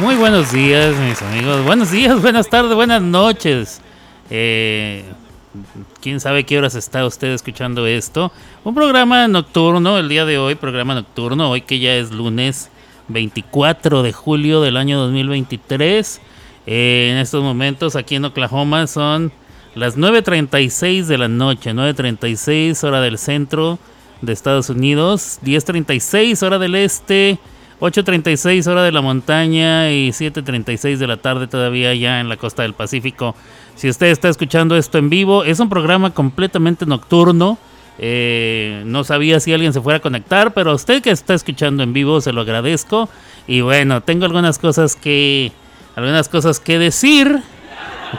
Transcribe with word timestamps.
Muy 0.00 0.14
buenos 0.14 0.52
días, 0.52 0.94
mis 0.96 1.20
amigos. 1.22 1.64
Buenos 1.64 1.90
días, 1.90 2.22
buenas 2.22 2.48
tardes, 2.48 2.72
buenas 2.72 3.02
noches. 3.02 3.80
Eh, 4.30 5.02
quién 6.00 6.20
sabe 6.20 6.44
qué 6.44 6.56
horas 6.56 6.76
está 6.76 7.04
usted 7.04 7.32
escuchando 7.32 7.84
esto. 7.84 8.30
Un 8.62 8.76
programa 8.76 9.26
nocturno 9.26 9.98
el 9.98 10.08
día 10.08 10.24
de 10.24 10.38
hoy, 10.38 10.54
programa 10.54 10.94
nocturno, 10.94 11.50
hoy 11.50 11.62
que 11.62 11.80
ya 11.80 11.96
es 11.96 12.12
lunes 12.12 12.70
24 13.08 14.04
de 14.04 14.12
julio 14.12 14.60
del 14.60 14.76
año 14.76 15.00
2023. 15.00 16.20
Eh, 16.66 17.08
en 17.10 17.18
estos 17.18 17.42
momentos 17.42 17.96
aquí 17.96 18.14
en 18.14 18.26
Oklahoma 18.26 18.86
son 18.86 19.32
las 19.74 19.98
9.36 19.98 21.06
de 21.06 21.18
la 21.18 21.26
noche, 21.26 21.72
9.36 21.72 22.84
hora 22.84 23.00
del 23.00 23.18
centro 23.18 23.80
de 24.22 24.32
Estados 24.32 24.70
Unidos, 24.70 25.40
10.36 25.42 26.46
hora 26.46 26.60
del 26.60 26.76
este, 26.76 27.40
8.36 27.80 28.66
hora 28.66 28.82
de 28.82 28.90
la 28.90 29.00
montaña 29.00 29.90
y 29.92 30.08
7.36 30.08 30.96
de 30.96 31.06
la 31.06 31.16
tarde 31.16 31.46
todavía 31.46 31.94
ya 31.94 32.20
en 32.20 32.28
la 32.28 32.36
costa 32.36 32.62
del 32.62 32.74
Pacífico. 32.74 33.36
Si 33.76 33.88
usted 33.88 34.08
está 34.08 34.28
escuchando 34.28 34.76
esto 34.76 34.98
en 34.98 35.08
vivo, 35.08 35.44
es 35.44 35.60
un 35.60 35.68
programa 35.68 36.10
completamente 36.10 36.86
nocturno. 36.86 37.56
Eh, 38.00 38.82
no 38.84 39.04
sabía 39.04 39.38
si 39.38 39.52
alguien 39.52 39.72
se 39.72 39.80
fuera 39.80 39.98
a 39.98 40.02
conectar, 40.02 40.52
pero 40.54 40.74
usted 40.74 41.02
que 41.02 41.10
está 41.10 41.34
escuchando 41.34 41.84
en 41.84 41.92
vivo 41.92 42.20
se 42.20 42.32
lo 42.32 42.40
agradezco. 42.40 43.08
Y 43.46 43.60
bueno, 43.60 44.00
tengo 44.00 44.24
algunas 44.24 44.58
cosas 44.58 44.96
que, 44.96 45.52
algunas 45.94 46.28
cosas 46.28 46.58
que 46.58 46.78
decir 46.78 47.42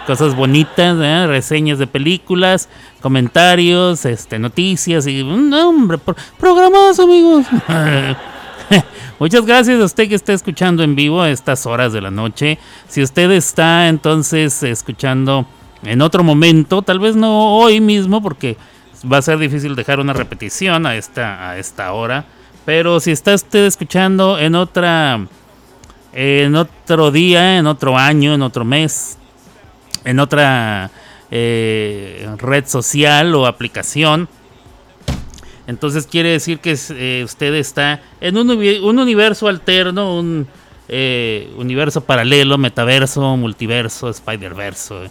cosas 0.06 0.36
bonitas, 0.36 0.98
reseñas 1.28 1.80
de 1.80 1.88
películas, 1.88 2.70
comentarios, 3.02 4.06
este, 4.06 4.40
noticias 4.40 5.08
y 5.08 5.22
un 5.22 5.54
hombre, 5.54 5.98
programas 6.38 7.00
amigos. 7.00 7.46
Muchas 9.20 9.46
gracias 9.46 9.82
a 9.82 9.86
usted 9.86 10.10
que 10.10 10.16
está 10.16 10.34
escuchando 10.34 10.84
en 10.84 10.96
vivo 10.96 11.22
a 11.22 11.30
estas 11.30 11.66
horas 11.66 11.94
de 11.94 12.02
la 12.02 12.12
noche. 12.12 12.58
Si 12.88 13.02
usted 13.02 13.32
está 13.32 13.88
entonces 13.88 14.62
escuchando 14.64 15.46
en 15.84 16.02
otro 16.02 16.24
momento, 16.24 16.82
tal 16.82 17.00
vez 17.00 17.16
no 17.16 17.58
hoy 17.58 17.82
mismo 17.82 18.22
porque 18.22 18.58
va 19.12 19.18
a 19.18 19.22
ser 19.22 19.38
difícil 19.38 19.76
dejar 19.76 20.00
una 20.00 20.14
repetición 20.14 20.86
a 20.86 20.96
esta 20.96 21.50
a 21.50 21.58
esta 21.58 21.94
hora, 21.94 22.26
pero 22.66 23.00
si 23.00 23.12
está 23.12 23.34
usted 23.34 23.66
escuchando 23.66 24.38
en 24.38 24.56
otra 24.56 25.26
en 26.14 26.56
otro 26.56 27.12
día, 27.12 27.58
en 27.58 27.68
otro 27.68 27.98
año, 27.98 28.34
en 28.34 28.42
otro 28.42 28.66
mes, 28.66 29.18
en 30.04 30.20
otra 30.20 30.92
eh, 31.32 32.28
red 32.38 32.66
social 32.68 33.34
o 33.36 33.46
aplicación. 33.46 34.28
Entonces 35.70 36.08
quiere 36.08 36.32
decir 36.32 36.58
que 36.58 36.76
eh, 36.90 37.22
usted 37.24 37.54
está 37.54 38.02
en 38.20 38.38
un, 38.38 38.50
universo 38.50 39.48
alterno, 39.48 40.18
un 40.18 40.48
eh, 40.88 41.54
universo 41.58 42.02
paralelo, 42.02 42.58
metaverso, 42.58 43.38
multiverso, 43.38 44.10
spider-verso, 44.10 45.04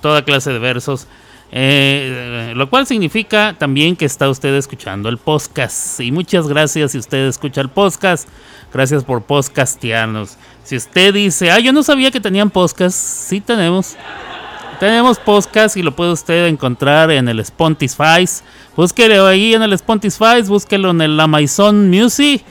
toda 0.00 0.24
clase 0.24 0.50
de 0.50 0.58
versos. 0.58 1.06
lo 1.52 2.70
cual 2.70 2.86
significa 2.86 3.54
también 3.58 3.94
que 3.94 4.06
está 4.06 4.30
usted 4.30 4.54
escuchando 4.54 5.10
el 5.10 5.18
podcast. 5.18 6.00
Y 6.00 6.10
muchas 6.10 6.48
gracias 6.48 6.92
si 6.92 6.98
usted 6.98 7.26
escucha 7.26 7.60
el 7.60 7.68
podcast. 7.68 8.26
Gracias 8.72 9.04
por 9.04 9.22
podcastearnos. 9.24 10.38
Si 10.64 10.74
usted 10.74 11.12
dice, 11.12 11.50
ah, 11.50 11.58
yo 11.58 11.70
no 11.74 11.82
sabía 11.82 12.10
que 12.10 12.18
tenían 12.18 12.48
podcast, 12.48 12.96
sí 12.96 13.42
tenemos. 13.42 13.94
Tenemos 14.82 15.20
podcast 15.20 15.76
y 15.76 15.82
lo 15.84 15.94
puede 15.94 16.10
usted 16.10 16.48
encontrar 16.48 17.12
en 17.12 17.28
el 17.28 17.38
Spotify. 17.38 18.28
Búsquelo 18.76 19.28
ahí 19.28 19.54
en 19.54 19.62
el 19.62 19.74
Spotify, 19.74 20.42
búsquelo 20.44 20.90
en 20.90 21.00
el 21.02 21.20
Amazon 21.20 21.88
Music 21.88 22.42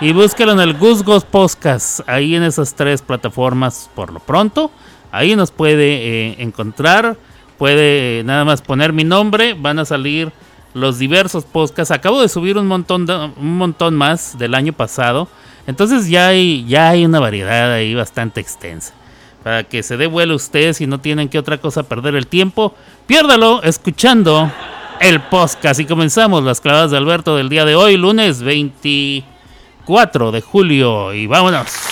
y 0.00 0.14
búsquelo 0.14 0.52
en 0.52 0.60
el 0.60 0.72
Gusgos 0.72 1.26
Podcast. 1.26 2.00
Ahí 2.08 2.34
en 2.34 2.42
esas 2.42 2.72
tres 2.72 3.02
plataformas 3.02 3.90
por 3.94 4.14
lo 4.14 4.18
pronto. 4.18 4.70
Ahí 5.12 5.36
nos 5.36 5.50
puede 5.50 6.30
eh, 6.30 6.36
encontrar. 6.38 7.18
Puede 7.58 8.24
nada 8.24 8.46
más 8.46 8.62
poner 8.62 8.94
mi 8.94 9.04
nombre. 9.04 9.52
Van 9.52 9.78
a 9.78 9.84
salir 9.84 10.32
los 10.72 10.98
diversos 10.98 11.44
podcasts. 11.44 11.90
Acabo 11.90 12.22
de 12.22 12.30
subir 12.30 12.56
un 12.56 12.66
montón, 12.66 13.06
un 13.10 13.58
montón 13.58 13.94
más 13.94 14.38
del 14.38 14.54
año 14.54 14.72
pasado. 14.72 15.28
Entonces 15.66 16.08
ya 16.08 16.28
hay, 16.28 16.64
ya 16.64 16.88
hay 16.88 17.04
una 17.04 17.20
variedad 17.20 17.70
ahí 17.74 17.94
bastante 17.94 18.40
extensa. 18.40 18.94
Para 19.42 19.64
que 19.64 19.82
se 19.82 19.96
dé 19.96 20.06
vuelo 20.06 20.34
usted 20.34 20.72
si 20.72 20.86
no 20.86 21.00
tienen 21.00 21.28
que 21.28 21.38
otra 21.38 21.58
cosa 21.58 21.82
perder 21.84 22.14
el 22.14 22.26
tiempo, 22.26 22.74
piérdalo 23.06 23.62
escuchando 23.62 24.52
el 25.00 25.20
podcast. 25.20 25.80
Y 25.80 25.86
comenzamos 25.86 26.42
las 26.42 26.60
clavadas 26.60 26.90
de 26.90 26.96
Alberto 26.96 27.36
del 27.36 27.48
día 27.48 27.64
de 27.64 27.74
hoy, 27.76 27.96
lunes 27.96 28.42
24 28.42 30.32
de 30.32 30.40
julio. 30.40 31.14
Y 31.14 31.26
vámonos. 31.26 31.87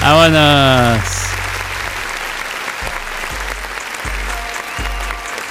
Vámonos. 0.00 1.00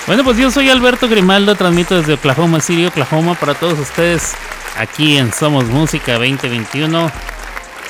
Bueno, 0.08 0.24
pues 0.24 0.38
yo 0.38 0.50
soy 0.50 0.70
Alberto 0.70 1.08
Grimaldo, 1.08 1.56
transmito 1.56 1.96
desde 1.96 2.14
Oklahoma 2.14 2.60
City, 2.60 2.88
Oklahoma, 2.88 3.36
para 3.36 3.54
todos 3.54 3.78
ustedes 3.80 4.34
aquí 4.78 5.18
en 5.18 5.32
Somos 5.32 5.66
Música 5.66 6.14
2021. 6.14 7.12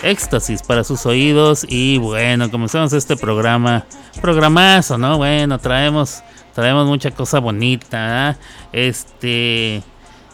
Éxtasis 0.03 0.62
para 0.63 0.84
sus 0.84 1.06
oídos 1.06 1.66
y 1.68 1.97
bueno, 1.97 2.52
comenzamos 2.52 2.92
este 2.92 3.16
programa, 3.16 3.86
programazo, 4.22 4.97
¿no? 4.97 5.18
Bueno, 5.18 5.59
traemos, 5.59 6.22
traemos 6.53 6.88
mucha 6.88 7.12
cosa 7.12 7.40
bonita, 7.40 8.31
¿eh? 8.31 8.36
este, 8.74 9.81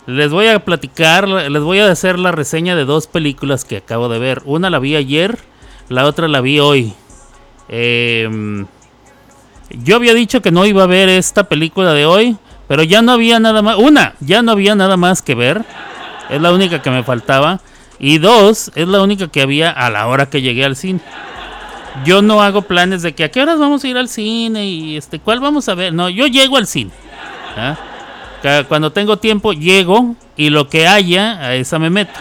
les 0.07 0.31
voy 0.31 0.47
a 0.47 0.59
platicar, 0.65 1.27
les 1.27 1.61
voy 1.61 1.79
a 1.79 1.91
hacer 1.91 2.17
la 2.19 2.31
reseña 2.31 2.75
de 2.75 2.85
dos 2.85 3.07
películas 3.07 3.65
que 3.65 3.77
acabo 3.77 4.09
de 4.09 4.19
ver. 4.19 4.41
Una 4.45 4.69
la 4.69 4.79
vi 4.79 4.95
ayer 4.95 5.37
la 5.89 6.05
otra 6.05 6.27
la 6.27 6.39
vi 6.39 6.59
hoy. 6.59 6.93
Em, 7.67 8.67
yo 9.71 9.95
había 9.95 10.13
dicho 10.13 10.41
que 10.41 10.51
no 10.51 10.65
iba 10.65 10.83
a 10.83 10.87
ver 10.87 11.09
esta 11.09 11.45
película 11.45 11.93
de 11.93 12.05
hoy, 12.05 12.37
pero 12.67 12.83
ya 12.83 13.01
no 13.01 13.11
había 13.11 13.39
nada 13.39 13.61
más. 13.61 13.77
Una, 13.77 14.13
ya 14.19 14.41
no 14.41 14.51
había 14.51 14.75
nada 14.75 14.97
más 14.97 15.21
que 15.21 15.35
ver. 15.35 15.65
Es 16.29 16.39
la 16.39 16.53
única 16.53 16.81
que 16.81 16.91
me 16.91 17.03
faltaba. 17.03 17.59
Y 17.97 18.19
dos, 18.19 18.71
es 18.75 18.87
la 18.87 19.01
única 19.01 19.27
que 19.27 19.41
había 19.41 19.71
a 19.71 19.89
la 19.89 20.07
hora 20.07 20.29
que 20.29 20.41
llegué 20.41 20.63
al 20.63 20.75
cine. 20.75 21.01
Yo 22.05 22.21
no 22.21 22.41
hago 22.41 22.61
planes 22.61 23.01
de 23.01 23.13
que 23.13 23.25
a 23.25 23.31
qué 23.31 23.41
horas 23.41 23.59
vamos 23.59 23.83
a 23.83 23.87
ir 23.87 23.97
al 23.97 24.07
cine 24.07 24.65
y 24.65 24.95
este, 24.95 25.19
cuál 25.19 25.39
vamos 25.39 25.67
a 25.69 25.75
ver. 25.75 25.91
No, 25.91 26.07
yo 26.07 26.27
llego 26.27 26.55
al 26.55 26.67
cine. 26.67 26.91
¿ah? 27.57 27.75
Cuando 28.67 28.91
tengo 28.91 29.17
tiempo, 29.17 29.53
llego 29.53 30.15
y 30.37 30.49
lo 30.49 30.69
que 30.69 30.87
haya, 30.87 31.39
a 31.39 31.55
esa 31.55 31.77
me 31.79 31.89
meto. 31.89 32.19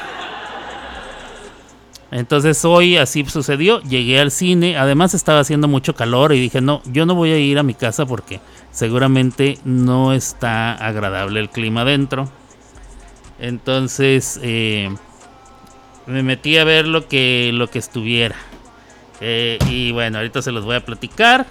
Entonces 2.10 2.64
hoy 2.64 2.96
así 2.96 3.24
sucedió, 3.26 3.82
llegué 3.82 4.18
al 4.18 4.30
cine, 4.30 4.78
además 4.78 5.12
estaba 5.12 5.40
haciendo 5.40 5.68
mucho 5.68 5.94
calor 5.94 6.32
y 6.32 6.40
dije, 6.40 6.60
no, 6.62 6.80
yo 6.86 7.04
no 7.04 7.14
voy 7.14 7.32
a 7.32 7.38
ir 7.38 7.58
a 7.58 7.62
mi 7.62 7.74
casa 7.74 8.06
porque 8.06 8.40
seguramente 8.70 9.58
no 9.64 10.14
está 10.14 10.72
agradable 10.72 11.40
el 11.40 11.50
clima 11.50 11.82
adentro. 11.82 12.30
Entonces 13.38 14.40
eh, 14.42 14.88
me 16.06 16.22
metí 16.22 16.56
a 16.56 16.64
ver 16.64 16.86
lo 16.86 17.08
que, 17.08 17.50
lo 17.52 17.68
que 17.68 17.78
estuviera. 17.78 18.36
Eh, 19.20 19.58
y 19.68 19.92
bueno, 19.92 20.18
ahorita 20.18 20.40
se 20.40 20.52
los 20.52 20.64
voy 20.64 20.76
a 20.76 20.84
platicar 20.84 21.46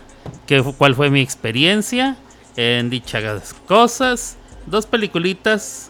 qué, 0.48 0.63
cuál 0.78 0.96
fue 0.96 1.12
mi 1.12 1.22
experiencia 1.22 2.18
en 2.56 2.90
dichas 2.90 3.54
cosas. 3.68 4.38
Dos 4.68 4.86
peliculitas 4.86 5.90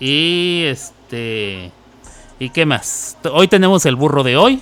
y 0.00 0.64
este 0.66 1.70
¿Y 2.40 2.50
qué 2.50 2.66
más? 2.66 3.16
Hoy 3.32 3.46
tenemos 3.46 3.86
el 3.86 3.94
burro 3.94 4.24
de 4.24 4.36
hoy. 4.36 4.60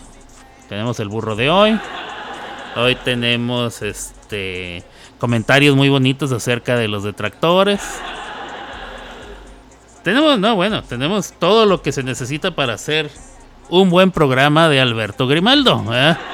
Tenemos 0.68 1.00
el 1.00 1.08
burro 1.08 1.34
de 1.34 1.48
hoy. 1.48 1.80
Hoy 2.76 2.94
tenemos 2.96 3.80
este 3.80 4.84
comentarios 5.18 5.74
muy 5.74 5.88
bonitos 5.88 6.30
acerca 6.30 6.76
de 6.76 6.88
los 6.88 7.04
detractores. 7.04 7.80
Tenemos, 10.02 10.38
no, 10.38 10.54
bueno, 10.56 10.82
tenemos 10.82 11.32
todo 11.32 11.64
lo 11.64 11.80
que 11.80 11.90
se 11.90 12.02
necesita 12.02 12.54
para 12.54 12.74
hacer 12.74 13.10
un 13.70 13.88
buen 13.88 14.10
programa 14.10 14.68
de 14.68 14.80
Alberto 14.80 15.26
Grimaldo. 15.26 15.84
¿eh? 15.90 16.16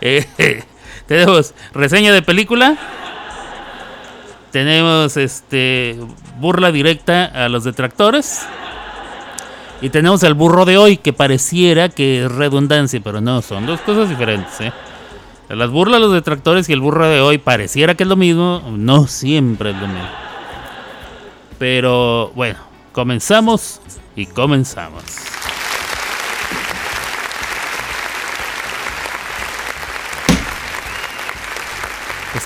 Eh, 0.00 0.26
tenemos 1.06 1.54
reseña 1.72 2.12
de 2.12 2.22
película. 2.22 2.76
Tenemos 4.52 5.16
este 5.16 5.98
burla 6.38 6.70
directa 6.70 7.24
a 7.24 7.48
los 7.48 7.64
detractores. 7.64 8.46
Y 9.80 9.88
tenemos 9.88 10.22
el 10.22 10.34
burro 10.34 10.64
de 10.64 10.76
hoy, 10.76 10.98
que 10.98 11.12
pareciera 11.12 11.88
que 11.88 12.24
es 12.24 12.30
redundancia, 12.30 13.00
pero 13.02 13.20
no, 13.20 13.42
son 13.42 13.66
dos 13.66 13.80
cosas 13.80 14.08
diferentes. 14.08 14.60
¿eh? 14.60 14.72
Las 15.48 15.70
burlas, 15.70 16.00
los 16.00 16.12
detractores 16.12 16.68
y 16.68 16.72
el 16.72 16.80
burro 16.80 17.08
de 17.08 17.20
hoy 17.20 17.38
pareciera 17.38 17.96
que 17.96 18.04
es 18.04 18.08
lo 18.08 18.14
mismo, 18.14 18.62
no 18.70 19.08
siempre 19.08 19.70
es 19.70 19.76
lo 19.76 19.88
mismo. 19.88 20.08
Pero 21.58 22.30
bueno, 22.34 22.58
comenzamos 22.92 23.80
y 24.14 24.26
comenzamos. 24.26 25.02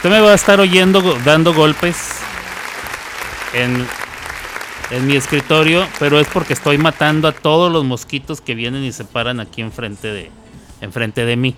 Usted 0.07 0.19
me 0.19 0.25
va 0.25 0.31
a 0.31 0.35
estar 0.37 0.61
oyendo 0.61 1.03
dando 1.25 1.53
golpes 1.53 2.21
en, 3.53 3.85
en 4.93 5.05
mi 5.05 5.17
escritorio, 5.17 5.85
pero 5.99 6.21
es 6.21 6.29
porque 6.29 6.53
estoy 6.53 6.79
matando 6.79 7.27
a 7.27 7.33
todos 7.33 7.73
los 7.73 7.85
mosquitos 7.85 8.41
que 8.41 8.55
vienen 8.55 8.85
y 8.85 8.93
se 8.93 9.05
paran 9.05 9.41
aquí 9.41 9.63
enfrente 9.63 10.07
de, 10.07 10.31
enfrente 10.81 11.25
de 11.25 11.35
mí. 11.35 11.57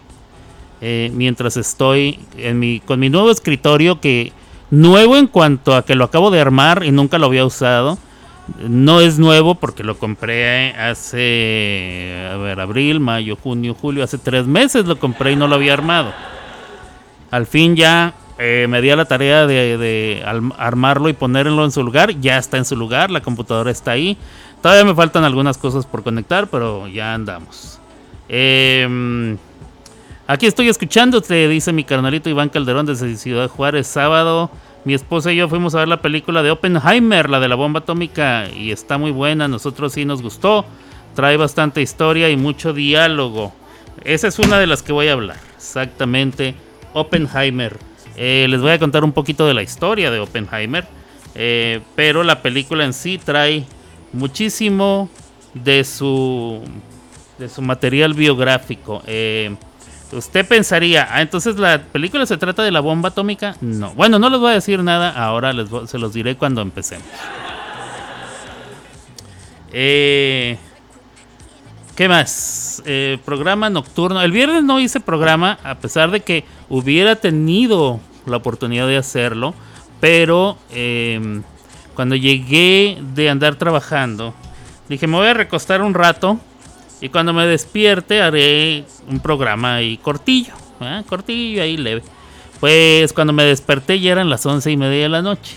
Eh, 0.81 1.11
mientras 1.13 1.59
estoy 1.59 2.21
en 2.39 2.59
mi, 2.59 2.81
con 2.81 2.99
mi 2.99 3.11
nuevo 3.11 3.31
escritorio 3.31 4.01
que 4.01 4.33
nuevo 4.71 5.19
en 5.19 5.27
cuanto 5.27 5.77
a 5.77 5.85
que 5.85 5.95
lo 5.95 6.05
acabo 6.05 6.31
de 6.31 6.41
armar 6.41 6.85
y 6.87 6.91
nunca 6.91 7.19
lo 7.19 7.27
había 7.27 7.45
usado. 7.45 7.99
No 8.67 9.03
es 9.03 9.19
nuevo 9.19 9.57
porque 9.57 9.85
lo 9.85 9.99
compré 9.99 10.71
hace, 10.75 12.27
a 12.33 12.39
ver, 12.39 12.61
abril, 12.61 12.99
mayo, 12.99 13.37
junio, 13.37 13.77
julio, 13.79 14.03
hace 14.03 14.17
tres 14.17 14.47
meses 14.47 14.87
lo 14.87 14.99
compré 14.99 15.33
y 15.33 15.37
no 15.37 15.49
lo 15.49 15.57
había 15.57 15.75
armado. 15.75 16.15
Al 17.31 17.45
fin 17.45 17.77
ya 17.77 18.15
eh, 18.39 18.67
me 18.69 18.81
di 18.81 18.89
a 18.91 18.97
la 18.97 19.05
tarea 19.05 19.49
de, 19.49 20.23
armarlo 20.57 21.09
y 21.09 21.13
ponerlo 21.13 21.65
en 21.65 21.73
su 21.73 21.83
lugar. 21.83 22.21
Ya 22.21 22.39
está 22.39 22.57
en 22.57 22.65
su 22.65 22.77
lugar, 22.77 23.11
la 23.11 23.21
computadora 23.21 23.71
está 23.71 23.93
ahí. 23.93 24.17
Todavía 24.63 24.85
me 24.85 24.95
faltan 24.95 25.25
algunas 25.25 25.59
cosas 25.59 25.87
por 25.87 26.05
conectar, 26.05 26.47
pero 26.49 26.87
ya 26.87 27.15
andamos. 27.15 27.81
Em, 28.29 29.37
aquí 30.27 30.47
estoy 30.47 30.69
escuchando, 30.69 31.21
te 31.21 31.49
dice 31.49 31.73
mi 31.73 31.83
carnalito 31.83 32.31
Iván 32.31 32.49
Calderón 32.49 32.87
desde 32.87 33.17
Ciudad 33.17 33.49
Juárez, 33.49 33.89
sábado. 33.89 34.51
Mi 34.85 34.95
esposa 34.95 35.33
y 35.33 35.37
yo 35.37 35.49
fuimos 35.49 35.75
a 35.75 35.81
ver 35.81 35.89
la 35.89 36.01
película 36.01 36.43
de 36.43 36.53
Oppenheimer, 36.53 37.29
la 37.29 37.41
de 37.41 37.49
la 37.49 37.57
bomba 37.57 37.81
atómica, 37.81 38.49
y 38.57 38.71
está 38.71 38.99
muy 38.99 39.11
buena. 39.11 39.49
Nosotros 39.49 39.93
sí 39.93 40.05
nos 40.05 40.23
gustó. 40.23 40.65
Trae 41.15 41.37
bastante 41.37 41.83
historia 41.83 42.31
y 42.31 42.37
mucho 42.37 42.73
diálogo. 42.73 43.53
Esa 44.05 44.29
es 44.29 44.39
una 44.39 44.61
de 44.61 44.69
las 44.69 44.83
que 44.83 44.93
voy 44.93 45.09
a 45.09 45.15
hablar. 45.15 45.39
Exactamente. 45.57 46.55
Oppenheimer. 46.95 47.88
Eh, 48.21 48.49
les 48.49 48.61
voy 48.61 48.73
a 48.73 48.81
contar 48.81 49.05
un 49.05 49.13
poquito 49.13 49.47
de 49.47 49.55
la 49.55 49.63
historia 49.63 50.11
de 50.11 50.19
Oppenheimer. 50.19 50.85
Eh, 51.37 51.81
pero 51.95 52.25
la 52.25 52.43
película 52.43 52.85
en 52.85 52.93
sí 52.93 53.17
trae 53.17 53.65
muchísimo 54.13 55.09
de 55.55 55.85
su, 55.85 56.61
de 57.39 57.49
su 57.49 57.63
material 57.63 58.15
biográfico. 58.15 59.03
Eh, 59.07 59.55
usted 60.11 60.45
pensaría, 60.49 61.07
ah, 61.13 61.23
entonces 61.23 61.59
la 61.59 61.81
película 61.81 62.27
se 62.27 62.37
trata 62.37 62.65
de 62.65 62.73
la 62.73 62.81
bomba 62.81 63.11
atómica. 63.11 63.55
No. 63.61 63.95
Bueno, 63.95 64.19
no 64.19 64.29
les 64.31 64.41
voy 64.41 64.51
a 64.51 64.55
decir 64.55 64.83
nada. 64.83 65.11
Ahora 65.11 65.53
les 65.53 65.69
se 65.89 65.99
los 65.99 66.13
diré 66.13 66.35
cuando 66.35 66.61
empecemos. 66.61 67.07
¿Qué 69.71 70.59
más? 72.09 72.83
Programa 73.25 73.71
nocturno. 73.71 74.21
El 74.23 74.33
viernes 74.33 74.65
no 74.65 74.81
hice 74.81 74.99
programa, 74.99 75.59
a 75.63 75.77
pesar 75.77 76.11
de 76.11 76.21
que 76.21 76.45
hubiera 76.69 77.15
tenido 77.17 78.01
la 78.29 78.37
oportunidad 78.37 78.87
de 78.87 78.97
hacerlo. 78.97 79.55
Pero 80.01 80.59
em, 80.71 81.43
cuando 81.95 82.15
llegué 82.15 82.99
de 83.15 83.31
andar 83.31 83.57
trabajando, 83.57 84.35
dije, 84.89 85.07
me 85.07 85.17
voy 85.17 85.29
a 85.29 85.35
recostar 85.35 85.83
un 85.83 85.95
rato. 85.95 86.39
Y 87.01 87.11
cuando 87.11 87.33
me 87.33 87.47
despierte 87.47 88.21
haré 88.21 88.85
un 89.09 89.21
programa 89.21 89.77
ahí 89.77 89.97
cortillo. 89.99 90.55
¿eh? 90.81 91.03
Cortillo 91.09 91.63
ahí 91.63 91.77
leve. 91.77 92.03
Pues 92.61 93.13
cuando 93.13 93.33
me 93.33 93.45
desperté 93.45 94.01
ya 94.01 94.13
eran 94.13 94.31
las 94.31 94.45
once 94.47 94.71
y 94.71 94.77
media 94.77 95.05
de 95.05 95.09
la 95.09 95.23
noche. 95.23 95.57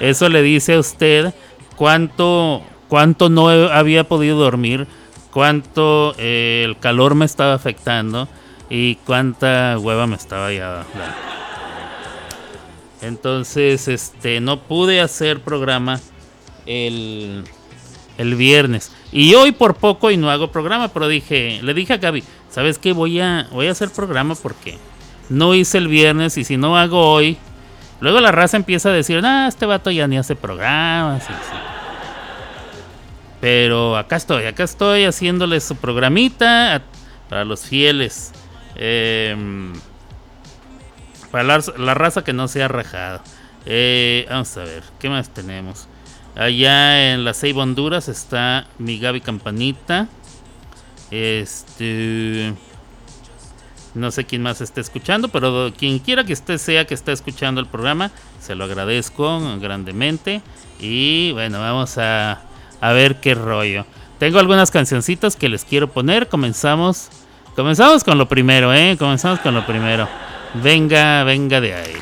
Eso 0.00 0.28
le 0.28 0.42
dice 0.42 0.74
a 0.74 0.78
usted 0.78 1.34
cuánto 1.76 2.62
cuánto 2.88 3.28
no 3.28 3.48
había 3.48 4.04
podido 4.04 4.38
dormir, 4.38 4.86
cuánto 5.32 6.14
eh, 6.18 6.62
el 6.64 6.78
calor 6.78 7.14
me 7.14 7.24
estaba 7.24 7.54
afectando 7.54 8.28
y 8.70 8.96
cuánta 8.96 9.76
hueva 9.78 10.06
me 10.06 10.16
estaba 10.16 10.52
ya. 10.52 10.84
Entonces, 13.02 13.88
este, 13.88 14.40
no 14.40 14.60
pude 14.60 15.00
hacer 15.00 15.40
programa 15.40 16.00
el, 16.66 17.44
el 18.18 18.34
viernes. 18.34 18.92
Y 19.12 19.34
hoy 19.34 19.52
por 19.52 19.74
poco 19.74 20.10
y 20.10 20.16
no 20.16 20.30
hago 20.30 20.50
programa, 20.50 20.88
pero 20.88 21.08
dije, 21.08 21.60
le 21.62 21.74
dije 21.74 21.92
a 21.92 21.98
Gaby, 21.98 22.24
¿sabes 22.50 22.78
qué? 22.78 22.92
Voy 22.92 23.20
a, 23.20 23.48
voy 23.52 23.66
a 23.66 23.72
hacer 23.72 23.90
programa 23.90 24.34
porque 24.34 24.78
no 25.28 25.54
hice 25.54 25.78
el 25.78 25.88
viernes 25.88 26.36
y 26.38 26.44
si 26.44 26.56
no 26.56 26.76
hago 26.76 27.12
hoy, 27.12 27.36
luego 28.00 28.20
la 28.20 28.32
raza 28.32 28.56
empieza 28.56 28.88
a 28.88 28.92
decir, 28.92 29.20
ah, 29.24 29.46
este 29.48 29.66
vato 29.66 29.90
ya 29.90 30.06
ni 30.08 30.16
hace 30.16 30.34
programas. 30.34 31.24
Pero 33.40 33.96
acá 33.96 34.16
estoy, 34.16 34.46
acá 34.46 34.64
estoy 34.64 35.04
haciéndoles 35.04 35.64
su 35.64 35.76
programita 35.76 36.82
para 37.28 37.44
los 37.44 37.66
fieles. 37.66 38.32
Em, 38.76 39.72
para 41.30 41.44
la, 41.76 41.94
raza 41.94 42.24
que 42.24 42.32
no 42.32 42.48
se 42.48 42.62
ha 42.62 42.68
rajado. 42.68 43.20
Eh, 43.66 44.26
vamos 44.28 44.56
a 44.56 44.64
ver, 44.64 44.82
¿qué 44.98 45.08
más 45.08 45.30
tenemos? 45.30 45.88
Allá 46.36 47.12
en 47.12 47.24
la 47.24 47.34
Seiba 47.34 47.62
Honduras 47.62 48.08
está 48.08 48.66
mi 48.78 48.98
Gaby 48.98 49.20
Campanita. 49.20 50.08
Este. 51.10 52.54
No 53.94 54.10
sé 54.10 54.24
quién 54.24 54.42
más 54.42 54.60
está 54.60 54.80
escuchando, 54.80 55.28
pero 55.28 55.72
quien 55.76 56.00
quiera 56.00 56.24
que 56.24 56.32
esté 56.32 56.58
sea 56.58 56.84
que 56.84 56.94
esté 56.94 57.12
escuchando 57.12 57.60
el 57.60 57.68
programa, 57.68 58.10
se 58.40 58.56
lo 58.56 58.64
agradezco 58.64 59.40
grandemente. 59.60 60.42
Y 60.80 61.30
bueno, 61.32 61.60
vamos 61.60 61.96
a 61.98 62.42
a 62.84 62.92
ver 62.92 63.16
qué 63.16 63.34
rollo. 63.34 63.86
Tengo 64.18 64.38
algunas 64.38 64.70
cancioncitas 64.70 65.36
que 65.36 65.48
les 65.48 65.64
quiero 65.64 65.90
poner. 65.90 66.28
Comenzamos. 66.28 67.08
Comenzamos 67.54 68.02
con 68.02 68.18
lo 68.18 68.26
primero, 68.26 68.74
¿eh? 68.74 68.96
Comenzamos 68.98 69.38
con 69.40 69.54
lo 69.54 69.64
primero. 69.64 70.08
Venga, 70.54 71.22
venga 71.22 71.60
de 71.60 71.74
ahí. 71.74 71.96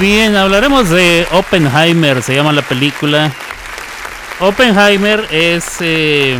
Bien, 0.00 0.34
hablaremos 0.34 0.90
de 0.90 1.24
Oppenheimer, 1.30 2.20
se 2.20 2.34
llama 2.34 2.52
la 2.52 2.62
película. 2.62 3.32
Oppenheimer 4.40 5.24
es 5.30 5.76
eh, 5.80 6.36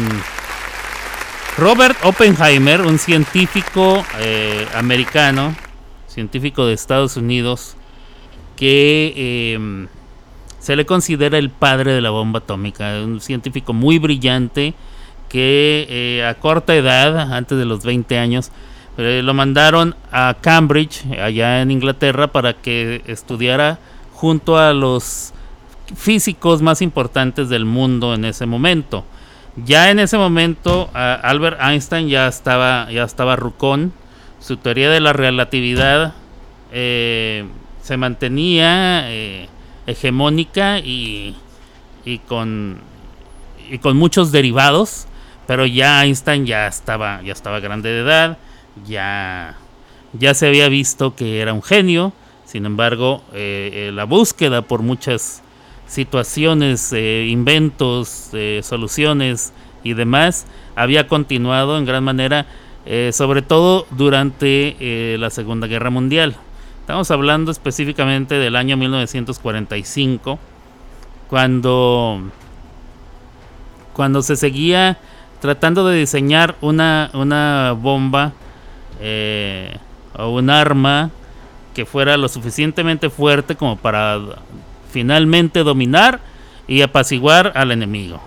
Robert 1.56 1.96
Oppenheimer, 2.04 2.80
un 2.80 2.98
científico 2.98 4.04
eh, 4.18 4.66
americano, 4.74 5.54
científico 6.08 6.66
de 6.66 6.74
Estados 6.74 7.16
Unidos, 7.16 7.76
que 8.56 9.12
eh, 9.16 9.86
se 10.58 10.74
le 10.74 10.84
considera 10.84 11.38
el 11.38 11.50
padre 11.50 11.92
de 11.92 12.00
la 12.00 12.10
bomba 12.10 12.40
atómica, 12.40 13.02
un 13.04 13.20
científico 13.20 13.72
muy 13.72 13.98
brillante 14.00 14.74
que 15.28 16.24
a 16.28 16.34
corta 16.34 16.74
edad, 16.74 17.32
antes 17.32 17.56
de 17.56 17.64
los 17.64 17.84
20 17.84 18.18
años, 18.18 18.50
eh, 18.96 19.22
lo 19.22 19.34
mandaron 19.34 19.94
a 20.12 20.36
Cambridge, 20.40 21.04
allá 21.20 21.62
en 21.62 21.70
Inglaterra, 21.70 22.28
para 22.28 22.54
que 22.54 23.02
estudiara 23.06 23.78
junto 24.12 24.58
a 24.58 24.72
los 24.72 25.32
físicos 25.94 26.62
más 26.62 26.80
importantes 26.82 27.48
del 27.48 27.64
mundo 27.64 28.14
en 28.14 28.24
ese 28.24 28.46
momento. 28.46 29.04
Ya 29.56 29.90
en 29.90 29.98
ese 30.00 30.18
momento 30.18 30.90
Albert 30.94 31.60
Einstein 31.60 32.08
ya 32.08 32.26
estaba, 32.26 32.90
ya 32.90 33.04
estaba 33.04 33.36
rucón. 33.36 33.92
Su 34.40 34.56
teoría 34.56 34.90
de 34.90 35.00
la 35.00 35.12
relatividad 35.12 36.14
eh, 36.72 37.44
se 37.82 37.96
mantenía 37.96 39.10
eh, 39.10 39.48
hegemónica 39.86 40.78
y, 40.80 41.36
y, 42.04 42.18
con, 42.18 42.78
y 43.70 43.78
con 43.78 43.96
muchos 43.96 44.32
derivados, 44.32 45.06
pero 45.46 45.66
ya 45.66 46.02
Einstein 46.04 46.46
ya 46.46 46.66
estaba, 46.66 47.22
ya 47.22 47.32
estaba 47.32 47.60
grande 47.60 47.90
de 47.90 48.00
edad, 48.00 48.38
ya, 48.86 49.56
ya 50.12 50.34
se 50.34 50.46
había 50.46 50.68
visto 50.68 51.14
que 51.14 51.40
era 51.40 51.52
un 51.52 51.62
genio, 51.62 52.12
sin 52.44 52.66
embargo, 52.66 53.22
eh, 53.32 53.88
eh, 53.88 53.92
la 53.92 54.04
búsqueda 54.04 54.62
por 54.62 54.82
muchas 54.82 55.42
situaciones, 55.86 56.92
eh, 56.92 57.26
inventos, 57.28 58.30
soluciones 58.62 59.52
y 59.82 59.94
demás 59.94 60.46
había 60.76 61.08
continuado 61.08 61.78
en 61.78 61.84
gran 61.84 62.04
manera, 62.04 62.46
sobre 63.12 63.42
todo 63.42 63.86
durante 63.90 65.16
la 65.18 65.30
Segunda 65.30 65.66
Guerra 65.66 65.90
Mundial. 65.90 66.36
Estamos 66.80 67.10
hablando 67.10 67.50
específicamente 67.50 68.34
del 68.34 68.56
año 68.56 68.76
1945, 68.76 70.38
cuando, 71.28 72.22
cuando 73.94 74.22
se 74.22 74.36
seguía 74.36 74.98
tratando 75.40 75.86
de 75.86 75.98
diseñar 75.98 76.56
una, 76.60 77.10
una 77.14 77.72
bomba 77.72 78.32
o 80.16 80.28
un 80.30 80.50
arma 80.50 81.10
que 81.74 81.84
fuera 81.84 82.16
lo 82.16 82.28
suficientemente 82.28 83.10
fuerte 83.10 83.56
como 83.56 83.76
para 83.76 84.20
finalmente 84.90 85.64
dominar 85.64 86.20
y 86.68 86.82
apaciguar 86.82 87.52
al 87.56 87.72
enemigo. 87.72 88.20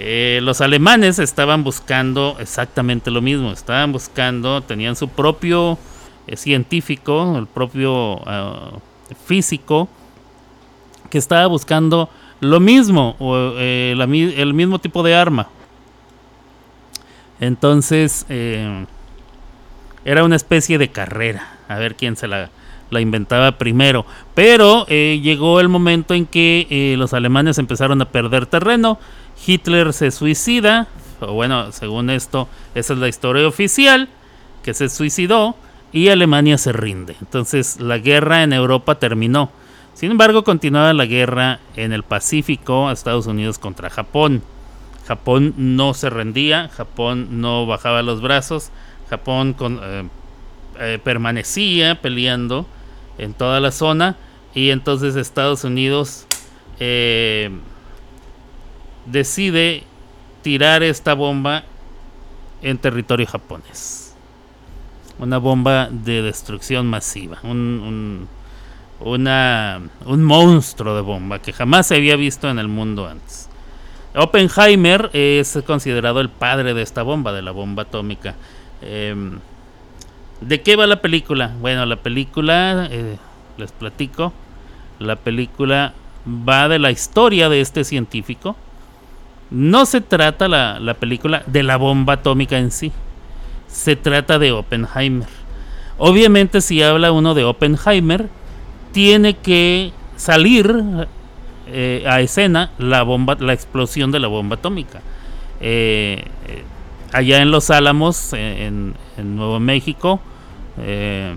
Eh, 0.00 0.40
los 0.42 0.60
alemanes 0.60 1.18
estaban 1.18 1.64
buscando 1.64 2.36
exactamente 2.38 3.10
lo 3.10 3.20
mismo, 3.20 3.50
estaban 3.50 3.92
buscando, 3.92 4.60
tenían 4.60 4.94
su 4.94 5.08
propio 5.08 5.78
eh, 6.26 6.36
científico, 6.36 7.36
el 7.36 7.46
propio 7.46 8.20
ah, 8.26 8.72
físico, 9.26 9.88
que 11.10 11.18
estaba 11.18 11.46
buscando 11.46 12.10
lo 12.40 12.60
mismo, 12.60 13.16
o, 13.18 13.54
eh, 13.56 13.94
el 14.36 14.54
mismo 14.54 14.78
tipo 14.78 15.02
de 15.02 15.16
arma. 15.16 15.48
Entonces, 17.40 18.26
era 18.28 20.24
una 20.24 20.36
especie 20.36 20.78
de 20.78 20.88
carrera 20.88 21.58
a 21.68 21.76
ver 21.76 21.94
quién 21.94 22.16
se 22.16 22.26
la, 22.26 22.50
inventaba 22.90 23.58
primero. 23.58 24.06
Pero 24.34 24.86
eh, 24.88 25.20
llegó 25.22 25.60
el 25.60 25.68
momento 25.68 26.14
en 26.14 26.26
que 26.26 26.66
eh, 26.70 26.96
los 26.96 27.12
alemanes 27.12 27.58
empezaron 27.58 28.00
a 28.00 28.06
perder 28.06 28.46
terreno. 28.46 28.98
Hitler 29.46 29.92
se 29.92 30.10
suicida, 30.10 30.88
o 31.20 31.34
bueno, 31.34 31.70
según 31.70 32.10
esto, 32.10 32.48
esa 32.74 32.94
es 32.94 32.98
la 32.98 33.08
historia 33.08 33.46
oficial, 33.46 34.08
que 34.62 34.74
se 34.74 34.88
suicidó 34.88 35.54
y 35.92 36.08
Alemania 36.08 36.58
se 36.58 36.72
rinde. 36.72 37.14
Entonces 37.20 37.78
la 37.78 37.98
guerra 37.98 38.42
en 38.42 38.52
Europa 38.52 38.96
terminó. 38.96 39.50
Sin 39.94 40.10
embargo, 40.10 40.44
continuaba 40.44 40.92
la 40.94 41.06
guerra 41.06 41.60
en 41.76 41.92
el 41.92 42.02
Pacífico, 42.02 42.90
Estados 42.90 43.26
Unidos 43.26 43.58
contra 43.58 43.90
Japón. 43.90 44.42
Japón 45.08 45.54
no 45.56 45.94
se 45.94 46.10
rendía, 46.10 46.68
Japón 46.68 47.40
no 47.40 47.64
bajaba 47.64 48.02
los 48.02 48.20
brazos, 48.20 48.70
Japón 49.08 49.56
eh, 49.58 50.04
eh, 50.78 50.98
permanecía 51.02 52.02
peleando 52.02 52.66
en 53.16 53.32
toda 53.32 53.58
la 53.58 53.70
zona 53.70 54.16
y 54.54 54.68
entonces 54.68 55.16
Estados 55.16 55.64
Unidos 55.64 56.26
eh, 56.78 57.48
decide 59.06 59.84
tirar 60.42 60.82
esta 60.82 61.14
bomba 61.14 61.64
en 62.60 62.76
territorio 62.76 63.26
japonés. 63.26 64.14
Una 65.18 65.38
bomba 65.38 65.88
de 65.90 66.20
destrucción 66.20 66.86
masiva, 66.86 67.38
un, 67.44 68.28
un 69.00 70.24
monstruo 70.24 70.94
de 70.94 71.00
bomba 71.00 71.38
que 71.40 71.54
jamás 71.54 71.86
se 71.86 71.94
había 71.94 72.16
visto 72.16 72.50
en 72.50 72.58
el 72.58 72.68
mundo 72.68 73.08
antes. 73.08 73.47
Oppenheimer 74.14 75.10
es 75.12 75.58
considerado 75.66 76.20
el 76.20 76.28
padre 76.28 76.74
de 76.74 76.82
esta 76.82 77.02
bomba, 77.02 77.32
de 77.32 77.42
la 77.42 77.50
bomba 77.50 77.84
atómica. 77.84 78.34
Em, 78.82 79.38
¿De 80.40 80.60
qué 80.62 80.76
va 80.76 80.86
la 80.86 81.00
película? 81.00 81.52
Bueno, 81.60 81.84
la 81.84 81.96
película, 81.96 82.88
eh, 82.90 83.16
les 83.56 83.72
platico, 83.72 84.32
la 84.98 85.16
película 85.16 85.94
va 86.26 86.68
de 86.68 86.78
la 86.78 86.90
historia 86.90 87.48
de 87.48 87.60
este 87.60 87.84
científico. 87.84 88.56
No 89.50 89.84
se 89.86 90.00
trata 90.00 90.46
la, 90.46 90.78
la 90.78 90.94
película 90.94 91.42
de 91.46 91.62
la 91.62 91.76
bomba 91.76 92.14
atómica 92.14 92.58
en 92.58 92.70
sí, 92.70 92.92
se 93.66 93.96
trata 93.96 94.38
de 94.38 94.52
Oppenheimer. 94.52 95.28
Obviamente 95.98 96.60
si 96.60 96.82
habla 96.82 97.10
uno 97.10 97.34
de 97.34 97.44
Oppenheimer, 97.44 98.28
tiene 98.92 99.36
que 99.36 99.92
salir 100.16 101.08
eh, 101.70 102.04
a 102.06 102.20
escena 102.20 102.72
la 102.78 103.02
bomba, 103.02 103.36
la 103.40 103.52
explosión 103.52 104.10
de 104.10 104.20
la 104.20 104.28
bomba 104.28 104.56
atómica. 104.56 105.00
Eh, 105.60 106.24
allá 107.12 107.40
en 107.40 107.50
Los 107.50 107.70
Álamos, 107.70 108.32
en, 108.32 108.94
Nuevo 109.16 109.58
México, 109.60 110.20
eh, 110.80 111.34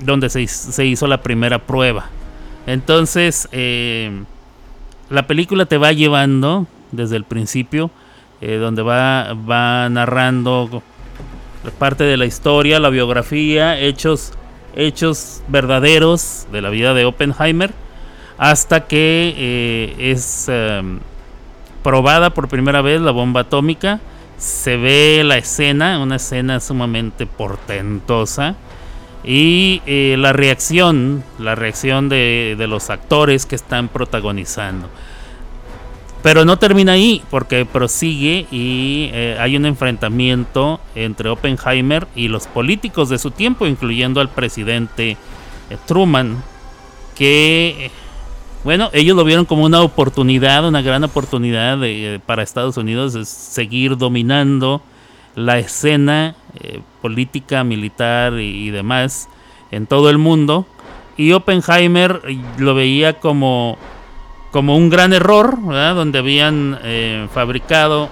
donde 0.00 0.28
se, 0.30 0.84
hizo 0.84 1.06
la 1.06 1.22
primera 1.22 1.58
prueba. 1.58 2.06
Entonces, 2.66 3.48
eh, 3.52 4.24
la 5.08 5.26
película 5.26 5.66
te 5.66 5.76
va 5.76 5.92
llevando 5.92 6.66
desde 6.92 7.16
el 7.16 7.24
principio, 7.24 7.90
eh, 8.40 8.56
donde 8.56 8.82
va, 8.82 9.34
va 9.34 9.88
narrando 9.88 10.82
parte 11.78 12.04
de 12.04 12.16
la 12.16 12.26
historia, 12.26 12.80
la 12.80 12.88
biografía, 12.88 13.78
hechos, 13.78 14.32
hechos 14.74 15.42
verdaderos 15.48 16.46
de 16.50 16.62
la 16.62 16.70
vida 16.70 16.94
de 16.94 17.04
Oppenheimer, 17.04 17.72
hasta 18.40 18.88
que 18.88 19.94
es 19.98 20.50
probada 21.84 22.30
por 22.30 22.48
primera 22.48 22.82
vez 22.82 23.00
la 23.00 23.12
bomba 23.12 23.42
atómica 23.42 24.00
se 24.40 24.78
ve 24.78 25.22
la 25.22 25.36
escena, 25.36 26.00
una 26.00 26.16
escena 26.16 26.60
sumamente 26.60 27.26
portentosa. 27.26 28.56
Y 29.22 29.82
eh, 29.84 30.16
la 30.18 30.32
reacción, 30.32 31.22
la 31.38 31.54
reacción 31.54 32.08
de, 32.08 32.56
los 32.66 32.88
actores 32.88 33.44
que 33.44 33.54
están 33.54 33.88
protagonizando. 33.88 34.88
Pero 36.22 36.46
no 36.46 36.58
termina 36.58 36.92
ahí, 36.92 37.22
porque 37.30 37.66
prosigue 37.66 38.46
y 38.50 39.10
eh, 39.12 39.36
hay 39.38 39.56
un 39.56 39.66
enfrentamiento 39.66 40.80
entre 40.94 41.28
Oppenheimer 41.28 42.06
y 42.14 42.28
los 42.28 42.46
políticos 42.46 43.10
de 43.10 43.18
su 43.18 43.30
tiempo, 43.30 43.66
incluyendo 43.66 44.22
al 44.22 44.30
presidente 44.30 45.10
eh, 45.10 45.76
Truman, 45.86 46.42
que 47.14 47.90
bueno, 48.62 48.90
ellos 48.92 49.16
lo 49.16 49.24
vieron 49.24 49.46
como 49.46 49.64
una 49.64 49.80
oportunidad, 49.80 50.66
una 50.68 50.82
gran 50.82 51.02
oportunidad 51.04 51.78
para 52.26 52.42
Estados 52.42 52.76
Unidos 52.76 53.14
de 53.14 53.24
seguir 53.24 53.96
dominando 53.96 54.82
la 55.34 55.58
escena 55.58 56.34
eh, 56.60 56.80
política, 57.00 57.64
militar 57.64 58.34
y, 58.34 58.70
demás 58.70 59.28
en 59.70 59.86
todo 59.86 60.10
el 60.10 60.18
mundo. 60.18 60.66
Y 61.16 61.32
Oppenheimer 61.32 62.20
lo 62.58 62.74
veía 62.74 63.18
como, 63.18 63.78
como 64.50 64.76
un 64.76 64.90
gran 64.90 65.12
error, 65.12 65.58
donde 65.94 66.18
habían 66.18 66.78
eh, 66.82 67.28
fabricado 67.32 68.10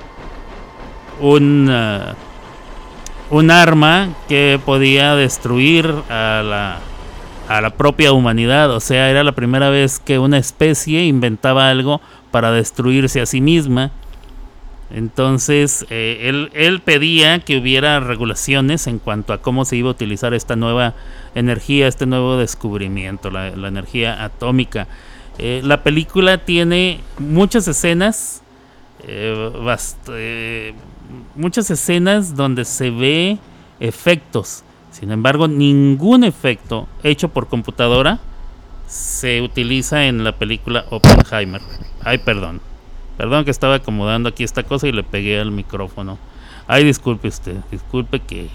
un, 1.20 1.70
un 3.30 3.50
arma 3.50 4.08
que 4.28 4.58
podía 4.64 5.14
destruir 5.14 5.86
a 6.08 6.42
la 6.42 6.78
a 7.48 7.60
la 7.60 7.70
propia 7.70 8.12
humanidad. 8.12 8.70
O 8.70 8.80
sea, 8.80 9.10
era 9.10 9.24
la 9.24 9.32
primera 9.32 9.70
vez 9.70 9.98
que 9.98 10.18
una 10.18 10.38
especie 10.38 11.04
inventaba 11.04 11.70
algo 11.70 12.00
para 12.30 12.52
destruirse 12.52 13.20
a 13.20 13.26
sí 13.26 13.40
misma. 13.40 13.90
Entonces, 14.90 15.86
eh, 15.90 16.48
él, 16.54 16.80
pedía 16.82 17.40
que 17.40 17.58
hubiera 17.58 18.00
regulaciones 18.00 18.86
en 18.86 18.98
cuanto 18.98 19.32
a 19.32 19.38
cómo 19.42 19.64
se 19.64 19.76
iba 19.76 19.88
a 19.88 19.92
utilizar 19.92 20.32
esta 20.32 20.56
nueva 20.56 20.94
energía, 21.34 21.88
este 21.88 22.06
nuevo 22.06 22.38
descubrimiento, 22.38 23.30
la, 23.30 23.48
energía 23.48 24.24
atómica. 24.24 24.86
Eh, 25.38 25.60
la 25.62 25.82
película 25.82 26.38
tiene 26.38 27.00
muchas 27.18 27.68
escenas, 27.68 28.42
eh, 29.06 30.74
muchas 31.34 31.70
escenas 31.70 32.34
donde 32.34 32.64
se 32.64 32.90
ve 32.90 33.38
efectos 33.80 34.64
sin 34.98 35.12
embargo, 35.12 35.46
ningún 35.46 36.24
efecto 36.24 36.88
hecho 37.04 37.28
por 37.28 37.46
computadora 37.46 38.18
se 38.88 39.42
utiliza 39.42 40.06
en 40.06 40.24
la 40.24 40.32
película 40.32 40.86
Oppenheimer. 40.90 41.60
Ay, 42.02 42.18
perdón. 42.18 42.60
Perdón 43.16 43.44
que 43.44 43.52
estaba 43.52 43.76
acomodando 43.76 44.28
aquí 44.28 44.42
esta 44.42 44.64
cosa 44.64 44.88
y 44.88 44.92
le 44.92 45.04
pegué 45.04 45.38
al 45.38 45.52
micrófono. 45.52 46.18
Ay, 46.66 46.82
disculpe 46.82 47.28
usted. 47.28 47.54
Disculpe 47.70 48.18
que 48.18 48.48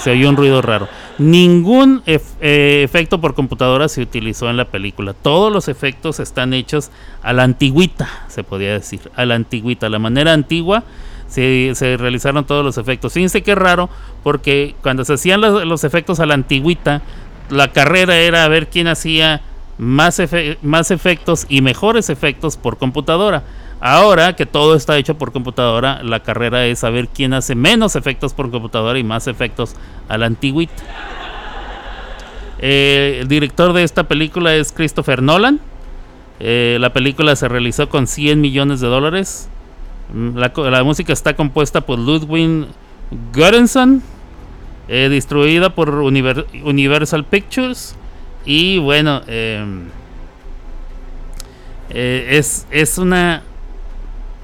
se 0.00 0.12
oyó 0.12 0.30
un 0.30 0.36
ruido 0.36 0.62
raro. 0.62 0.88
Ningún 1.18 2.02
eh, 2.06 2.82
efecto 2.82 3.20
por 3.20 3.34
computadora 3.34 3.88
se 3.88 4.00
utilizó 4.00 4.48
en 4.48 4.56
la 4.56 4.64
película. 4.66 5.12
Todos 5.12 5.52
los 5.52 5.68
efectos 5.68 6.20
están 6.20 6.54
hechos 6.54 6.90
a 7.22 7.34
la 7.34 7.42
antigüita, 7.42 8.08
se 8.28 8.44
podría 8.44 8.72
decir. 8.72 9.10
A 9.14 9.26
la 9.26 9.34
antigüita, 9.34 9.90
la 9.90 9.98
manera 9.98 10.32
antigua 10.32 10.84
se, 11.28 11.96
realizaron 11.98 12.44
todos 12.44 12.64
los 12.64 12.78
efectos. 12.78 13.12
Fíjense 13.12 13.42
qué 13.42 13.54
raro, 13.54 13.88
porque 14.22 14.74
cuando 14.82 15.04
se 15.04 15.14
hacían 15.14 15.40
los, 15.40 15.84
efectos 15.84 16.20
a 16.20 16.26
la 16.26 16.34
antigüita, 16.34 17.02
la 17.50 17.68
carrera 17.72 18.16
era 18.16 18.44
a 18.44 18.48
ver 18.48 18.68
quién 18.68 18.88
hacía 18.88 19.42
más, 19.78 20.20
más 20.62 20.90
efectos 20.90 21.46
y 21.48 21.60
mejores 21.60 22.10
efectos 22.10 22.56
por 22.56 22.78
computadora. 22.78 23.42
Ahora 23.80 24.34
que 24.34 24.46
todo 24.46 24.76
está 24.76 24.96
hecho 24.96 25.18
por 25.18 25.32
computadora, 25.32 26.02
la 26.02 26.20
carrera 26.20 26.64
es 26.64 26.78
saber 26.78 27.08
quién 27.08 27.34
hace 27.34 27.54
menos 27.54 27.96
efectos 27.96 28.32
por 28.32 28.50
computadora 28.50 28.98
y 28.98 29.04
más 29.04 29.26
efectos 29.26 29.76
a 30.08 30.16
la 30.16 30.26
antigüita. 30.26 30.82
Eh, 32.60 33.18
el 33.20 33.28
director 33.28 33.74
de 33.74 33.82
esta 33.82 34.04
película 34.04 34.54
es 34.54 34.72
Christopher 34.72 35.20
Nolan. 35.20 35.60
Eh, 36.40 36.78
la 36.80 36.94
película 36.94 37.36
se 37.36 37.46
realizó 37.46 37.88
con 37.90 38.06
100 38.06 38.40
millones 38.40 38.80
de 38.80 38.88
dólares. 38.88 39.50
Mm, 40.12 40.36
la, 40.36 40.84
música 40.84 41.12
está 41.12 41.34
compuesta 41.34 41.80
por 41.80 41.98
Ludwig 41.98 42.66
Göransson, 43.32 44.02
eh, 44.88 45.08
distribuida 45.10 45.74
por 45.74 45.90
Universal 45.90 47.24
Pictures. 47.24 47.96
Y 48.44 48.78
bueno, 48.78 49.22
em, 49.26 49.88
es, 51.90 52.66
es 52.70 52.98
una 52.98 53.42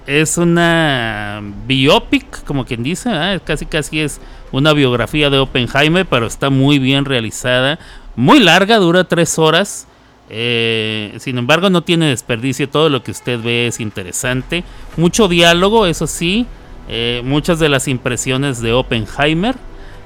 es 0.07 0.38
una 0.38 1.40
biopic, 1.69 2.45
como 2.45 2.64
quien 2.64 2.83
dice, 2.83 3.11
casi 3.45 3.67
casi 3.67 4.00
es 4.00 4.21
una 4.50 4.73
biografía 4.73 5.31
de 5.31 5.38
Oppenheimer, 5.38 6.05
pero 6.05 6.26
está 6.26 6.50
muy 6.50 6.81
bien 6.81 7.05
realizada, 7.05 7.79
muy 8.17 8.40
larga, 8.40 8.79
dura 8.79 9.05
tres 9.05 9.38
horas. 9.38 9.87
Eh, 10.32 11.12
sin 11.18 11.38
embargo, 11.38 11.68
no 11.70 11.82
tiene 11.82 12.08
desperdicio. 12.08 12.68
Todo 12.68 12.88
lo 12.88 13.02
que 13.02 13.10
usted 13.10 13.40
ve 13.42 13.66
es 13.66 13.80
interesante. 13.80 14.64
Mucho 14.96 15.28
diálogo, 15.28 15.87
eso 15.87 16.06
sí. 16.06 16.46
Eh, 16.88 17.20
muchas 17.25 17.58
de 17.58 17.68
las 17.68 17.88
impresiones 17.88 18.62
de 18.62 18.72
Oppenheimer. 18.72 19.56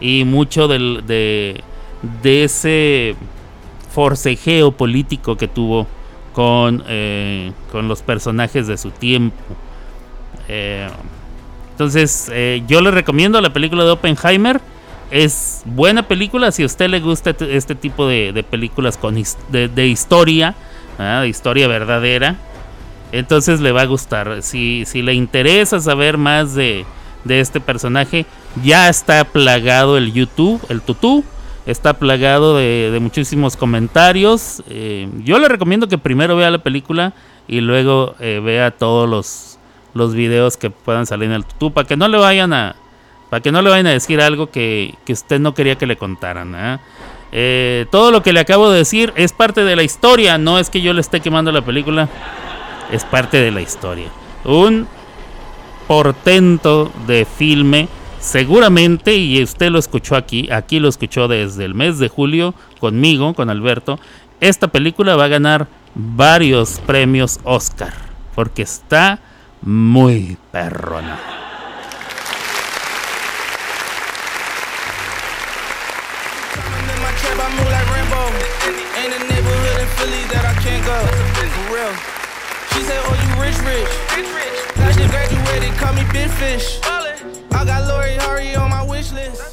Y 0.01 0.25
mucho 0.25 0.67
del, 0.67 1.05
de, 1.07 1.63
ese 2.25 3.15
forcejeo 3.93 4.73
político 4.73 5.37
que 5.37 5.47
tuvo 5.47 5.87
con, 6.33 6.83
eh, 6.89 7.53
con 7.71 7.87
los 7.87 8.03
personajes 8.03 8.67
de 8.67 8.77
su 8.77 8.91
tiempo. 8.91 9.37
entonces, 11.71 12.31
yo 12.67 12.81
le 12.81 12.91
recomiendo 12.91 13.41
la 13.41 13.53
película 13.53 13.85
de 13.85 13.91
Oppenheimer 13.91 14.61
es 15.11 15.63
buena 15.65 16.07
película 16.09 16.53
si 16.53 16.63
a 16.63 16.67
usted 16.67 16.89
le 16.89 17.01
gusta 17.01 17.31
este, 17.31 17.75
tipo 17.75 18.07
de, 18.07 18.45
películas 18.49 18.97
con 18.97 19.15
de, 19.15 19.87
historia, 19.87 20.55
de 20.99 21.29
historia 21.29 21.69
verdadera. 21.69 22.37
Entonces 23.13 23.61
le 23.61 23.73
va 23.73 23.83
a 23.83 23.87
gustar. 23.87 24.43
Si, 24.43 24.85
si 24.87 25.03
le 25.03 25.15
interesa 25.15 25.79
saber 25.81 26.19
más 26.19 26.55
de, 26.55 26.85
este 27.29 27.61
personaje, 27.61 28.27
ya 28.63 28.89
está 28.89 29.25
plagado 29.25 29.97
el 29.97 30.13
YouTube, 30.13 30.61
el 30.69 30.81
tutú. 30.81 31.25
Está 31.67 31.95
plagado 31.95 32.57
de, 32.59 32.99
muchísimos 33.01 33.57
comentarios. 33.57 34.63
Eh, 34.69 35.09
yo 35.25 35.39
le 35.39 35.49
recomiendo 35.49 35.89
que 35.89 35.97
primero 35.97 36.37
vea 36.37 36.51
la 36.51 36.63
película 36.63 37.15
y 37.47 37.61
luego 37.61 38.17
eh, 38.21 38.41
vea 38.45 38.71
todos 38.73 39.09
los, 39.09 39.59
los 39.95 40.15
videos 40.15 40.57
que 40.57 40.71
puedan 40.71 41.07
salir 41.07 41.29
en 41.29 41.37
el 41.37 41.45
tutú 41.45 41.73
para 41.73 41.87
que 41.87 41.97
no 41.97 42.09
le 42.09 42.19
vayan 42.19 42.53
a, 42.53 42.77
para 43.35 43.43
que 43.43 43.51
no 43.51 43.63
le 43.63 43.71
vayan 43.71 43.89
a 43.89 43.91
decir 43.91 44.21
algo 44.21 44.49
que, 44.49 44.95
usted 45.09 45.41
no 45.41 45.55
quería 45.55 45.75
que 45.75 45.89
le 45.89 45.97
contaran. 45.97 46.55
¿eh? 46.55 46.79
Eh, 47.33 47.87
todo 47.91 48.13
lo 48.13 48.23
que 48.23 48.33
le 48.33 48.39
acabo 48.39 48.71
de 48.71 48.79
decir 48.79 49.13
es 49.17 49.33
parte 49.33 49.65
de 49.65 49.75
la 49.75 49.83
historia, 49.83 50.39
no 50.39 50.61
es 50.61 50.71
que 50.71 50.81
yo 50.81 50.93
le 50.93 51.01
esté 51.01 51.19
quemando 51.19 51.51
la 51.51 51.63
película, 51.63 52.09
es 52.93 53.03
parte 53.05 53.39
de 53.39 53.51
la 53.51 53.61
historia. 53.61 54.07
Un 54.45 54.87
portento 55.89 56.93
de 57.09 57.25
filme, 57.25 57.89
seguramente, 58.21 59.17
y 59.17 59.43
usted 59.43 59.73
lo 59.73 59.81
escuchó 59.81 60.15
aquí, 60.15 60.49
aquí 60.53 60.79
lo 60.79 60.89
escuchó 60.89 61.27
desde 61.27 61.65
el 61.65 61.75
mes 61.75 61.99
de 61.99 62.09
julio 62.09 62.55
conmigo, 62.79 63.35
con 63.35 63.51
Alberto, 63.51 63.99
esta 64.39 64.69
película 64.69 65.17
va 65.17 65.25
a 65.25 65.29
ganar 65.29 65.67
varios 65.97 66.79
premios 66.87 67.41
Oscar, 67.43 67.95
porque 68.37 68.63
está 68.63 69.19
muy 69.61 70.39
perrona. 70.53 71.19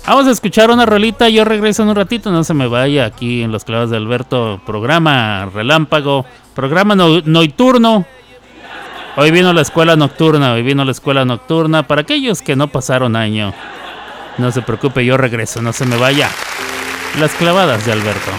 Vamos 0.08 0.28
a 0.28 0.32
escuchar 0.32 0.70
una 0.72 0.86
rolita, 0.86 1.30
yo 1.30 1.46
regreso 1.46 1.84
en 1.84 1.90
un 1.90 1.96
ratito, 1.96 2.32
no 2.32 2.44
se 2.44 2.54
me 2.54 2.68
vaya 2.68 3.06
aquí 3.06 3.44
en 3.44 3.52
los 3.52 3.64
clavos 3.64 3.90
de 3.90 3.96
Alberto, 3.98 4.60
programa 4.66 5.50
relámpago, 5.54 6.26
programa 6.54 6.96
nocturno. 6.96 8.06
Hoy 9.16 9.32
vino 9.32 9.54
la 9.54 9.62
escuela 9.62 9.96
nocturna, 9.96 10.52
hoy 10.52 10.64
vino 10.64 10.84
la 10.84 10.92
escuela 10.92 11.24
nocturna. 11.24 11.88
Para 11.88 12.02
aquellos 12.02 12.42
que 12.42 12.58
no 12.58 12.68
pasaron 12.68 13.16
año, 13.16 13.54
no 14.38 14.52
se 14.52 14.62
preocupe, 14.62 15.06
yo 15.06 15.16
regreso, 15.16 15.62
no 15.62 15.72
se 15.72 15.86
me 15.86 15.96
vaya. 15.96 16.30
Las 17.18 17.32
clavadas 17.36 17.86
de 17.86 17.94
Alberto. 17.94 18.32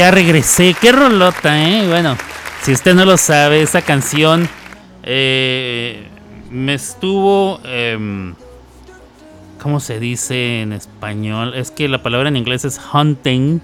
Ya 0.00 0.10
regresé. 0.10 0.74
Qué 0.80 0.92
rolota, 0.92 1.62
¿eh? 1.62 1.86
Bueno, 1.86 2.16
si 2.62 2.72
usted 2.72 2.94
no 2.94 3.04
lo 3.04 3.18
sabe, 3.18 3.60
esa 3.60 3.82
canción 3.82 4.48
eh, 5.02 6.08
me 6.50 6.72
estuvo... 6.72 7.60
Em, 7.66 8.34
¿Cómo 9.62 9.78
se 9.78 10.00
dice 10.00 10.62
en 10.62 10.72
español? 10.72 11.52
Es 11.54 11.70
que 11.70 11.86
la 11.86 12.02
palabra 12.02 12.30
en 12.30 12.38
inglés 12.38 12.64
es 12.64 12.80
hunting. 12.94 13.60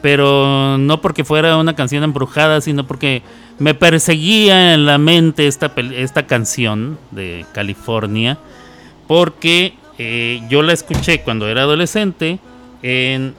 Pero 0.00 0.78
no 0.78 1.02
porque 1.02 1.22
fuera 1.22 1.58
una 1.58 1.76
canción 1.76 2.02
embrujada, 2.02 2.62
sino 2.62 2.86
porque 2.86 3.20
me 3.58 3.74
perseguía 3.74 4.72
en 4.72 4.86
la 4.86 4.96
mente 4.96 5.48
esta, 5.48 5.70
esta 5.76 6.26
canción 6.26 6.98
de 7.10 7.44
California. 7.52 8.38
Porque 9.06 9.74
eh, 9.98 10.40
yo 10.48 10.62
la 10.62 10.72
escuché 10.72 11.20
cuando 11.20 11.46
era 11.46 11.64
adolescente 11.64 12.38
en 12.82 13.34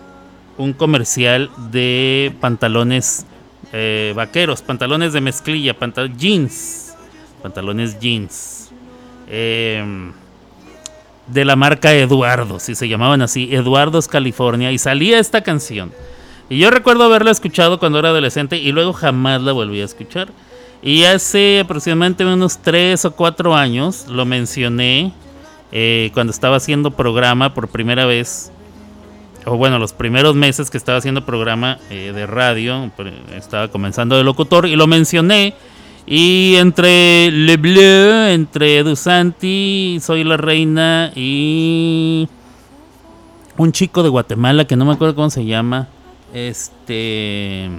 un 0.60 0.74
comercial 0.74 1.50
de 1.72 2.36
pantalones 2.42 3.26
eh, 3.72 4.14
vaqueros, 4.16 4.62
pantalones 4.62 5.14
de 5.14 5.22
mezclilla, 5.22 5.76
jeans, 6.18 6.94
pantalones 7.42 7.98
jeans. 8.00 8.70
Em, 9.28 10.12
de 11.28 11.46
la 11.46 11.56
marca 11.56 11.94
Eduardo, 11.94 12.60
si 12.60 12.76
se 12.76 12.90
llamaban 12.90 13.22
así, 13.22 13.50
Eduardo's 13.54 14.08
California, 14.08 14.72
y 14.72 14.78
salía 14.78 15.20
esta 15.20 15.42
canción. 15.42 15.92
Y 16.50 16.58
yo 16.58 16.72
recuerdo 16.72 17.04
haberla 17.04 17.32
escuchado 17.32 17.80
cuando 17.80 18.00
era 18.00 18.10
adolescente 18.10 18.58
y 18.58 18.72
luego 18.72 18.92
jamás 18.92 19.42
la 19.42 19.54
volví 19.54 19.82
a 19.82 19.86
escuchar. 19.86 20.30
Y 20.82 21.04
hace 21.04 21.62
aproximadamente 21.62 22.26
unos 22.26 22.58
3 22.58 23.06
o 23.06 23.12
4 23.12 23.56
años 23.56 24.08
lo 24.08 24.26
mencioné 24.26 25.14
eh, 25.72 26.10
cuando 26.14 26.32
estaba 26.32 26.58
haciendo 26.58 26.92
programa 26.92 27.54
por 27.54 27.68
primera 27.68 28.06
vez, 28.06 28.52
o 29.46 29.58
bueno, 29.58 29.80
los 29.80 29.94
primeros 29.94 30.36
meses 30.36 30.70
que 30.70 30.78
estaba 30.78 30.98
haciendo 30.98 31.26
programa 31.26 31.80
eh, 31.90 32.12
de 32.14 32.28
radio, 32.28 32.92
estaba 33.36 33.70
comenzando 33.70 34.18
de 34.18 34.24
locutor 34.24 34.68
y 34.68 34.76
lo 34.76 34.88
mencioné. 34.88 35.56
Y 36.06 36.56
entre 36.56 37.30
Le 37.32 37.58
Bleu, 37.58 38.30
entre 38.30 38.84
Dusanti, 38.84 40.00
Soy 40.02 40.24
la 40.24 40.38
Reina 40.38 41.12
y 41.16 42.28
un 43.58 43.72
chico 43.72 44.02
de 44.02 44.10
Guatemala 44.10 44.66
que 44.66 44.76
no 44.76 44.86
me 44.86 44.94
acuerdo 44.94 45.16
cómo 45.16 45.30
se 45.30 45.46
llama. 45.46 45.88
Este. 46.34 47.70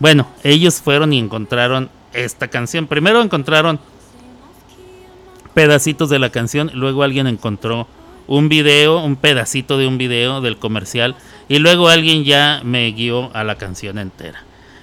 Bueno, 0.00 0.26
ellos 0.42 0.80
fueron 0.80 1.12
y 1.12 1.18
encontraron 1.18 1.88
esta 2.12 2.48
canción. 2.48 2.86
Primero 2.86 3.22
encontraron 3.22 3.78
pedacitos 5.52 6.10
de 6.10 6.18
la 6.18 6.30
canción. 6.30 6.70
Luego 6.74 7.02
alguien 7.02 7.26
encontró 7.26 7.86
un 8.26 8.48
video, 8.48 9.04
un 9.04 9.16
pedacito 9.16 9.78
de 9.78 9.86
un 9.86 9.98
video 9.98 10.40
del 10.40 10.56
comercial. 10.56 11.16
Y 11.48 11.58
luego 11.58 11.88
alguien 11.88 12.24
ya 12.24 12.60
me 12.64 12.90
guió 12.92 13.34
a 13.34 13.44
la 13.44 13.56
canción 13.56 13.98
entera. 13.98 14.42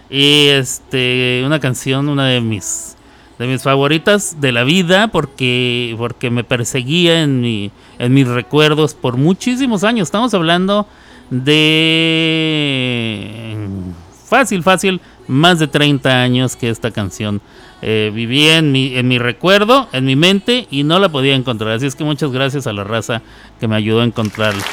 Y 0.09 0.47
este, 0.47 1.41
una 1.45 1.59
canción, 1.59 2.09
una 2.09 2.27
de 2.27 2.41
mis, 2.41 2.95
de 3.39 3.47
mis 3.47 3.63
favoritas 3.63 4.41
de 4.41 4.51
la 4.51 4.63
vida, 4.63 5.07
porque, 5.07 5.95
porque 5.97 6.29
me 6.29 6.43
perseguía 6.43 7.23
en, 7.23 7.41
mi, 7.41 7.71
en 7.97 8.13
mis 8.13 8.27
recuerdos 8.27 8.93
por 8.93 9.17
muchísimos 9.17 9.83
años. 9.83 10.07
Estamos 10.07 10.33
hablando 10.33 10.85
de 11.29 12.11
fácil, 14.25 14.63
fácil, 14.63 15.01
más 15.27 15.59
de 15.59 15.67
30 15.67 16.21
años 16.21 16.55
que 16.55 16.69
esta 16.69 16.91
canción 16.91 17.41
eh, 17.81 18.11
vivía 18.13 18.57
en 18.57 18.71
mi, 18.71 18.95
en 18.95 19.07
mi 19.07 19.17
recuerdo, 19.17 19.89
en 19.91 20.05
mi 20.05 20.15
mente 20.15 20.67
y 20.69 20.83
no 20.83 20.99
la 20.99 21.09
podía 21.09 21.35
encontrar. 21.35 21.73
Así 21.73 21.87
es 21.87 21.95
que 21.95 22.03
muchas 22.03 22.31
gracias 22.31 22.67
a 22.67 22.73
la 22.73 22.83
raza 22.83 23.21
que 23.59 23.67
me 23.67 23.75
ayudó 23.75 24.01
a 24.01 24.05
encontrarla. 24.05 24.63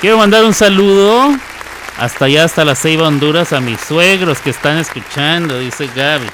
Quiero 0.00 0.18
mandar 0.18 0.44
un 0.44 0.52
saludo 0.52 1.34
hasta 1.98 2.26
allá, 2.26 2.44
hasta 2.44 2.64
la 2.64 2.74
Ceiba, 2.74 3.08
Honduras, 3.08 3.52
a 3.52 3.60
mis 3.60 3.80
suegros 3.80 4.40
que 4.40 4.50
están 4.50 4.78
escuchando, 4.78 5.58
dice 5.58 5.88
Gaby. 5.94 6.26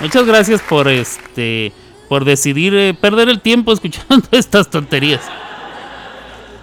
Muchas 0.00 0.24
gracias 0.24 0.62
por 0.62 0.88
este 0.88 1.72
por 2.08 2.24
decidir 2.24 2.74
eh, 2.74 2.94
perder 2.94 3.28
el 3.28 3.40
tiempo 3.40 3.72
escuchando 3.74 4.26
estas 4.30 4.70
tonterías. 4.70 5.20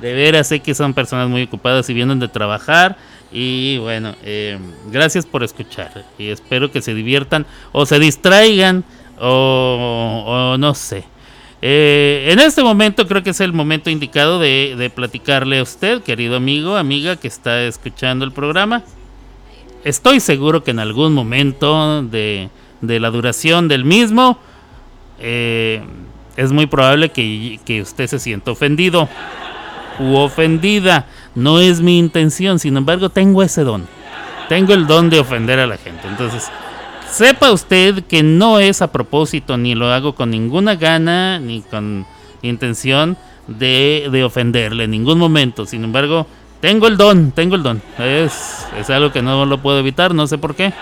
De 0.01 0.13
veras 0.13 0.47
sé 0.47 0.60
que 0.60 0.73
son 0.73 0.93
personas 0.93 1.29
muy 1.29 1.43
ocupadas 1.43 1.89
y 1.89 1.93
vienen 1.93 2.19
de 2.19 2.27
trabajar 2.27 2.97
y 3.33 3.79
bueno, 3.79 4.15
eh, 4.23 4.59
gracias 4.91 5.25
por 5.25 5.43
escuchar. 5.43 6.05
Y 6.19 6.29
espero 6.29 6.71
que 6.71 6.81
se 6.81 6.93
diviertan 6.93 7.45
o 7.71 7.85
se 7.85 7.97
distraigan 7.97 8.83
o, 9.19 10.55
no 10.59 10.75
sé. 10.75 11.03
Eh, 11.61 12.27
en 12.29 12.39
este 12.39 12.61
momento 12.63 13.07
creo 13.07 13.23
que 13.23 13.31
es 13.31 13.39
el 13.39 13.53
momento 13.53 13.89
indicado 13.89 14.39
de, 14.39 14.91
platicarle 14.93 15.59
a 15.59 15.63
usted, 15.63 16.03
querido 16.03 16.35
amigo, 16.35 16.75
amiga 16.75 17.15
que 17.15 17.27
está 17.27 17.63
escuchando 17.63 18.23
el 18.23 18.31
programa. 18.31 18.83
Estoy 19.83 20.19
seguro 20.19 20.63
que 20.63 20.71
en 20.71 20.79
algún 20.79 21.13
momento 21.13 22.03
de, 22.03 22.49
la 22.81 23.09
duración 23.09 23.67
del 23.67 23.83
mismo 23.83 24.37
eh, 25.19 25.81
es 26.37 26.51
muy 26.51 26.67
probable 26.67 27.09
que 27.09 27.81
usted 27.81 28.07
se 28.07 28.19
sienta 28.19 28.51
ofendido 28.51 29.09
u 29.99 30.15
ofendida. 30.15 31.07
No 31.35 31.59
es 31.59 31.81
mi 31.81 31.97
intención, 31.97 32.59
sin 32.59 32.77
embargo 32.77 33.09
tengo 33.09 33.43
ese 33.43 33.63
don. 33.63 33.87
Tengo 34.49 34.73
el 34.73 34.87
don 34.87 35.09
de 35.09 35.19
ofender 35.19 35.59
a 35.59 35.67
la 35.67 35.77
gente. 35.77 36.07
Entonces, 36.07 36.49
sepa 37.09 37.51
usted 37.51 38.03
que 38.03 38.23
no 38.23 38.59
es 38.59 38.81
a 38.81 38.91
propósito, 38.91 39.57
ni 39.57 39.73
lo 39.73 39.91
hago 39.91 40.15
con 40.15 40.29
ninguna 40.29 40.75
gana, 40.75 41.39
ni 41.39 41.61
con 41.61 42.05
intención 42.41 43.17
de, 43.47 44.09
de 44.11 44.23
ofenderle 44.23 44.83
en 44.83 44.91
ningún 44.91 45.17
momento. 45.17 45.65
Sin 45.65 45.83
embargo, 45.83 46.27
tengo 46.59 46.87
el 46.87 46.97
don, 46.97 47.31
tengo 47.31 47.55
el 47.55 47.63
don. 47.63 47.81
Es, 47.97 48.67
es 48.77 48.89
algo 48.89 49.11
que 49.11 49.21
no 49.21 49.45
lo 49.45 49.61
puedo 49.61 49.79
evitar, 49.79 50.13
no 50.13 50.27
sé 50.27 50.37
por 50.37 50.55
qué. 50.55 50.73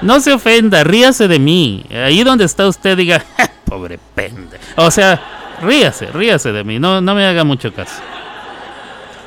No 0.00 0.18
se 0.20 0.32
ofenda, 0.32 0.82
ríase 0.82 1.28
de 1.28 1.38
mí. 1.38 1.84
Ahí 1.92 2.24
donde 2.24 2.44
está 2.44 2.66
usted 2.66 2.96
diga, 2.96 3.24
pobre 3.64 3.98
pende. 4.14 4.58
O 4.76 4.90
sea, 4.90 5.20
ríase, 5.62 6.06
ríase 6.06 6.52
de 6.52 6.64
mí, 6.64 6.78
no, 6.78 7.00
no 7.00 7.14
me 7.14 7.24
haga 7.24 7.44
mucho 7.44 7.72
caso. 7.72 8.02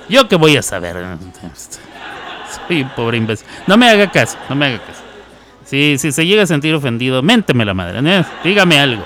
Yo 0.09 0.27
qué 0.27 0.35
voy 0.35 0.57
a 0.57 0.61
saber. 0.61 0.95
Soy 2.67 2.81
un 2.81 2.89
pobre 2.89 3.17
imbécil. 3.17 3.47
No 3.67 3.77
me 3.77 3.89
haga 3.89 4.11
caso, 4.11 4.37
no 4.49 4.55
me 4.55 4.67
haga 4.67 4.79
caso. 4.79 5.01
Si, 5.65 5.97
si 5.97 6.11
se 6.11 6.25
llega 6.25 6.43
a 6.43 6.47
sentir 6.47 6.73
ofendido, 6.75 7.21
ménteme 7.23 7.65
la 7.65 7.73
madre. 7.73 8.01
Dígame 8.43 8.79
algo, 8.79 9.03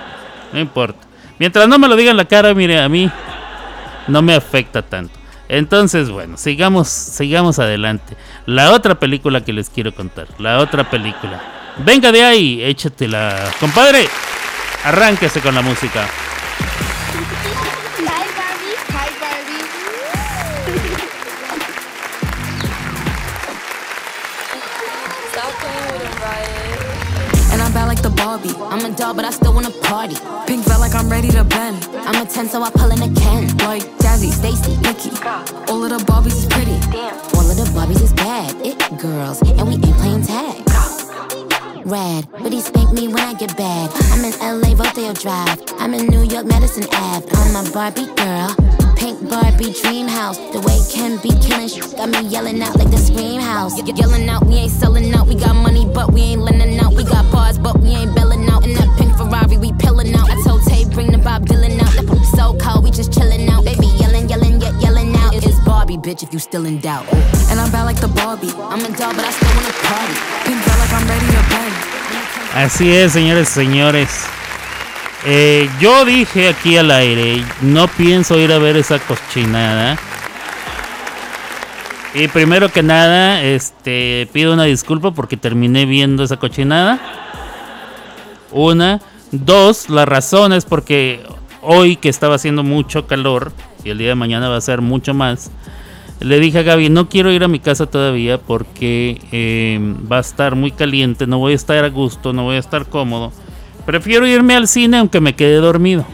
no 0.52 0.60
importa. 0.60 1.08
Mientras 1.40 1.68
no 1.70 1.80
me 1.80 1.88
lo 1.88 1.96
diga 1.96 2.12
en 2.12 2.18
la 2.18 2.26
cara, 2.26 2.54
mire, 2.54 2.82
a 2.82 2.90
mí 2.90 3.10
no 4.08 4.22
me 4.22 4.36
afecta 4.36 4.82
tanto. 4.82 5.18
Entonces, 5.48 6.10
bueno, 6.10 6.38
sigamos, 6.38 6.90
sigamos 6.90 7.60
adelante. 7.60 8.16
La 8.46 8.72
otra 8.72 9.00
película 9.00 9.44
que 9.44 9.54
les 9.54 9.70
quiero 9.70 9.94
contar, 9.94 10.28
la 10.38 10.60
otra 10.60 10.90
película. 10.90 11.42
Venga 11.78 12.12
de 12.12 12.24
ahí, 12.24 12.62
échatela, 12.62 13.52
compadre. 13.60 14.08
Arránquese 14.84 15.40
con 15.40 15.56
la 15.56 15.62
música. 15.62 16.08
Barbie. 28.20 28.54
I'm 28.72 28.84
a 28.86 28.96
doll, 28.96 29.14
but 29.14 29.26
I 29.26 29.32
still 29.32 29.54
wanna 29.54 29.72
party. 29.88 30.16
Pink 30.46 30.66
felt 30.66 30.82
like 30.82 30.94
I'm 30.94 31.10
ready 31.10 31.30
to 31.30 31.44
bend. 31.44 31.78
I'm 32.08 32.22
a 32.22 32.26
10, 32.26 32.50
so 32.50 32.62
I 32.62 32.70
pull 32.70 32.92
in 32.92 33.02
a 33.02 33.12
Ken. 33.22 33.48
Like 33.60 33.84
Jazzy, 34.04 34.32
Stacy, 34.32 34.76
Nikki. 34.86 35.12
All 35.72 35.84
of 35.84 35.90
the 35.90 36.02
Barbies 36.10 36.38
is 36.42 36.46
pretty. 36.46 36.78
Damn, 36.92 37.16
All 37.36 37.48
of 37.50 37.56
the 37.56 37.68
Barbies 37.76 38.02
is 38.02 38.14
bad. 38.14 38.54
It 38.62 38.78
girls, 39.00 39.42
and 39.42 39.68
we 39.68 39.76
ain't 39.76 39.98
playing 40.04 40.24
tag. 40.26 40.64
Rad, 41.86 42.28
but 42.44 42.52
he 42.52 42.62
spank 42.62 42.92
me 42.92 43.08
when 43.08 43.24
I 43.24 43.34
get 43.34 43.56
bad. 43.56 43.90
I'm 44.12 44.24
in 44.26 44.34
LA, 44.40 44.76
Rodeo 44.76 45.14
Drive. 45.14 45.64
I'm 45.80 45.94
in 45.94 46.08
New 46.08 46.24
York, 46.24 46.46
Madison 46.46 46.86
Ave. 46.94 47.26
I'm 47.34 47.56
a 47.66 47.72
Barbie 47.72 48.06
girl. 48.16 48.79
Pink 49.00 49.30
Barbie 49.30 49.72
dream 49.82 50.08
house. 50.08 50.38
The 50.52 50.60
way 50.60 50.78
Ken 50.92 51.16
be 51.24 51.32
killing 51.40 51.70
shit 51.70 51.96
got 51.96 52.10
me 52.10 52.20
yelling 52.28 52.62
out 52.62 52.76
like 52.76 52.92
the 52.92 52.98
scream 52.98 53.40
house. 53.40 53.82
Y 53.82 53.94
yelling 53.96 54.28
out, 54.28 54.46
we 54.46 54.56
ain't 54.56 54.72
selling 54.72 55.14
out. 55.14 55.26
We 55.26 55.36
got 55.36 55.56
money, 55.56 55.86
but 55.86 56.12
we 56.12 56.22
ain't 56.22 56.42
lending 56.42 56.78
out. 56.80 56.94
We 56.94 57.06
got 57.06 57.32
bars, 57.32 57.58
but 57.58 57.80
we 57.80 57.90
ain't 57.96 58.14
belling 58.14 58.48
out. 58.50 58.66
In 58.66 58.74
that 58.74 58.90
pink 59.00 59.16
Ferrari, 59.16 59.58
we 59.58 59.72
pillin' 59.72 60.14
out. 60.16 60.30
I 60.30 60.36
told 60.44 60.64
Tay, 60.68 60.84
bring 60.84 61.14
the 61.14 61.18
Bob 61.18 61.46
Dylan 61.46 61.80
out. 61.80 61.96
Poop 62.08 62.24
so 62.36 62.58
cold, 62.60 62.84
we 62.84 62.92
just 62.92 63.12
chillin' 63.12 63.48
out. 63.48 63.64
Baby 63.64 63.88
yelling, 64.02 64.28
yelling, 64.28 64.60
yet 64.60 64.76
yelling 64.82 65.16
out. 65.16 65.34
It's 65.34 65.60
Barbie, 65.64 65.98
bitch, 65.98 66.22
if 66.22 66.34
you 66.34 66.40
still 66.40 66.66
in 66.66 66.80
doubt. 66.80 67.08
And 67.50 67.58
I'm 67.58 67.72
bad 67.72 67.84
like 67.84 68.02
the 68.02 68.10
Barbie. 68.10 68.52
I'm 68.52 68.84
a 68.84 68.92
doll, 68.98 69.16
but 69.16 69.24
I 69.24 69.32
still 69.32 69.48
wanna 69.56 69.74
party. 69.88 70.16
Pink 70.44 70.60
like 70.68 70.92
I'm 70.92 71.08
ready 71.08 71.26
to 71.26 71.44
bend. 71.48 71.76
Así 72.54 72.92
es, 72.92 73.14
señores, 73.14 73.48
señores. 73.48 74.39
Eh, 75.26 75.70
yo 75.80 76.06
dije 76.06 76.50
aquí 76.50 76.78
al 76.78 76.92
aire, 76.92 77.44
no 77.62 77.88
pienso 77.88 78.38
ir 78.38 78.52
a 78.52 78.60
ver 78.60 78.78
esa 78.78 79.00
cochinada. 79.00 79.98
Y 82.14 82.28
primero 82.28 82.70
que 82.70 82.82
nada, 82.82 83.44
este, 83.44 84.28
pido 84.32 84.54
una 84.54 84.64
disculpa 84.64 85.12
porque 85.12 85.38
terminé 85.38 85.86
viendo 85.86 86.24
esa 86.24 86.38
cochinada. 86.38 87.00
Una, 88.52 89.00
Dos, 89.32 89.92
la 89.92 90.06
razón 90.06 90.54
es 90.54 90.66
porque 90.66 91.22
hoy 91.62 91.98
que 91.98 92.10
estaba 92.10 92.36
haciendo 92.36 92.64
mucho 92.64 93.06
calor 93.06 93.52
y 93.84 93.92
el 93.92 94.00
día 94.00 94.10
de 94.10 94.16
mañana 94.16 94.50
va 94.50 94.58
a 94.58 94.62
ser 94.62 94.82
mucho 94.82 95.14
más, 95.14 95.52
le 96.20 96.40
dije 96.40 96.60
a 96.60 96.64
Gaby, 96.64 96.90
no 96.90 97.10
quiero 97.10 97.32
ir 97.32 97.44
a 97.44 97.48
mi 97.48 97.60
casa 97.60 97.86
todavía 97.86 98.40
porque 98.40 99.22
em, 99.32 99.96
va 100.12 100.18
a 100.18 100.22
estar 100.22 100.56
muy 100.56 100.72
caliente, 100.72 101.28
no 101.28 101.38
voy 101.38 101.54
a 101.54 101.56
estar 101.56 101.86
a 101.86 101.90
gusto, 101.90 102.34
no 102.34 102.44
voy 102.44 102.56
a 102.56 102.60
estar 102.60 102.88
cómodo. 102.88 103.32
Prefiero 103.90 104.28
irme 104.28 104.56
al 104.56 104.68
cine 104.68 105.00
aunque 105.00 105.20
me 105.20 105.34
quede 105.34 105.56
dormido. 105.56 106.06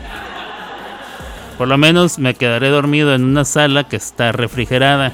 Por 1.58 1.68
lo 1.68 1.78
menos 1.78 2.20
me 2.20 2.34
quedaré 2.34 2.70
dormido 2.70 3.14
en 3.14 3.26
una 3.26 3.44
sala 3.44 3.90
que 3.90 3.98
está 3.98 4.32
refrigerada. 4.32 5.12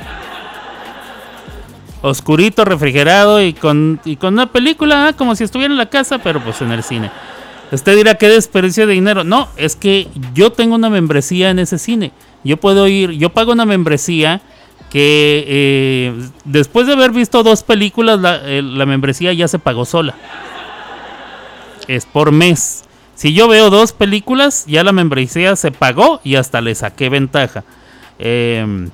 Oscurito, 2.04 2.64
refrigerado 2.64 3.42
y 3.42 3.54
con, 3.54 4.00
y 4.06 4.16
con 4.18 4.36
una 4.36 4.52
película 4.52 5.08
ah, 5.08 5.14
como 5.14 5.36
si 5.36 5.44
estuviera 5.44 5.74
en 5.74 5.78
la 5.80 5.90
casa, 5.90 6.20
pero 6.20 6.40
pues 6.40 6.62
en 6.62 6.72
el 6.72 6.84
cine. 6.84 7.10
Usted 7.72 7.96
dirá, 7.96 8.14
¿qué 8.14 8.30
desperdicio 8.30 8.86
de 8.86 8.94
dinero? 8.94 9.24
No, 9.24 9.48
es 9.58 9.76
que 9.76 10.08
yo 10.36 10.52
tengo 10.52 10.76
una 10.76 10.92
membresía 10.92 11.50
en 11.50 11.58
ese 11.58 11.80
cine. 11.80 12.12
Yo 12.44 12.58
puedo 12.58 12.88
ir, 12.88 13.10
yo 13.14 13.32
pago 13.32 13.54
una 13.54 13.66
membresía 13.66 14.40
que 14.92 15.46
eh, 15.48 16.30
después 16.46 16.86
de 16.86 16.94
haber 16.94 17.10
visto 17.10 17.42
dos 17.42 17.64
películas, 17.64 18.20
la, 18.20 18.38
la 18.38 18.86
membresía 18.86 19.34
ya 19.34 19.48
se 19.48 19.58
pagó 19.58 19.84
sola. 19.84 20.14
Es 21.88 22.06
por 22.06 22.32
mes. 22.32 22.84
Si 23.16 23.34
yo 23.34 23.48
veo 23.48 23.70
dos 23.70 23.94
películas, 23.94 24.66
ya 24.68 24.84
la 24.84 24.92
membresía 24.92 25.56
se 25.56 25.72
pagó 25.72 26.22
y 26.24 26.36
hasta 26.36 26.62
le 26.62 26.74
saqué 26.74 27.10
ventaja. 27.10 27.64
Em, 28.18 28.90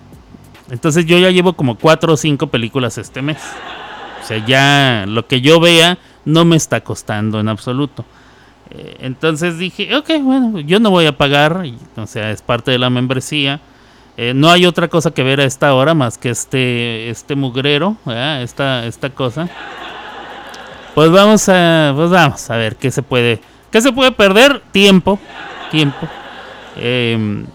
entonces 0.69 1.06
yo 1.06 1.17
ya 1.17 1.32
llevo 1.32 1.54
como 1.54 1.78
cuatro 1.78 2.13
o 2.13 2.17
cinco 2.17 2.47
películas 2.47 2.97
este 2.97 3.21
mes. 3.21 3.38
O 4.21 4.28
sea, 4.28 4.45
ya 4.45 5.06
lo 5.08 5.28
que 5.28 5.39
yo 5.41 5.60
vea 5.60 5.97
no 6.26 6.43
me 6.43 6.58
está 6.58 6.82
costando 6.82 7.39
en 7.39 7.47
absoluto. 7.47 8.04
Eh, 8.69 8.97
entonces 9.00 9.58
dije, 9.58 9.95
ok, 9.95 10.10
bueno, 10.21 10.60
yo 10.60 10.80
no 10.80 10.89
voy 10.89 11.06
a 11.06 11.15
pagar. 11.15 11.63
o 11.95 12.08
sea, 12.08 12.32
es 12.32 12.41
parte 12.41 12.71
de 12.71 12.80
la 12.80 12.89
membresía. 12.89 13.62
Eh, 14.17 14.34
no 14.34 14.50
hay 14.50 14.65
otra 14.65 14.88
cosa 14.88 15.12
que 15.12 15.23
ver 15.23 15.39
a 15.39 15.45
esta 15.45 15.73
hora 15.73 15.93
más 15.93 16.17
que 16.17 16.32
este, 16.32 17.10
este 17.10 17.36
mugrero, 17.36 17.95
esta, 18.41 18.86
esta 18.86 19.12
cosa. 19.12 19.47
Pues 20.97 21.12
vamos 21.12 21.47
a, 21.47 21.93
pues 21.95 22.10
vamos 22.10 22.49
a 22.49 22.57
ver 22.57 22.75
qué 22.75 22.89
se 22.89 23.03
puede 23.03 23.39
¿Qué 23.71 23.81
se 23.81 23.91
puede 23.91 24.12
perder? 24.12 24.63
Tiempo. 24.71 25.19
Tiempo. 25.69 26.07
Em, 26.75 27.45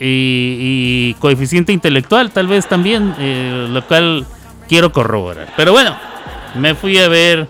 y, 0.00 1.14
coeficiente 1.20 1.72
intelectual, 1.72 2.32
tal 2.32 2.48
vez 2.48 2.66
también, 2.66 3.14
eh, 3.20 3.68
lo 3.70 3.86
cual 3.86 4.26
quiero 4.68 4.90
corroborar. 4.90 5.46
Pero 5.56 5.70
bueno, 5.70 5.96
me 6.56 6.74
fui 6.74 6.98
a 6.98 7.06
ver 7.06 7.46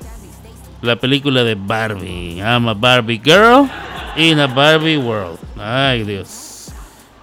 la 0.83 0.97
película 0.97 1.45
de 1.45 1.55
Barbie. 1.55 2.37
I'm 2.37 2.69
a 2.69 2.75
Barbie 2.75 3.23
girl 3.25 3.71
in 4.17 4.39
a 4.39 4.47
Barbie 4.47 4.99
world. 4.99 5.39
Ay, 5.59 6.05
Dios. 6.05 6.71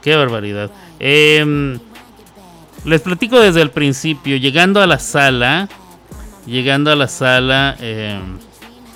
Qué 0.01 0.15
barbaridad. 0.15 0.71
Em, 0.97 1.77
les 2.85 3.01
platico 3.01 3.39
desde 3.39 3.61
el 3.61 3.69
principio. 3.69 4.37
Llegando 4.37 4.81
a 4.81 4.87
la 4.87 4.97
sala, 4.97 5.69
llegando 6.45 6.91
a 6.91 6.95
la 6.95 7.07
sala, 7.07 7.77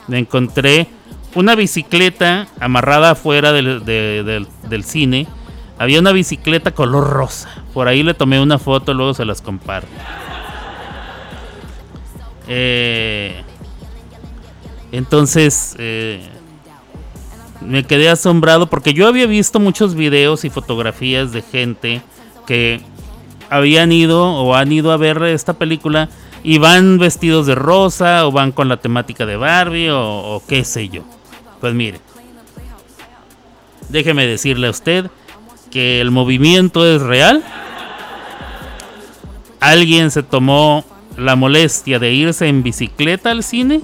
me 0.08 0.20
encontré 0.20 0.88
una 1.36 1.56
bicicleta 1.56 2.48
amarrada 2.60 3.12
afuera 3.12 3.52
del, 3.54 4.48
cine. 4.84 5.28
Había 5.78 6.00
una 6.00 6.12
bicicleta 6.12 6.72
color 6.72 7.10
rosa. 7.10 7.50
Por 7.74 7.88
ahí 7.88 8.02
le 8.02 8.14
tomé 8.14 8.42
una 8.42 8.58
foto, 8.58 8.94
luego 8.94 9.14
se 9.14 9.26
las 9.26 9.42
comparto. 9.42 9.88
Eh, 12.48 13.44
entonces, 14.92 15.76
eh, 15.78 16.28
me 17.62 17.84
quedé 17.84 18.10
asombrado 18.10 18.68
porque 18.68 18.94
yo 18.94 19.08
había 19.08 19.28
visto 19.28 19.60
muchos 19.60 19.94
videos 19.94 20.46
y 20.46 20.50
fotografías 20.50 21.32
de 21.34 21.42
gente 21.42 22.02
que 22.48 22.82
habían 23.50 23.92
ido 23.92 24.24
o 24.24 24.56
han 24.56 24.72
ido 24.72 24.92
a 24.92 24.98
ver 24.98 25.22
esta 25.24 25.54
película 25.54 26.10
y 26.44 26.58
van 26.58 26.98
vestidos 26.98 27.48
de 27.48 27.56
rosa 27.56 28.26
o 28.28 28.32
van 28.32 28.52
con 28.52 28.70
la 28.70 28.78
temática 28.78 29.26
de 29.26 29.38
Barbie 29.38 29.90
o 29.92 30.42
qué 30.48 30.64
sé 30.64 30.90
yo. 30.90 31.04
Pues 31.60 31.74
mire, 31.74 32.00
déjeme 33.90 34.28
decirle 34.28 34.68
a 34.68 34.72
usted 34.72 35.10
que 35.72 36.02
el 36.02 36.12
movimiento 36.12 36.86
es 36.86 37.02
real. 37.02 37.44
Alguien 39.60 40.12
se 40.12 40.24
tomó 40.24 40.86
la 41.18 41.36
molestia 41.36 42.00
de 42.00 42.14
irse 42.14 42.48
en 42.48 42.64
bicicleta 42.64 43.32
al 43.32 43.44
cine. 43.44 43.82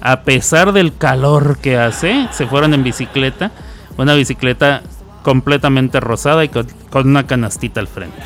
A 0.00 0.22
pesar 0.22 0.72
del 0.72 0.96
calor 0.96 1.58
que 1.58 1.76
hace, 1.76 2.28
se 2.30 2.46
fueron 2.46 2.72
en 2.72 2.84
bicicleta. 2.84 3.50
Una 3.96 4.14
bicicleta 4.14 4.82
completamente 5.22 5.98
rosada 5.98 6.44
y 6.44 6.48
con, 6.48 6.68
una 6.92 7.26
canastita 7.26 7.80
al 7.80 7.88
frente. 7.88 8.16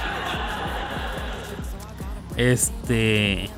Este. 2.36 3.50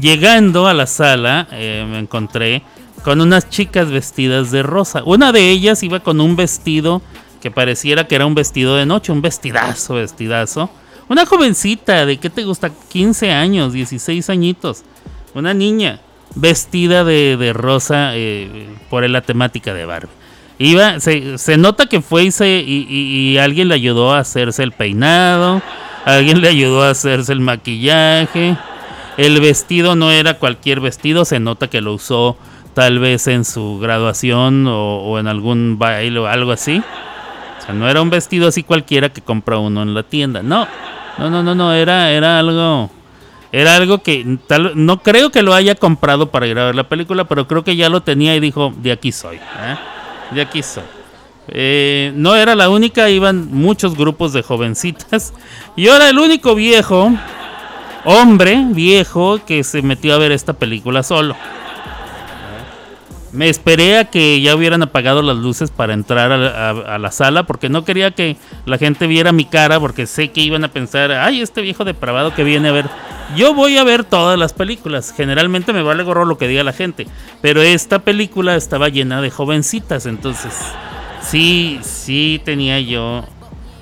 Llegando 0.00 0.66
a 0.66 0.74
la 0.74 0.86
sala, 0.86 1.48
eh, 1.52 1.86
me 1.88 1.98
encontré 1.98 2.62
con 3.02 3.20
unas 3.20 3.48
chicas 3.48 3.90
vestidas 3.90 4.50
de 4.50 4.62
rosa. 4.62 5.02
Una 5.04 5.32
de 5.32 5.50
ellas 5.50 5.82
iba 5.82 6.00
con 6.00 6.20
un 6.20 6.36
vestido 6.36 7.00
que 7.40 7.50
pareciera 7.50 8.06
que 8.06 8.16
era 8.16 8.26
un 8.26 8.34
vestido 8.34 8.76
de 8.76 8.84
noche, 8.84 9.12
un 9.12 9.22
vestidazo, 9.22 9.94
vestidazo. 9.94 10.68
Una 11.08 11.24
jovencita 11.24 12.04
de, 12.04 12.18
¿qué 12.18 12.28
te 12.28 12.44
gusta? 12.44 12.70
15 12.88 13.30
años, 13.30 13.72
16 13.72 14.28
añitos. 14.28 14.82
Una 15.34 15.54
niña 15.54 16.00
vestida 16.34 17.02
de, 17.04 17.52
rosa 17.54 18.10
eh, 18.14 18.68
por 18.90 19.08
la 19.08 19.22
temática 19.22 19.72
de 19.72 19.86
Barbie. 19.86 20.10
Iba, 20.58 21.00
se, 21.00 21.56
nota 21.56 21.86
que 21.86 22.00
fue 22.00 22.24
y, 22.24 22.86
y, 22.88 23.38
alguien 23.38 23.68
le 23.68 23.74
ayudó 23.74 24.14
a 24.14 24.20
hacerse 24.20 24.62
el 24.62 24.72
peinado, 24.72 25.60
alguien 26.04 26.40
le 26.40 26.48
ayudó 26.48 26.82
a 26.82 26.90
hacerse 26.90 27.32
el 27.32 27.40
maquillaje. 27.40 28.56
El 29.16 29.40
vestido 29.40 29.96
no 29.96 30.10
era 30.10 30.34
cualquier 30.34 30.80
vestido, 30.80 31.24
se 31.24 31.40
nota 31.40 31.68
que 31.68 31.80
lo 31.80 31.94
usó 31.94 32.36
tal 32.74 32.98
vez 32.98 33.26
en 33.28 33.46
su 33.46 33.78
graduación 33.78 34.66
o, 34.68 35.18
en 35.18 35.26
algún 35.26 35.78
baile 35.78 36.18
o 36.18 36.26
algo 36.26 36.52
así. 36.52 36.82
O 37.58 37.64
sea, 37.64 37.74
no 37.74 37.88
era 37.88 38.02
un 38.02 38.10
vestido 38.10 38.48
así 38.48 38.62
cualquiera 38.62 39.08
que 39.08 39.22
compra 39.22 39.58
uno 39.58 39.82
en 39.82 39.94
la 39.94 40.02
tienda. 40.02 40.42
No, 40.42 40.68
no, 41.18 41.30
no, 41.30 41.42
no, 41.42 41.54
no, 41.54 41.72
era, 41.72 42.10
era 42.10 42.38
algo... 42.38 42.90
Era 43.52 43.76
algo 43.76 44.02
que 44.02 44.38
tal, 44.46 44.72
no 44.74 45.02
creo 45.02 45.30
que 45.30 45.40
lo 45.40 45.54
haya 45.54 45.76
comprado 45.76 46.30
para 46.30 46.46
ver 46.46 46.74
la 46.74 46.88
película, 46.88 47.24
pero 47.24 47.46
creo 47.46 47.64
que 47.64 47.76
ya 47.76 47.88
lo 47.88 48.02
tenía 48.02 48.34
y 48.36 48.40
dijo, 48.40 48.74
de 48.76 48.92
aquí 48.92 49.12
soy. 49.12 49.36
¿eh? 49.36 49.76
De 50.32 50.42
aquí 50.42 50.62
soy. 50.62 50.82
Eh, 51.48 52.12
no 52.16 52.34
era 52.34 52.54
la 52.54 52.68
única, 52.68 53.08
iban 53.08 53.48
muchos 53.52 53.96
grupos 53.96 54.32
de 54.32 54.42
jovencitas. 54.42 55.32
Y 55.76 55.88
ahora 55.88 56.10
el 56.10 56.18
único 56.18 56.54
viejo, 56.54 57.12
hombre 58.06 58.64
viejo, 58.70 59.40
que 59.44 59.64
se 59.64 59.82
metió 59.82 60.14
a 60.14 60.18
ver 60.18 60.30
esta 60.32 60.52
película 60.52 61.02
solo. 61.02 61.36
Me 63.32 63.48
esperé 63.48 63.98
a 63.98 64.04
que 64.04 64.40
ya 64.40 64.54
hubieran 64.54 64.82
apagado 64.82 65.20
las 65.20 65.36
luces 65.36 65.70
para 65.70 65.92
entrar 65.92 66.32
a, 66.32 66.98
la 66.98 67.10
sala 67.10 67.42
porque 67.42 67.68
no 67.68 67.84
quería 67.84 68.12
que 68.12 68.36
la 68.64 68.78
gente 68.78 69.06
viera 69.06 69.32
mi 69.32 69.44
cara 69.44 69.78
porque 69.78 70.06
sé 70.06 70.28
que 70.28 70.40
iban 70.40 70.64
a 70.64 70.68
pensar, 70.68 71.10
ay, 71.10 71.42
este 71.42 71.60
viejo 71.60 71.84
depravado 71.84 72.32
que 72.32 72.44
viene 72.44 72.68
a 72.68 72.72
ver. 72.72 72.86
Yo 73.36 73.52
voy 73.52 73.76
a 73.76 73.84
ver 73.84 74.04
todas 74.04 74.38
las 74.38 74.52
películas, 74.52 75.12
generalmente 75.14 75.72
me 75.72 75.82
vale 75.82 76.04
gorro 76.04 76.24
lo 76.24 76.38
que 76.38 76.46
diga 76.46 76.62
la 76.62 76.72
gente, 76.72 77.08
pero 77.42 77.60
esta 77.60 77.98
película 77.98 78.54
estaba 78.54 78.88
llena 78.88 79.20
de 79.20 79.30
jovencitas, 79.32 80.06
entonces 80.06 80.54
sí, 81.20 81.80
sí 81.82 82.40
tenía 82.44 82.78
yo 82.78 83.24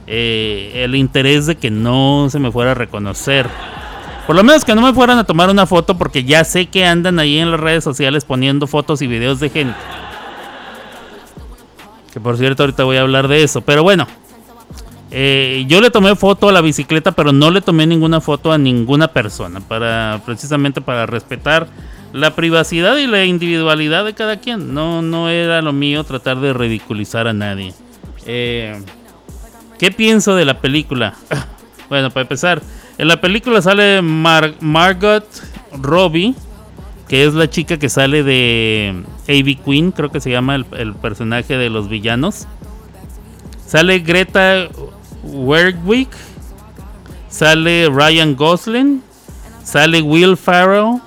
eh, 0.07 0.73
el 0.77 0.95
interés 0.95 1.47
de 1.47 1.57
que 1.57 1.71
no 1.71 2.29
se 2.31 2.39
me 2.39 2.51
fuera 2.51 2.73
a 2.73 2.75
reconocer. 2.75 3.49
Por 4.27 4.37
lo 4.37 4.43
menos 4.43 4.65
que 4.65 4.75
no 4.75 4.81
me 4.81 4.95
fueran 4.95 5.19
a 5.19 5.25
tomar 5.25 5.51
una 5.51 5.67
foto 5.67 5.99
porque 5.99 6.25
ya 6.25 6.45
sé 6.45 6.67
que 6.67 6.87
andan 6.87 7.19
ahí 7.19 7.39
en 7.39 7.51
las 7.51 7.61
redes 7.61 7.85
sociales 7.85 8.25
poniendo 8.25 8.67
fotos 8.67 9.03
y 9.03 9.07
videos 9.07 9.39
de 9.39 9.51
gente. 9.51 9.77
Que 12.13 12.21
por 12.21 12.39
cierto 12.39 12.63
ahorita 12.63 12.85
voy 12.85 12.97
a 12.97 13.03
hablar 13.03 13.29
de 13.29 13.43
eso. 13.43 13.61
Pero 13.61 13.83
bueno. 13.83 14.07
Eh, 15.17 15.65
yo 15.69 15.81
le 15.81 15.91
tomé 15.91 16.17
foto 16.17 16.49
a 16.49 16.53
la 16.53 16.61
bicicleta, 16.61 17.13
pero 17.13 17.31
no 17.33 17.53
le 17.53 17.61
tomé 17.61 17.87
ninguna 17.87 18.21
foto 18.21 18.51
a 18.51 18.59
ninguna 18.59 19.09
persona. 19.09 19.61
Para, 19.61 20.21
precisamente 20.25 20.81
para 20.81 21.07
respetar 21.07 21.69
la 22.13 22.35
privacidad 22.35 22.97
y 22.97 23.07
la 23.07 23.25
individualidad 23.25 24.05
de 24.05 24.15
cada 24.15 24.39
quien. 24.39 24.73
No, 24.73 25.03
no 25.03 25.29
era 25.29 25.61
lo 25.63 25.73
mío 25.73 26.03
tratar 26.03 26.41
de 26.41 26.53
ridiculizar 26.53 27.29
a 27.29 27.33
nadie. 27.33 27.75
Eh, 28.27 28.81
¿Qué 29.79 29.91
pienso 29.91 30.35
de 30.35 30.45
la 30.45 30.61
película? 30.61 31.15
Bueno, 31.91 32.11
para 32.11 32.23
empezar, 32.23 32.63
en 32.99 33.09
la 33.09 33.21
película 33.21 33.61
sale 33.61 34.03
Margot 34.03 35.25
Robbie, 35.81 36.35
que 37.09 37.25
es 37.25 37.35
la 37.35 37.49
chica 37.49 37.79
que 37.79 37.89
sale 37.89 38.23
de 38.23 39.05
A.B. 39.29 39.59
Queen, 39.65 39.91
creo 39.91 40.11
que 40.11 40.21
se 40.21 40.31
llama 40.31 40.55
el, 40.55 40.95
personaje 40.95 41.57
de 41.57 41.71
los 41.71 41.89
villanos. 41.89 42.47
Sale 43.67 43.99
Greta 43.99 44.69
Werwick, 45.25 46.11
sale 47.29 47.89
Ryan 47.89 48.37
Gosling, 48.37 49.03
sale 49.63 50.03
Will 50.03 50.37
Farrell, 50.37 51.01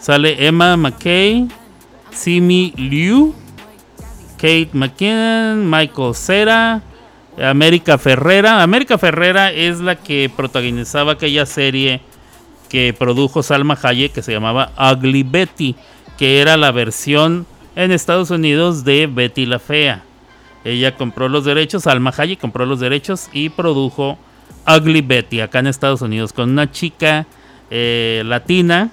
sale 0.00 0.46
Emma 0.46 0.76
McKay, 0.76 1.48
Simi 2.10 2.72
Liu, 2.76 3.34
Kate 4.36 4.70
McKinnon, 4.72 5.68
Michael 5.70 6.14
Cera, 6.14 6.82
América 7.42 7.98
Ferrera. 7.98 8.62
América 8.62 8.98
Ferrera 8.98 9.52
es 9.52 9.80
la 9.80 9.96
que 9.96 10.30
protagonizaba 10.34 11.12
aquella 11.12 11.46
serie 11.46 12.00
que 12.68 12.94
produjo 12.96 13.42
Salma 13.42 13.78
Hayek 13.80 14.12
que 14.12 14.22
se 14.22 14.32
llamaba 14.32 14.72
Ugly 14.78 15.22
Betty, 15.22 15.76
que 16.18 16.40
era 16.40 16.56
la 16.56 16.70
versión 16.72 17.46
en 17.76 17.92
Estados 17.92 18.30
Unidos 18.30 18.84
de 18.84 19.06
Betty 19.06 19.46
la 19.46 19.58
Fea. 19.58 20.02
Ella 20.64 20.96
compró 20.96 21.28
los 21.28 21.44
derechos, 21.44 21.84
Salma 21.84 22.12
Hayek 22.16 22.40
compró 22.40 22.66
los 22.66 22.80
derechos 22.80 23.28
y 23.32 23.48
produjo 23.48 24.18
Ugly 24.66 25.02
Betty 25.02 25.40
acá 25.40 25.60
en 25.60 25.68
Estados 25.68 26.02
Unidos 26.02 26.32
con 26.32 26.50
una 26.50 26.70
chica 26.70 27.26
eh, 27.70 28.22
latina 28.26 28.90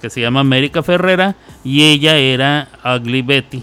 que 0.00 0.10
se 0.10 0.20
llama 0.20 0.40
América 0.40 0.82
Ferrera 0.82 1.36
y 1.62 1.84
ella 1.84 2.16
era 2.16 2.68
Ugly 2.84 3.22
Betty. 3.22 3.62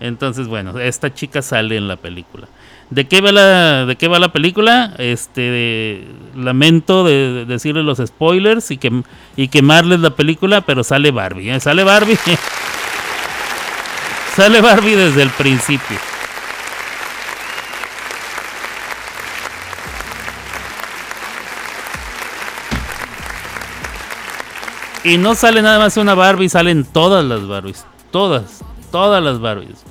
Entonces, 0.00 0.48
bueno, 0.48 0.78
esta 0.80 1.14
chica 1.14 1.42
sale 1.42 1.76
en 1.76 1.86
la 1.86 1.96
película. 1.96 2.48
¿De 2.92 3.08
qué 3.08 3.22
va 3.22 3.32
la, 3.32 3.86
de 3.86 3.96
qué 3.96 4.06
va 4.06 4.18
la 4.18 4.32
película? 4.32 4.92
Este, 4.98 6.06
lamento 6.36 7.04
de, 7.04 7.46
decirles 7.46 7.86
los 7.86 8.06
spoilers 8.06 8.70
y, 8.70 8.76
que, 8.76 9.02
y 9.34 9.48
quemarles 9.48 10.00
la 10.00 10.10
película, 10.10 10.60
pero 10.60 10.84
sale 10.84 11.10
Barbie. 11.10 11.48
¿eh? 11.48 11.58
Sale 11.58 11.84
Barbie. 11.84 12.18
sale 14.36 14.60
Barbie 14.60 14.94
desde 14.94 15.22
el 15.22 15.30
principio. 15.30 15.96
Y 25.02 25.16
no 25.16 25.34
sale 25.34 25.62
nada 25.62 25.78
más 25.78 25.96
una 25.96 26.12
Barbie, 26.12 26.50
salen 26.50 26.84
todas 26.84 27.24
las 27.24 27.48
Barbies. 27.48 27.86
Todas, 28.10 28.62
todas 28.90 29.24
las 29.24 29.40
Barbies. 29.40 29.82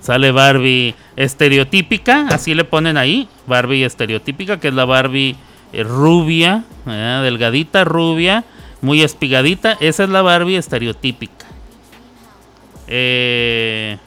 Sale 0.00 0.30
Barbie 0.32 0.94
estereotípica, 1.16 2.28
así 2.28 2.54
le 2.54 2.64
ponen 2.64 2.96
ahí. 2.96 3.28
Barbie 3.46 3.84
estereotípica, 3.84 4.60
que 4.60 4.68
es 4.68 4.74
la 4.74 4.84
Barbie 4.84 5.36
eh, 5.72 5.82
rubia, 5.82 6.64
delgadita, 6.86 7.84
rubia, 7.84 8.44
muy 8.80 9.02
espigadita. 9.02 9.76
Esa 9.80 10.04
es 10.04 10.10
la 10.10 10.22
Barbie 10.22 10.56
estereotípica. 10.56 11.46
Eh, 12.86 13.98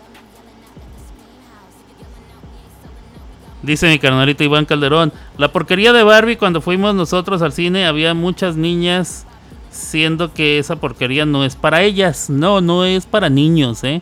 dice 3.62 3.88
mi 3.89 3.99
carnalito 3.99 4.43
Iván 4.43 4.65
Calderón, 4.65 5.13
la 5.38 5.51
porquería 5.51 5.93
de 5.93 6.04
Barbie 6.04 6.38
cuando 6.38 6.62
fuimos 6.62 6.95
nosotros 6.95 7.43
al 7.43 7.51
cine 7.51 7.86
había 7.86 8.15
muchas 8.15 8.56
niñas 8.56 9.27
siendo 9.69 10.34
que 10.34 10.58
esa 10.58 10.77
porquería 10.77 11.25
no 11.25 11.45
es 11.45 11.56
para 11.56 11.84
ellas, 11.84 12.30
no, 12.30 12.60
no 12.60 12.86
es 12.86 13.06
para 13.06 13.30
niños, 13.30 13.84
¿eh? 13.84 14.01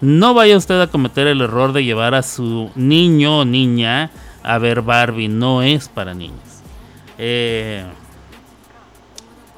No 0.00 0.32
vaya 0.34 0.56
usted 0.56 0.80
a 0.80 0.86
cometer 0.86 1.26
el 1.26 1.40
error 1.40 1.72
de 1.72 1.84
llevar 1.84 2.14
a 2.14 2.22
su 2.22 2.70
niño 2.76 3.40
o 3.40 3.44
niña 3.44 4.10
a 4.42 4.58
ver 4.58 4.82
Barbie, 4.82 5.28
no 5.28 5.62
es 5.62 5.88
para 5.88 6.14
niños. 6.14 6.62
Eh, 7.18 7.84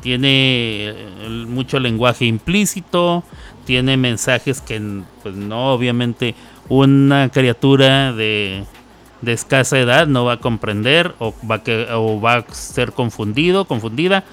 tiene 0.00 0.88
eh, 0.88 1.46
mucho 1.46 1.78
lenguaje 1.78 2.24
implícito, 2.24 3.22
tiene 3.66 3.96
mensajes 3.96 4.60
que, 4.60 5.02
pues 5.22 5.34
no, 5.34 5.72
obviamente 5.72 6.34
una 6.68 7.28
criatura 7.28 8.12
de, 8.12 8.64
de 9.20 9.32
escasa 9.32 9.78
edad 9.78 10.06
no 10.06 10.24
va 10.24 10.34
a 10.34 10.36
comprender 10.38 11.14
o 11.18 11.34
va, 11.48 11.62
que, 11.62 11.86
a 11.90 12.54
ser 12.54 12.92
confundido, 12.92 13.66
confundida 13.66 14.24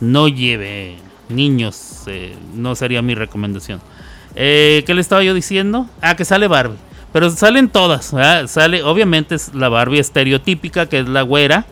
no 0.00 0.28
lleve 0.28 0.96
niños, 1.28 2.04
eh, 2.06 2.36
no 2.54 2.74
sería 2.74 3.02
mi 3.02 3.14
recomendación. 3.14 3.80
Eh, 4.36 4.84
¿Qué 4.86 4.94
le 4.94 5.00
estaba 5.00 5.22
yo 5.22 5.34
diciendo? 5.34 5.88
Ah, 6.02 6.14
que 6.14 6.24
sale 6.24 6.46
Barbie. 6.46 6.76
Pero 7.12 7.30
salen 7.30 7.70
todas. 7.70 8.14
Sale, 8.46 8.82
obviamente 8.82 9.34
es 9.34 9.54
la 9.54 9.68
Barbie 9.70 10.00
estereotípica, 10.00 10.86
que 10.86 10.98
es 11.00 11.08
la 11.08 11.22
güera, 11.22 11.64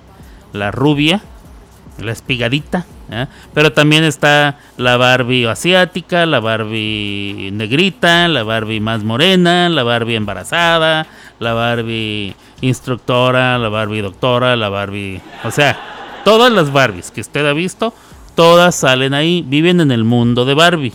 la 0.52 0.70
rubia, 0.70 1.20
la 1.98 2.12
espigadita. 2.12 2.86
Pero 3.52 3.72
también 3.72 4.02
está 4.02 4.58
la 4.78 4.96
Barbie 4.96 5.46
asiática, 5.46 6.24
la 6.24 6.40
Barbie 6.40 7.50
negrita, 7.52 8.26
la 8.28 8.42
Barbie 8.42 8.80
más 8.80 9.04
morena, 9.04 9.68
la 9.68 9.82
Barbie 9.82 10.16
embarazada, 10.16 11.06
la 11.38 11.52
Barbie 11.52 12.34
instructora, 12.62 13.58
la 13.58 13.68
Barbie 13.68 14.00
doctora, 14.00 14.56
la 14.56 14.70
Barbie... 14.70 15.20
O 15.44 15.50
sea, 15.50 15.78
todas 16.24 16.50
las 16.50 16.72
Barbies 16.72 17.10
que 17.10 17.20
usted 17.20 17.46
ha 17.46 17.52
visto 17.52 17.92
todas 18.34 18.74
salen 18.74 19.14
ahí, 19.14 19.44
viven 19.46 19.80
en 19.80 19.90
el 19.90 20.04
mundo 20.04 20.44
de 20.44 20.54
Barbie. 20.54 20.92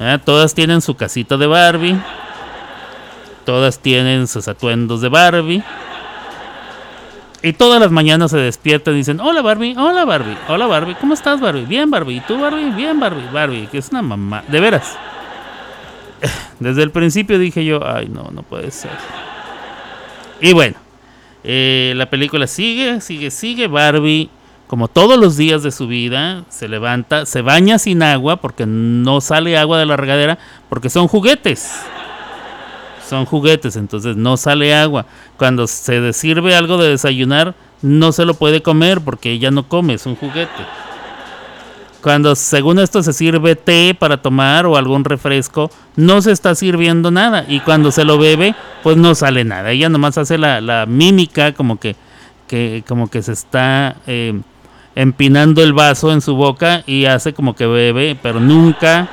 ¿Eh? 0.00 0.18
Todas 0.24 0.54
tienen 0.54 0.80
su 0.80 0.96
casita 0.96 1.36
de 1.36 1.46
Barbie. 1.46 1.96
Todas 3.44 3.78
tienen 3.78 4.26
sus 4.26 4.48
atuendos 4.48 5.00
de 5.00 5.08
Barbie. 5.08 5.62
Y 7.42 7.52
todas 7.54 7.80
las 7.80 7.90
mañanas 7.90 8.32
se 8.32 8.36
despiertan 8.36 8.94
y 8.94 8.98
dicen, 8.98 9.18
hola 9.18 9.40
Barbie, 9.40 9.74
hola 9.74 10.04
Barbie, 10.04 10.36
hola 10.48 10.66
Barbie, 10.66 10.94
¿cómo 11.00 11.14
estás 11.14 11.40
Barbie? 11.40 11.64
Bien 11.64 11.90
Barbie, 11.90 12.16
¿y 12.16 12.20
tú 12.20 12.38
Barbie? 12.38 12.70
Bien 12.72 13.00
Barbie, 13.00 13.28
Barbie, 13.32 13.66
que 13.68 13.78
es 13.78 13.88
una 13.88 14.02
mamá, 14.02 14.44
de 14.46 14.60
veras. 14.60 14.94
Desde 16.60 16.82
el 16.82 16.90
principio 16.90 17.38
dije 17.38 17.64
yo, 17.64 17.80
ay 17.82 18.08
no, 18.08 18.30
no 18.30 18.42
puede 18.42 18.70
ser. 18.70 18.90
Y 20.42 20.52
bueno, 20.52 20.76
eh, 21.42 21.94
la 21.96 22.10
película 22.10 22.46
sigue, 22.46 23.00
sigue, 23.00 23.30
sigue, 23.30 23.68
Barbie 23.68 24.28
como 24.70 24.86
todos 24.86 25.18
los 25.18 25.36
días 25.36 25.64
de 25.64 25.72
su 25.72 25.88
vida, 25.88 26.44
se 26.48 26.68
levanta, 26.68 27.26
se 27.26 27.42
baña 27.42 27.80
sin 27.80 28.04
agua 28.04 28.36
porque 28.36 28.66
no 28.66 29.20
sale 29.20 29.58
agua 29.58 29.80
de 29.80 29.84
la 29.84 29.96
regadera 29.96 30.38
porque 30.68 30.88
son 30.88 31.08
juguetes. 31.08 31.72
Son 33.04 33.26
juguetes, 33.26 33.74
entonces 33.74 34.14
no 34.14 34.36
sale 34.36 34.72
agua. 34.72 35.06
Cuando 35.36 35.66
se 35.66 36.12
sirve 36.12 36.54
algo 36.54 36.78
de 36.78 36.90
desayunar, 36.90 37.56
no 37.82 38.12
se 38.12 38.24
lo 38.24 38.34
puede 38.34 38.62
comer 38.62 39.00
porque 39.00 39.32
ella 39.32 39.50
no 39.50 39.66
come, 39.66 39.94
es 39.94 40.06
un 40.06 40.14
juguete. 40.14 40.62
Cuando 42.00 42.36
según 42.36 42.78
esto 42.78 43.02
se 43.02 43.12
sirve 43.12 43.56
té 43.56 43.96
para 43.98 44.22
tomar 44.22 44.66
o 44.66 44.76
algún 44.76 45.04
refresco, 45.04 45.72
no 45.96 46.22
se 46.22 46.30
está 46.30 46.54
sirviendo 46.54 47.10
nada. 47.10 47.44
Y 47.48 47.58
cuando 47.58 47.90
se 47.90 48.04
lo 48.04 48.18
bebe, 48.18 48.54
pues 48.84 48.96
no 48.96 49.16
sale 49.16 49.42
nada. 49.42 49.72
Ella 49.72 49.88
nomás 49.88 50.16
hace 50.16 50.38
la, 50.38 50.86
mímica 50.86 51.54
como 51.54 51.80
que, 51.80 51.96
que, 52.46 52.84
como 52.86 53.10
que 53.10 53.20
se 53.22 53.32
está 53.32 53.96
eh, 54.06 54.40
empinando 54.94 55.62
el 55.62 55.72
vaso 55.72 56.12
en 56.12 56.20
su 56.20 56.34
boca 56.34 56.82
y 56.86 57.04
hace 57.06 57.32
como 57.32 57.54
que 57.54 57.66
bebe, 57.66 58.16
pero 58.20 58.40
nunca, 58.40 59.08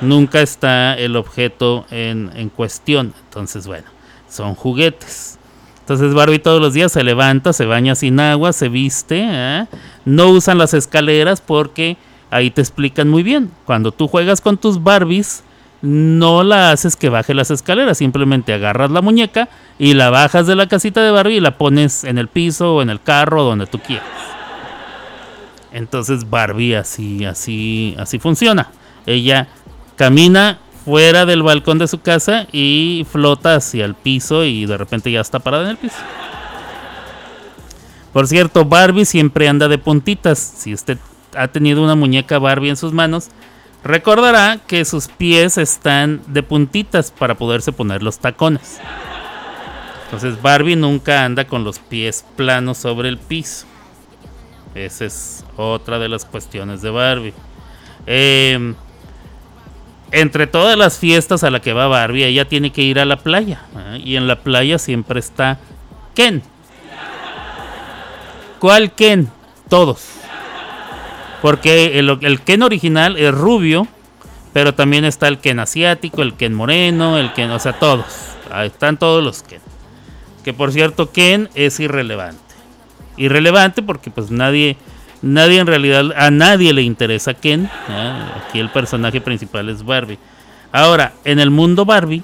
nunca 0.00 0.40
está 0.40 0.94
el 0.94 1.16
objeto 1.16 1.86
en, 1.90 2.50
cuestión. 2.54 3.14
Entonces, 3.24 3.66
bueno, 3.66 3.86
son 4.28 4.54
juguetes. 4.54 5.38
Entonces 5.80 6.14
Barbie 6.14 6.38
todos 6.38 6.60
los 6.60 6.74
días 6.74 6.92
se 6.92 7.02
levanta, 7.02 7.52
se 7.52 7.66
baña 7.66 7.94
sin 7.94 8.20
agua, 8.20 8.52
se 8.52 8.68
viste. 8.68 9.24
¿eh? 9.24 9.66
No 10.04 10.28
usan 10.28 10.58
las 10.58 10.74
escaleras 10.74 11.40
porque 11.40 11.96
ahí 12.30 12.50
te 12.50 12.60
explican 12.60 13.08
muy 13.08 13.22
bien. 13.22 13.50
Cuando 13.64 13.90
tú 13.90 14.06
juegas 14.06 14.40
con 14.40 14.58
tus 14.58 14.82
Barbies, 14.82 15.42
no 15.82 16.44
la 16.44 16.70
haces 16.70 16.94
que 16.94 17.08
baje 17.08 17.34
las 17.34 17.50
escaleras, 17.50 17.98
simplemente 17.98 18.54
agarras 18.54 18.92
la 18.92 19.02
muñeca 19.02 19.48
y 19.78 19.94
la 19.94 20.10
bajas 20.10 20.46
de 20.46 20.54
la 20.54 20.68
casita 20.68 21.02
de 21.02 21.10
Barbie 21.10 21.38
y 21.38 21.40
la 21.40 21.58
pones 21.58 22.04
en 22.04 22.18
el 22.18 22.28
piso 22.28 22.76
o 22.76 22.82
en 22.82 22.88
el 22.88 23.00
carro 23.00 23.42
donde 23.42 23.66
tú 23.66 23.80
quieras. 23.80 24.06
Entonces 25.72 26.28
Barbie 26.28 26.74
así, 26.74 27.24
así, 27.24 27.94
así 27.98 28.18
funciona. 28.18 28.70
Ella 29.06 29.48
camina 29.96 30.58
fuera 30.84 31.26
del 31.26 31.42
balcón 31.42 31.78
de 31.78 31.88
su 31.88 32.00
casa 32.00 32.46
y 32.52 33.06
flota 33.10 33.56
hacia 33.56 33.84
el 33.84 33.94
piso 33.94 34.44
y 34.44 34.66
de 34.66 34.76
repente 34.76 35.10
ya 35.10 35.20
está 35.20 35.38
parada 35.38 35.64
en 35.64 35.70
el 35.70 35.76
piso. 35.76 35.96
Por 38.12 38.26
cierto, 38.26 38.64
Barbie 38.64 39.06
siempre 39.06 39.48
anda 39.48 39.68
de 39.68 39.78
puntitas. 39.78 40.38
Si 40.38 40.74
usted 40.74 40.98
ha 41.34 41.48
tenido 41.48 41.82
una 41.82 41.94
muñeca 41.94 42.38
Barbie 42.38 42.68
en 42.68 42.76
sus 42.76 42.92
manos, 42.92 43.28
recordará 43.82 44.58
que 44.66 44.84
sus 44.84 45.08
pies 45.08 45.56
están 45.56 46.20
de 46.26 46.42
puntitas 46.42 47.10
para 47.10 47.36
poderse 47.36 47.72
poner 47.72 48.02
los 48.02 48.18
tacones. 48.18 48.80
Entonces 50.04 50.42
Barbie 50.42 50.76
nunca 50.76 51.24
anda 51.24 51.46
con 51.46 51.64
los 51.64 51.78
pies 51.78 52.26
planos 52.36 52.76
sobre 52.76 53.08
el 53.08 53.16
piso. 53.16 53.66
Esa 54.74 55.04
es 55.04 55.44
otra 55.56 55.98
de 55.98 56.08
las 56.08 56.24
cuestiones 56.24 56.80
de 56.80 56.90
Barbie. 56.90 57.34
Em, 58.06 58.74
entre 60.10 60.46
todas 60.46 60.76
las 60.78 60.98
fiestas 60.98 61.44
a 61.44 61.50
la 61.50 61.60
que 61.60 61.72
va 61.72 61.88
Barbie, 61.88 62.24
ella 62.24 62.46
tiene 62.46 62.72
que 62.72 62.82
ir 62.82 62.98
a 62.98 63.04
la 63.04 63.16
playa. 63.16 63.62
¿eh? 63.76 64.00
Y 64.02 64.16
en 64.16 64.26
la 64.26 64.36
playa 64.40 64.78
siempre 64.78 65.20
está 65.20 65.58
Ken. 66.14 66.42
¿Cuál 68.58 68.92
Ken? 68.92 69.28
Todos. 69.68 70.06
Porque 71.42 71.98
el, 71.98 72.18
el, 72.22 72.40
Ken 72.40 72.62
original 72.62 73.16
es 73.16 73.34
rubio, 73.34 73.88
pero 74.52 74.74
también 74.74 75.04
está 75.04 75.28
el 75.28 75.38
Ken 75.38 75.58
asiático, 75.58 76.22
el 76.22 76.34
Ken 76.34 76.54
moreno, 76.54 77.18
el 77.18 77.32
Ken, 77.32 77.50
o 77.50 77.58
sea, 77.58 77.72
todos. 77.72 78.06
Ahí 78.50 78.68
están 78.68 78.96
todos 78.96 79.22
los 79.24 79.42
Ken. 79.42 79.60
Que 80.44 80.52
por 80.52 80.72
cierto, 80.72 81.10
Ken 81.10 81.50
es 81.54 81.80
irrelevante 81.80 82.51
irrelevante 83.16 83.82
porque 83.82 84.10
pues 84.10 84.30
nadie 84.30 84.76
nadie 85.20 85.60
en 85.60 85.66
realidad 85.66 86.12
a 86.16 86.30
nadie 86.30 86.72
le 86.72 86.82
interesa 86.82 87.34
Ken 87.34 87.70
aquí 88.46 88.58
el 88.58 88.70
personaje 88.70 89.20
principal 89.20 89.68
es 89.68 89.84
Barbie 89.84 90.18
ahora 90.72 91.12
en 91.24 91.38
el 91.38 91.50
mundo 91.50 91.84
Barbie 91.84 92.22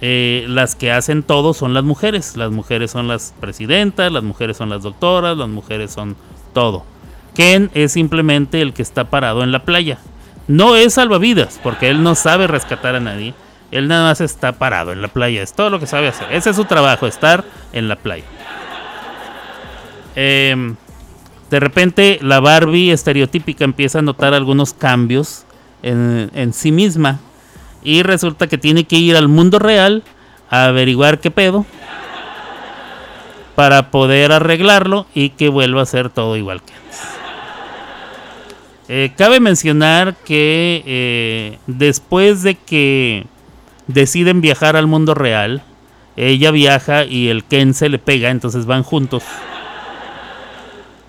eh, 0.00 0.44
las 0.48 0.76
que 0.76 0.92
hacen 0.92 1.22
todo 1.22 1.54
son 1.54 1.72
las 1.72 1.84
mujeres. 1.84 2.36
Las 2.36 2.50
mujeres 2.50 2.90
son 2.90 3.08
las 3.08 3.34
presidentas, 3.40 4.12
las 4.12 4.22
mujeres 4.22 4.56
son 4.56 4.68
las 4.68 4.82
doctoras, 4.82 5.36
las 5.36 5.48
mujeres 5.48 5.90
son 5.90 6.16
todo. 6.52 6.84
Ken 7.34 7.70
es 7.74 7.92
simplemente 7.92 8.60
el 8.60 8.72
que 8.72 8.82
está 8.82 9.10
parado 9.10 9.42
en 9.42 9.52
la 9.52 9.64
playa. 9.64 9.98
No 10.48 10.76
es 10.76 10.94
salvavidas, 10.94 11.60
porque 11.62 11.90
él 11.90 12.02
no 12.02 12.14
sabe 12.14 12.46
rescatar 12.46 12.94
a 12.94 13.00
nadie. 13.00 13.34
Él 13.72 13.88
nada 13.88 14.04
más 14.04 14.20
está 14.20 14.52
parado 14.52 14.92
en 14.92 15.02
la 15.02 15.08
playa. 15.08 15.42
Es 15.42 15.54
todo 15.54 15.70
lo 15.70 15.80
que 15.80 15.86
sabe 15.86 16.08
hacer. 16.08 16.28
Ese 16.30 16.50
es 16.50 16.56
su 16.56 16.64
trabajo, 16.66 17.06
estar 17.06 17.44
en 17.72 17.88
la 17.88 17.96
playa. 17.96 18.24
Em, 20.16 20.76
de 21.50 21.60
repente 21.60 22.18
la 22.22 22.40
Barbie 22.40 22.90
estereotípica 22.90 23.64
empieza 23.64 24.00
a 24.00 24.02
notar 24.02 24.34
algunos 24.34 24.72
cambios 24.72 25.44
en, 25.82 26.52
sí 26.52 26.72
misma. 26.72 27.20
Y 27.84 28.02
resulta 28.02 28.48
que 28.48 28.58
tiene 28.58 28.84
que 28.84 28.96
ir 28.96 29.16
al 29.16 29.28
mundo 29.28 29.60
real 29.60 30.02
a 30.50 30.66
averiguar 30.66 31.20
qué 31.20 31.30
pedo. 31.30 31.64
Para 33.54 33.90
poder 33.90 34.32
arreglarlo 34.32 35.06
y 35.14 35.30
que 35.30 35.48
vuelva 35.48 35.82
a 35.82 35.86
ser 35.86 36.10
todo 36.10 36.36
igual 36.36 36.62
que 36.62 36.72
antes. 36.74 37.00
Eh, 38.88 39.12
cabe 39.16 39.40
mencionar 39.40 40.14
que 40.14 40.82
eh, 40.86 41.58
después 41.66 42.42
de 42.42 42.54
que 42.54 43.26
deciden 43.86 44.40
viajar 44.40 44.76
al 44.76 44.86
mundo 44.86 45.14
real, 45.14 45.62
ella 46.16 46.50
viaja 46.50 47.04
y 47.04 47.28
el 47.28 47.44
Ken 47.44 47.74
se 47.74 47.88
le 47.88 47.98
pega, 47.98 48.30
entonces 48.30 48.66
van 48.66 48.82
juntos. 48.82 49.22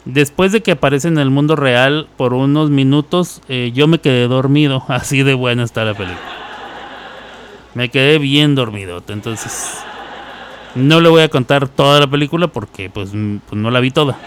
Después 0.08 0.54
de 0.54 0.62
que 0.62 0.72
aparece 0.72 1.10
en 1.10 1.18
el 1.18 1.30
mundo 1.30 1.58
real 1.58 2.08
por 2.16 2.34
unos 2.34 2.70
minutos, 2.70 3.42
eh, 3.50 3.72
yo 3.74 3.88
me 3.88 4.00
quedé 4.00 4.28
dormido, 4.30 4.84
así 4.88 5.22
de 5.22 5.34
buena 5.34 5.64
está 5.64 5.84
la 5.84 5.94
película. 5.94 6.22
Me 7.74 7.90
quedé 7.90 8.18
bien 8.18 8.56
dormido, 8.56 9.04
entonces 9.10 9.78
no 10.76 11.02
le 11.02 11.10
voy 11.10 11.22
a 11.22 11.30
contar 11.30 11.68
toda 11.68 12.00
la 12.00 12.08
película 12.08 12.48
porque 12.48 12.90
pues, 12.90 13.10
pues 13.12 13.62
no 13.62 13.70
la 13.70 13.82
vi 13.82 13.92
toda. 13.92 14.18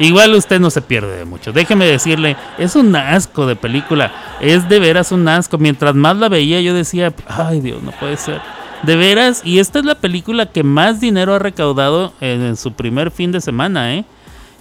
Igual 0.00 0.34
usted 0.34 0.60
no 0.60 0.70
se 0.70 0.82
pierde 0.82 1.16
de 1.16 1.24
mucho. 1.24 1.52
Déjeme 1.52 1.86
decirle, 1.86 2.36
es 2.58 2.74
un 2.74 2.94
asco 2.94 3.46
de 3.46 3.56
película. 3.56 4.12
Es 4.40 4.68
de 4.68 4.80
veras 4.80 5.12
un 5.12 5.26
asco. 5.28 5.58
Mientras 5.58 5.94
más 5.94 6.16
la 6.16 6.28
veía, 6.28 6.60
yo 6.60 6.74
decía, 6.74 7.12
ay 7.26 7.60
Dios, 7.60 7.82
no 7.82 7.92
puede 7.92 8.16
ser. 8.16 8.40
De 8.82 8.96
veras, 8.96 9.42
y 9.44 9.60
esta 9.60 9.78
es 9.78 9.84
la 9.84 9.96
película 9.96 10.46
que 10.46 10.62
más 10.62 11.00
dinero 11.00 11.34
ha 11.34 11.38
recaudado 11.38 12.12
en, 12.20 12.56
su 12.56 12.72
primer 12.72 13.10
fin 13.10 13.32
de 13.32 13.40
semana, 13.40 13.94
¿eh? 13.94 14.04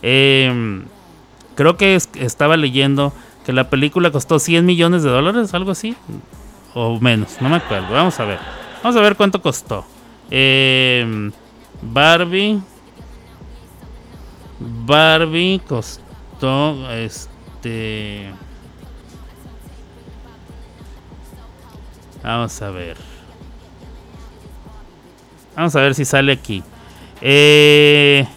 Em, 0.01 0.85
creo 1.55 1.77
que 1.77 1.95
estaba 1.95 2.57
leyendo 2.57 3.13
que 3.45 3.53
la 3.53 3.69
película 3.69 4.11
costó 4.11 4.39
100 4.39 4.65
millones 4.65 5.03
de 5.03 5.09
dólares, 5.09 5.53
algo 5.53 5.71
así. 5.71 5.95
O 6.73 6.99
menos, 6.99 7.37
no 7.41 7.49
me 7.49 7.57
acuerdo. 7.57 7.91
Vamos 7.91 8.19
a 8.19 8.25
ver. 8.25 8.39
Vamos 8.83 8.95
a 8.95 9.01
ver 9.01 9.15
cuánto 9.15 9.41
costó. 9.41 9.85
Eh, 10.29 11.31
Barbie. 11.81 12.61
Barbie 14.59 15.61
costó 15.67 16.91
este 16.91 18.31
Vamos 22.27 22.61
a 22.61 22.69
ver. 22.71 22.97
Vamos 25.55 25.73
a 25.77 25.79
ver 25.79 25.95
si 25.95 26.03
sale 26.03 26.33
aquí. 26.33 26.61
Eh, 27.21 28.27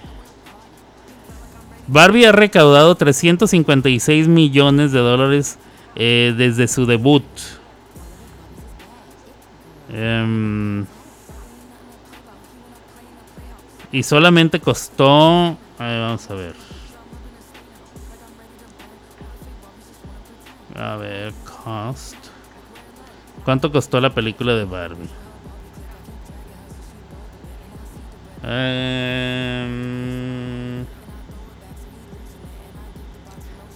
Barbie 1.92 2.24
ha 2.24 2.30
recaudado 2.30 2.94
356 2.94 4.28
millones 4.28 4.92
de 4.92 5.00
dólares 5.00 5.58
eh, 5.96 6.32
desde 6.36 6.68
su 6.68 6.86
debut. 6.86 7.24
Em, 9.92 10.86
y 13.90 14.04
solamente 14.04 14.60
costó 14.60 15.58
vamos 15.78 16.30
a 16.30 16.34
ver. 16.34 16.54
A 20.76 20.96
ver, 20.96 21.32
cost. 21.64 22.16
¿Cuánto 23.44 23.72
costó 23.72 24.00
la 24.00 24.14
película 24.14 24.54
de 24.54 24.64
Barbie? 24.64 25.08
Em, 28.44 29.99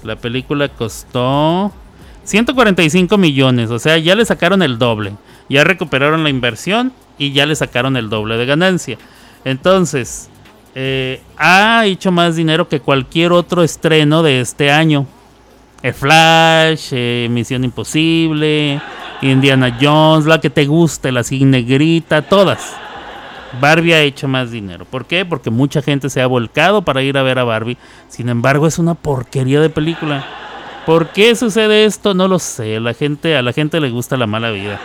la 0.04 0.16
película 0.16 0.68
costó 0.68 1.72
145 2.24 3.18
millones, 3.18 3.70
o 3.70 3.78
sea, 3.78 3.98
ya 3.98 4.14
le 4.14 4.24
sacaron 4.24 4.62
el 4.62 4.78
doble. 4.78 5.12
Ya 5.48 5.64
recuperaron 5.64 6.22
la 6.22 6.30
inversión 6.30 6.92
y 7.18 7.32
ya 7.32 7.46
le 7.46 7.54
sacaron 7.54 7.96
el 7.96 8.08
doble 8.08 8.36
de 8.36 8.46
ganancia. 8.46 8.98
Entonces, 9.44 10.30
eh, 10.74 11.20
ha 11.36 11.84
hecho 11.86 12.10
más 12.12 12.36
dinero 12.36 12.68
que 12.68 12.80
cualquier 12.80 13.32
otro 13.32 13.62
estreno 13.62 14.22
de 14.22 14.40
este 14.40 14.70
año. 14.70 15.06
El 15.82 15.92
Flash, 15.92 16.88
eh, 16.92 17.28
Misión 17.30 17.62
Imposible, 17.62 18.80
Indiana 19.20 19.76
Jones, 19.80 20.24
la 20.24 20.40
que 20.40 20.48
te 20.48 20.64
guste, 20.64 21.12
la 21.12 21.22
negrita, 21.30 22.22
todas. 22.22 22.74
Barbie 23.60 23.94
ha 23.94 24.00
hecho 24.02 24.28
más 24.28 24.50
dinero. 24.50 24.84
¿Por 24.84 25.06
qué? 25.06 25.24
Porque 25.24 25.50
mucha 25.50 25.82
gente 25.82 26.10
se 26.10 26.20
ha 26.20 26.26
volcado 26.26 26.82
para 26.82 27.02
ir 27.02 27.16
a 27.18 27.22
ver 27.22 27.38
a 27.38 27.44
Barbie. 27.44 27.78
Sin 28.08 28.28
embargo, 28.28 28.66
es 28.66 28.78
una 28.78 28.94
porquería 28.94 29.60
de 29.60 29.70
película. 29.70 30.24
¿Por 30.86 31.08
qué 31.08 31.34
sucede 31.34 31.84
esto? 31.84 32.14
No 32.14 32.28
lo 32.28 32.38
sé. 32.38 32.78
La 32.80 32.94
gente, 32.94 33.36
a 33.36 33.42
la 33.42 33.52
gente 33.52 33.80
le 33.80 33.90
gusta 33.90 34.16
la 34.16 34.26
mala 34.26 34.50
vida. 34.50 34.78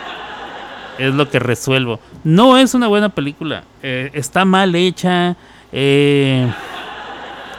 Es 0.97 1.13
lo 1.13 1.29
que 1.29 1.39
resuelvo. 1.39 1.99
No 2.23 2.57
es 2.57 2.73
una 2.73 2.87
buena 2.87 3.09
película. 3.09 3.63
Eh, 3.83 4.11
está 4.13 4.45
mal 4.45 4.75
hecha. 4.75 5.35
Eh, 5.71 6.47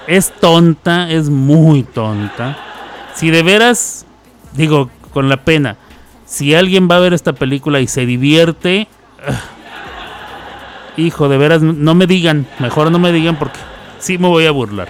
es 0.06 0.32
tonta, 0.40 1.10
es 1.10 1.28
muy 1.28 1.82
tonta. 1.82 2.56
Si 3.14 3.30
de 3.30 3.42
veras, 3.42 4.06
digo, 4.52 4.90
con 5.12 5.28
la 5.28 5.38
pena, 5.38 5.76
si 6.24 6.54
alguien 6.54 6.88
va 6.90 6.96
a 6.96 7.00
ver 7.00 7.12
esta 7.12 7.32
película 7.32 7.80
y 7.80 7.86
se 7.86 8.06
divierte, 8.06 8.88
hijo, 10.96 11.28
de 11.28 11.38
veras, 11.38 11.62
no 11.62 11.94
me 11.94 12.06
digan, 12.06 12.46
mejor 12.58 12.90
no 12.90 12.98
me 12.98 13.12
digan 13.12 13.38
porque 13.38 13.58
sí 13.98 14.18
me 14.18 14.28
voy 14.28 14.46
a 14.46 14.50
burlar. 14.50 14.88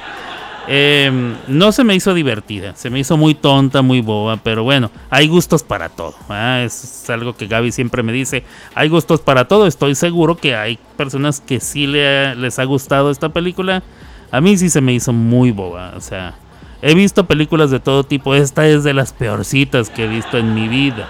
Em, 0.72 1.34
no 1.48 1.72
se 1.72 1.82
me 1.82 1.96
hizo 1.96 2.14
divertida, 2.14 2.76
se 2.76 2.90
me 2.90 3.00
hizo 3.00 3.16
muy 3.16 3.34
tonta, 3.34 3.82
muy 3.82 4.02
boba, 4.02 4.36
pero 4.36 4.62
bueno, 4.62 4.90
hay 5.08 5.26
gustos 5.26 5.64
para 5.64 5.88
todo. 5.88 6.14
Es 6.62 7.10
algo 7.10 7.34
que 7.34 7.46
Gaby 7.48 7.72
siempre 7.72 8.02
me 8.02 8.12
dice, 8.12 8.44
hay 8.74 8.88
gustos 8.88 9.20
para 9.20 9.48
todo. 9.48 9.66
Estoy 9.66 9.94
seguro 9.94 10.36
que 10.36 10.54
hay 10.54 10.78
personas 10.96 11.40
que 11.40 11.58
sí 11.58 11.86
les 11.86 12.58
ha 12.58 12.64
gustado 12.64 13.10
esta 13.10 13.30
película. 13.30 13.82
A 14.30 14.40
mí 14.40 14.56
sí 14.56 14.70
se 14.70 14.80
me 14.80 14.92
hizo 14.92 15.12
muy 15.12 15.50
boba, 15.50 15.94
o 15.96 16.00
sea, 16.00 16.34
he 16.82 16.94
visto 16.94 17.26
películas 17.26 17.72
de 17.72 17.80
todo 17.80 18.04
tipo, 18.04 18.36
esta 18.36 18.68
es 18.68 18.84
de 18.84 18.94
las 18.94 19.12
peorcitas 19.12 19.90
que 19.90 20.04
he 20.04 20.08
visto 20.08 20.38
en 20.38 20.54
mi 20.54 20.68
vida. 20.68 21.08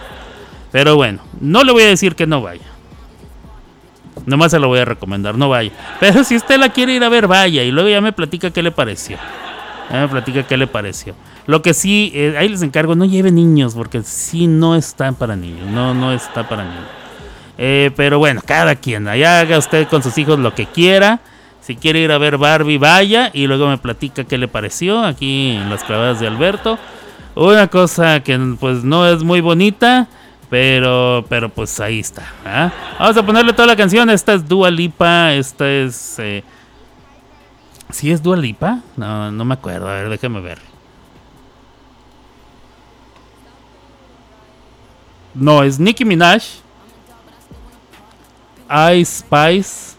Pero 0.73 0.97
bueno, 0.97 1.19
no 1.41 1.65
le 1.65 1.73
voy 1.73 1.83
a 1.83 1.89
decir 1.89 2.15
que 2.15 2.27
no 2.27 2.41
vaya. 2.41 2.70
Nomás 4.31 4.53
se 4.53 4.59
lo 4.59 4.69
voy 4.69 4.79
a 4.79 4.85
recomendar, 4.85 5.37
no 5.37 5.49
vaya. 5.49 5.73
Pero 6.01 6.25
si 6.25 6.37
usted 6.37 6.59
la 6.59 6.71
quiere 6.71 6.95
ir 6.95 7.05
a 7.05 7.09
ver, 7.09 7.27
vaya. 7.27 7.63
Y 7.63 7.71
luego 7.71 7.89
ya 7.89 8.01
me 8.01 8.13
platica 8.13 8.51
qué 8.51 8.63
le 8.63 8.71
pareció 8.71 9.19
me 9.99 10.09
platica 10.09 10.43
qué 10.45 10.57
le 10.57 10.67
pareció. 10.67 11.15
Lo 11.47 11.63
que 11.63 11.75
sí, 11.75 12.13
eh, 12.15 12.37
ahí 12.39 12.49
les 12.49 12.63
encargo, 12.63 12.95
no 12.95 13.05
lleve 13.05 13.33
niños, 13.33 13.75
porque 13.75 14.03
sí 14.03 14.47
no 14.47 14.77
está 14.77 15.11
para 15.13 15.37
niños, 15.37 15.67
no, 15.69 15.95
no 15.95 16.13
está 16.13 16.49
para 16.49 16.65
niños. 16.65 16.89
Eh, 17.59 17.91
pero 17.97 18.19
bueno, 18.19 18.41
cada 18.45 18.77
quien, 18.77 19.09
allá 19.09 19.41
haga 19.41 19.59
usted 19.59 19.89
con 19.89 20.03
sus 20.03 20.17
hijos 20.19 20.39
lo 20.39 20.55
que 20.55 20.67
quiera. 20.67 21.21
Si 21.61 21.77
quiere 21.77 22.01
ir 22.01 22.11
a 22.11 22.19
ver 22.19 22.39
Barbie, 22.39 22.79
vaya 22.79 23.31
y 23.33 23.47
luego 23.47 23.69
me 23.69 23.79
platica 23.79 24.25
qué 24.25 24.39
le 24.39 24.49
pareció 24.49 25.05
aquí 25.05 25.53
en 25.53 25.69
las 25.69 25.85
clavadas 25.85 26.21
de 26.21 26.27
Alberto. 26.27 26.79
Una 27.35 27.69
cosa 27.69 28.21
que 28.21 28.39
pues 28.59 28.83
no 28.83 29.07
es 29.07 29.23
muy 29.23 29.41
bonita, 29.41 30.09
pero, 30.51 31.25
pero 31.29 31.49
pues 31.49 31.81
ahí 31.81 32.01
está. 32.01 32.27
¿ah? 32.45 32.73
Vamos 32.99 33.17
a 33.17 33.25
ponerle 33.25 33.53
toda 33.53 33.69
la 33.69 33.77
canción. 33.77 34.11
Esta 34.11 34.35
es 34.35 34.47
Dua 34.47 34.71
Lipa, 34.71 35.33
esta 35.33 35.67
es 35.71 36.19
eh, 36.19 36.43
¿Sí 37.93 38.11
es 38.11 38.23
Dua 38.23 38.37
Lipa? 38.37 38.81
No, 38.97 39.31
no 39.31 39.45
me 39.45 39.55
acuerdo. 39.55 39.89
A 39.89 39.95
ver, 39.95 40.09
déjame 40.09 40.41
ver. 40.41 40.59
No, 45.35 45.63
es 45.63 45.79
Nicki 45.79 46.05
Minaj. 46.05 46.43
Ice 48.95 49.05
Spice. 49.21 49.97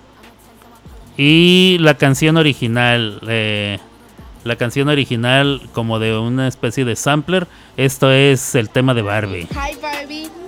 Y 1.18 1.78
la 1.80 1.96
canción 1.96 2.38
original. 2.38 3.20
Eh, 3.28 3.80
la 4.44 4.56
canción 4.56 4.90
original 4.90 5.62
como 5.74 6.00
de 6.00 6.18
una 6.18 6.48
especie 6.48 6.86
de 6.86 6.96
sampler. 6.96 7.48
Esto 7.78 8.12
es 8.12 8.56
el 8.56 8.70
tema 8.70 8.94
de 8.94 9.02
Barbie. 9.02 9.48
Hi 9.52 9.78
Barbie. 9.82 10.41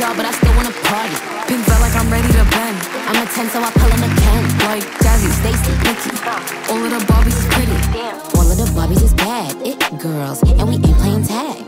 Dog, 0.00 0.16
but 0.16 0.24
I 0.24 0.32
still 0.32 0.54
wanna 0.56 0.72
party. 0.88 1.14
Pink 1.46 1.60
felt 1.68 1.80
like 1.84 1.94
I'm 1.94 2.08
ready 2.08 2.32
to 2.32 2.44
bend. 2.48 2.76
I'm 3.04 3.20
a 3.20 3.26
10, 3.28 3.50
so 3.52 3.60
I 3.60 3.70
pull 3.76 3.92
in 3.92 4.00
a 4.00 4.10
Ken. 4.24 4.42
Like 4.64 4.84
Jazzy, 5.04 5.30
Stacy, 5.40 5.72
Nikki. 5.84 6.12
All 6.72 6.80
of 6.80 6.90
the 6.90 7.02
Barbies 7.04 7.36
is 7.36 7.46
pretty. 7.52 7.76
All 8.36 8.48
of 8.48 8.56
the 8.56 8.68
Barbies 8.72 9.02
is 9.02 9.14
bad. 9.14 9.52
It 9.60 9.78
girls, 10.00 10.42
and 10.42 10.66
we 10.68 10.74
ain't 10.74 10.98
playing 11.04 11.24
tag. 11.24 11.60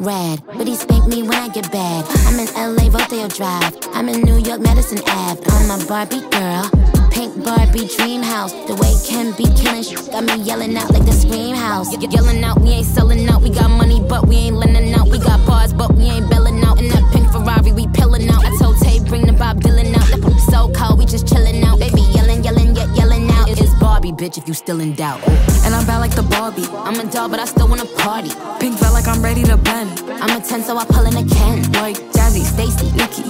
Rad, 0.00 0.42
but 0.58 0.66
he 0.66 0.74
spank 0.74 1.06
me 1.06 1.22
when 1.22 1.38
I 1.38 1.48
get 1.48 1.70
bad. 1.70 2.04
I'm 2.26 2.38
in 2.40 2.48
LA, 2.58 2.90
Rodeo 2.90 3.28
Drive. 3.28 3.72
I'm 3.94 4.08
in 4.08 4.22
New 4.22 4.38
York, 4.38 4.60
Madison 4.60 4.98
Ave. 5.06 5.40
I'm 5.46 5.70
a 5.70 5.84
Barbie 5.86 6.20
girl. 6.30 6.93
Pink 7.24 7.42
Barbie 7.42 7.88
dream 7.96 8.20
house. 8.22 8.52
The 8.68 8.74
way 8.74 8.92
Ken 9.08 9.32
be 9.32 9.44
killing 9.56 9.82
shit 9.82 10.12
got 10.12 10.24
me 10.24 10.36
yelling 10.44 10.76
out 10.76 10.90
like 10.90 11.06
the 11.06 11.12
scream 11.12 11.56
house. 11.56 11.88
Y- 11.96 12.06
yelling 12.10 12.44
out, 12.44 12.60
we 12.60 12.68
ain't 12.68 12.84
selling 12.86 13.26
out. 13.30 13.40
We 13.40 13.48
got 13.48 13.70
money, 13.70 13.98
but 14.06 14.28
we 14.28 14.36
ain't 14.36 14.56
lending 14.56 14.92
out. 14.92 15.08
We 15.08 15.16
got 15.18 15.40
bars, 15.46 15.72
but 15.72 15.94
we 15.94 16.04
ain't 16.04 16.28
belling 16.28 16.62
out. 16.62 16.78
In 16.78 16.88
that 16.88 17.13
Ferrari, 17.34 17.72
we 17.72 17.86
pillin' 17.88 18.30
out. 18.30 18.44
I 18.44 18.56
told 18.58 18.78
Tay, 18.78 19.00
bring 19.00 19.26
the 19.26 19.32
Bob 19.32 19.60
Dylan 19.60 19.92
out. 19.98 20.22
Poop 20.22 20.38
so 20.38 20.70
cold, 20.72 21.00
we 21.00 21.04
just 21.04 21.26
chillin' 21.26 21.64
out. 21.64 21.80
Baby 21.80 22.02
yelling, 22.14 22.44
yelling, 22.44 22.76
yet 22.76 22.88
yelling 22.94 23.28
out. 23.28 23.50
It's 23.50 23.74
Barbie, 23.80 24.12
bitch, 24.12 24.38
if 24.38 24.46
you 24.46 24.54
still 24.54 24.78
in 24.78 24.94
doubt. 24.94 25.20
And 25.64 25.74
I'm 25.74 25.84
bad 25.84 25.98
like 25.98 26.14
the 26.14 26.22
Barbie. 26.22 26.68
I'm 26.86 26.94
a 26.94 27.10
doll, 27.10 27.28
but 27.28 27.40
I 27.40 27.46
still 27.46 27.66
wanna 27.66 27.86
party. 27.98 28.30
Pink 28.60 28.78
felt 28.78 28.94
like 28.94 29.08
I'm 29.08 29.20
ready 29.20 29.42
to 29.42 29.56
bend. 29.56 29.90
I'm 30.22 30.30
a 30.30 30.40
10, 30.40 30.62
so 30.62 30.78
I 30.78 30.84
pull 30.84 31.06
in 31.06 31.16
a 31.16 31.26
Ken. 31.34 31.56
Like 31.82 31.96
Jazzy, 32.14 32.44
Stacy, 32.44 32.92
Nikki. 32.94 33.24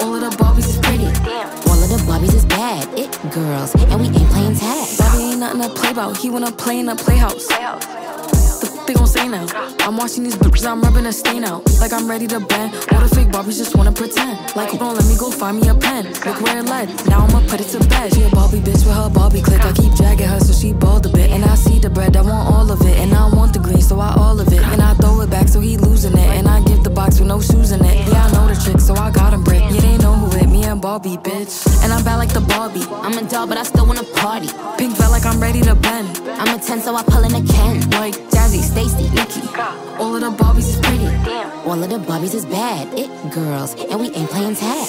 All 0.00 0.14
of 0.16 0.22
the 0.24 0.32
Barbies 0.40 0.68
is 0.72 0.78
pretty. 0.78 1.04
All 1.68 1.78
of 1.84 1.90
the 1.92 2.00
Barbies 2.08 2.34
is 2.34 2.46
bad. 2.46 2.88
It 2.98 3.12
girls, 3.32 3.74
and 3.74 4.00
we 4.00 4.06
ain't 4.06 4.30
playing 4.30 4.56
tag. 4.56 4.88
Bobby 4.96 5.24
ain't 5.24 5.40
nothing 5.40 5.60
to 5.60 5.68
play 5.68 5.90
about. 5.90 6.16
He 6.16 6.30
wanna 6.30 6.52
play 6.52 6.78
in 6.78 6.88
a 6.88 6.96
playhouse. 6.96 7.50
F- 7.50 8.21
they 8.86 8.94
gon' 8.94 9.06
say 9.06 9.28
now. 9.28 9.46
I'm 9.80 9.96
watching 9.96 10.24
these 10.24 10.36
bitches, 10.36 10.66
I'm 10.66 10.80
rubbing 10.80 11.06
a 11.06 11.12
stain 11.12 11.44
out. 11.44 11.62
Like 11.80 11.92
I'm 11.92 12.08
ready 12.08 12.26
to 12.28 12.40
bend. 12.40 12.74
All 12.92 13.00
the 13.00 13.08
fake 13.14 13.28
Barbies 13.28 13.58
just 13.58 13.76
wanna 13.76 13.92
pretend. 13.92 14.38
Like, 14.54 14.70
don't 14.78 14.94
let 14.94 15.06
me 15.06 15.16
go 15.16 15.30
find 15.30 15.60
me 15.60 15.68
a 15.68 15.74
pen. 15.74 16.06
Look 16.24 16.40
where 16.40 16.58
it 16.58 16.66
led. 16.66 16.88
Now 17.08 17.26
I'ma 17.26 17.40
put 17.48 17.60
it 17.60 17.68
to 17.74 17.78
bed. 17.88 18.12
She 18.14 18.22
a 18.22 18.30
Barbie 18.30 18.60
bitch 18.60 18.84
with 18.86 18.94
her 18.94 19.10
Barbie 19.10 19.42
click. 19.42 19.64
I 19.64 19.72
keep 19.72 19.94
dragging 19.94 20.28
her 20.28 20.40
so 20.40 20.52
she 20.52 20.72
bald 20.72 21.06
a 21.06 21.08
bit. 21.08 21.30
And 21.30 21.44
I 21.44 21.54
see 21.54 21.78
the 21.78 21.90
bread, 21.90 22.16
I 22.16 22.22
want 22.22 22.48
all 22.54 22.70
of 22.70 22.80
it. 22.82 22.96
And 22.98 23.12
I 23.14 23.28
want 23.34 23.52
the 23.52 23.58
green, 23.58 23.80
so 23.82 23.98
I 23.98 24.14
all 24.14 24.38
of 24.38 24.48
it. 24.52 24.62
And 24.62 24.80
I 24.80 24.94
throw 24.94 25.20
it 25.20 25.30
back 25.30 25.48
so 25.48 25.60
he 25.60 25.76
losing 25.76 26.12
it. 26.12 26.30
And 26.38 26.48
I 26.48 26.62
give 26.64 26.84
the 26.84 26.90
box 26.90 27.18
with 27.18 27.28
no 27.28 27.40
shoes 27.40 27.72
in 27.72 27.84
it. 27.84 27.96
Yeah, 28.08 28.26
I 28.26 28.32
know 28.32 28.46
the 28.52 28.60
trick, 28.60 28.80
so 28.80 28.94
I 28.94 29.10
got 29.10 29.32
him 29.32 29.42
brick. 29.42 29.62
Yeah, 29.70 29.80
they 29.80 29.98
know 29.98 30.14
who 30.14 30.36
it, 30.38 30.48
me 30.48 30.64
and 30.64 30.80
Barbie, 30.80 31.16
bitch. 31.16 31.66
And 31.82 31.92
I'm 31.92 32.04
bad 32.04 32.16
like 32.16 32.32
the 32.32 32.40
Barbie. 32.40 32.86
I'm 32.90 33.16
a 33.18 33.28
doll, 33.28 33.46
but 33.46 33.58
I 33.58 33.62
still 33.64 33.86
wanna 33.86 34.04
party. 34.16 34.48
Pink 34.78 34.96
felt 34.96 35.12
like 35.12 35.24
I'm 35.24 35.40
ready 35.40 35.60
to 35.62 35.74
bend. 35.74 36.08
I'm 36.40 36.54
a 36.54 36.58
10, 36.58 36.80
so 36.80 36.94
I 36.94 37.02
pull 37.02 37.24
in 37.24 37.34
a 37.34 37.42
Ken. 37.52 37.80
Like 37.92 38.14
Jazzy, 38.30 38.62
Stacy, 38.72 39.10
Nikki. 39.10 39.42
All 39.98 40.16
of 40.16 40.22
the 40.22 40.30
Barbies 40.30 40.68
is 40.70 40.76
pretty. 40.80 41.04
Damn. 41.04 41.68
All 41.68 41.82
of 41.82 41.90
the 41.90 41.98
Barbies 41.98 42.34
is 42.34 42.46
bad. 42.46 42.88
It 42.98 43.10
girls, 43.30 43.74
and 43.74 44.00
we 44.00 44.06
ain't 44.12 44.30
playing 44.30 44.56
tag. 44.56 44.88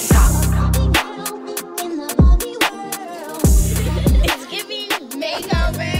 It's 4.23 4.45
giving 4.47 4.89
makeover. 5.19 5.91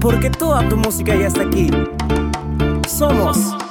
Porque 0.00 0.30
toda 0.30 0.66
tu 0.70 0.78
música 0.78 1.14
ya 1.14 1.26
está 1.26 1.42
aquí. 1.42 1.68
Somos. 2.88 3.36
Somos 3.36 3.63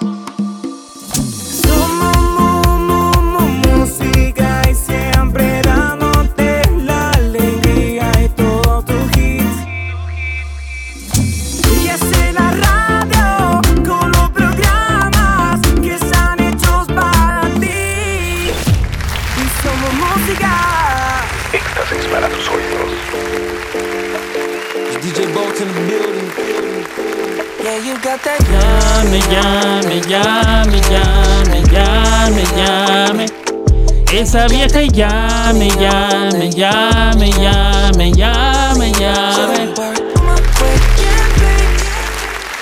Esa 34.14 34.48
vieja 34.48 34.84
y 34.84 34.90
llame, 34.92 35.70
llame, 35.70 36.52
llame, 36.52 37.32
llame, 37.32 38.12
llame, 38.12 38.92
llame. 38.92 39.74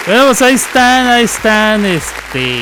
Pues 0.06 0.42
ahí 0.42 0.54
están, 0.54 1.08
ahí 1.08 1.26
están, 1.26 1.86
este. 1.86 2.62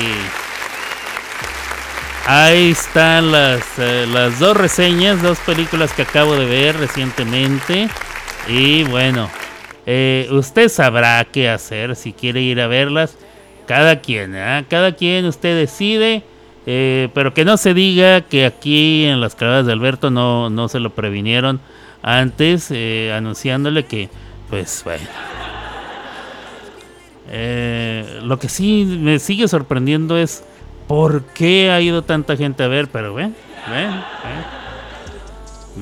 Ahí 2.26 2.72
están 2.72 3.30
las, 3.30 3.62
eh, 3.78 4.08
las 4.12 4.40
dos 4.40 4.56
reseñas, 4.56 5.22
dos 5.22 5.38
películas 5.38 5.92
que 5.92 6.02
acabo 6.02 6.34
de 6.34 6.46
ver 6.46 6.76
recientemente. 6.76 7.88
Y 8.48 8.82
bueno, 8.82 9.30
eh, 9.86 10.26
usted 10.32 10.68
sabrá 10.68 11.24
qué 11.30 11.48
hacer 11.48 11.94
si 11.94 12.12
quiere 12.12 12.40
ir 12.40 12.60
a 12.60 12.66
verlas. 12.66 13.16
Cada 13.68 14.00
quien, 14.00 14.34
¿ah? 14.34 14.64
cada 14.68 14.96
quien 14.96 15.26
usted 15.26 15.56
decide. 15.56 16.24
Eh, 16.66 17.08
pero 17.14 17.34
que 17.34 17.44
no 17.44 17.56
se 17.56 17.74
diga 17.74 18.22
que 18.22 18.46
aquí 18.46 19.04
en 19.04 19.20
las 19.20 19.34
clavadas 19.34 19.66
de 19.66 19.72
Alberto 19.72 20.10
no, 20.10 20.50
no 20.50 20.68
se 20.68 20.80
lo 20.80 20.90
previnieron 20.90 21.60
antes, 22.02 22.70
eh, 22.70 23.12
anunciándole 23.14 23.84
que, 23.84 24.08
pues 24.48 24.82
bueno. 24.84 25.04
Eh, 27.32 28.20
lo 28.24 28.38
que 28.38 28.48
sí 28.48 28.84
me 28.84 29.18
sigue 29.20 29.46
sorprendiendo 29.46 30.18
es 30.18 30.42
por 30.88 31.22
qué 31.26 31.70
ha 31.70 31.80
ido 31.80 32.02
tanta 32.02 32.36
gente 32.36 32.64
a 32.64 32.68
ver, 32.68 32.88
pero 32.88 33.12
bueno, 33.12 33.34
bueno, 33.68 34.04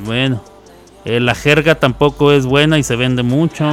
bueno. 0.05 0.45
Eh, 1.05 1.21
la 1.21 1.35
jerga 1.35 1.77
tampoco 1.77 2.33
es 2.33 2.45
buena 2.45 2.79
y 2.79 2.83
se 2.83 2.97
vende 2.97 3.23
mucho. 3.23 3.65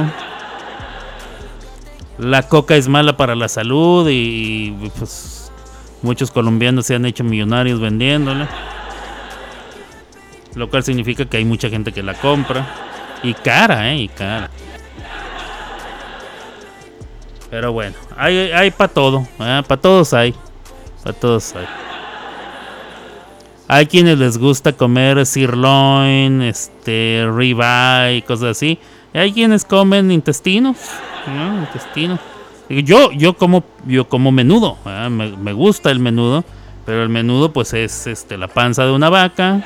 La 2.16 2.44
coca 2.48 2.76
es 2.76 2.88
mala 2.88 3.18
para 3.18 3.34
la 3.34 3.48
salud 3.48 4.08
y, 4.08 4.74
y, 4.80 4.92
pues 4.98 5.35
muchos 6.06 6.30
colombianos 6.30 6.86
se 6.86 6.94
han 6.94 7.04
hecho 7.04 7.24
millonarios 7.24 7.80
vendiéndola. 7.80 8.48
Lo 10.54 10.70
cual 10.70 10.82
significa 10.84 11.26
que 11.26 11.36
hay 11.36 11.44
mucha 11.44 11.68
gente 11.68 11.92
que 11.92 12.02
la 12.02 12.14
compra. 12.14 12.66
Y 13.22 13.34
cara, 13.34 13.92
¿eh? 13.92 13.96
Y 13.96 14.08
cara. 14.08 14.48
Pero 17.50 17.72
bueno, 17.72 17.94
hay, 18.16 18.36
hay 18.52 18.70
para 18.70 18.92
todo. 18.92 19.26
Para 19.36 19.62
todos 19.76 20.14
hay. 20.14 20.34
Para 21.02 21.18
todos 21.18 21.54
hay. 21.54 21.66
Hay 23.68 23.86
quienes 23.86 24.18
les 24.18 24.38
gusta 24.38 24.72
comer 24.72 25.26
sirloin, 25.26 26.40
este, 26.40 27.28
ribeye 27.34 28.22
cosas 28.22 28.56
así. 28.56 28.78
Y 29.12 29.18
hay 29.18 29.32
quienes 29.32 29.64
comen 29.64 30.12
intestinos. 30.12 30.76
¿no? 31.26 31.58
Intestino. 31.58 32.18
Yo, 32.68 33.12
yo 33.12 33.36
como, 33.36 33.64
yo 33.86 34.08
como 34.08 34.32
menudo. 34.32 34.76
Me, 34.84 35.36
me 35.36 35.52
gusta 35.52 35.90
el 35.90 36.00
menudo. 36.00 36.44
Pero 36.86 37.02
el 37.02 37.08
menudo, 37.08 37.52
pues, 37.52 37.74
es 37.74 38.06
este, 38.06 38.38
la 38.38 38.46
panza 38.46 38.84
de 38.86 38.92
una 38.92 39.10
vaca. 39.10 39.60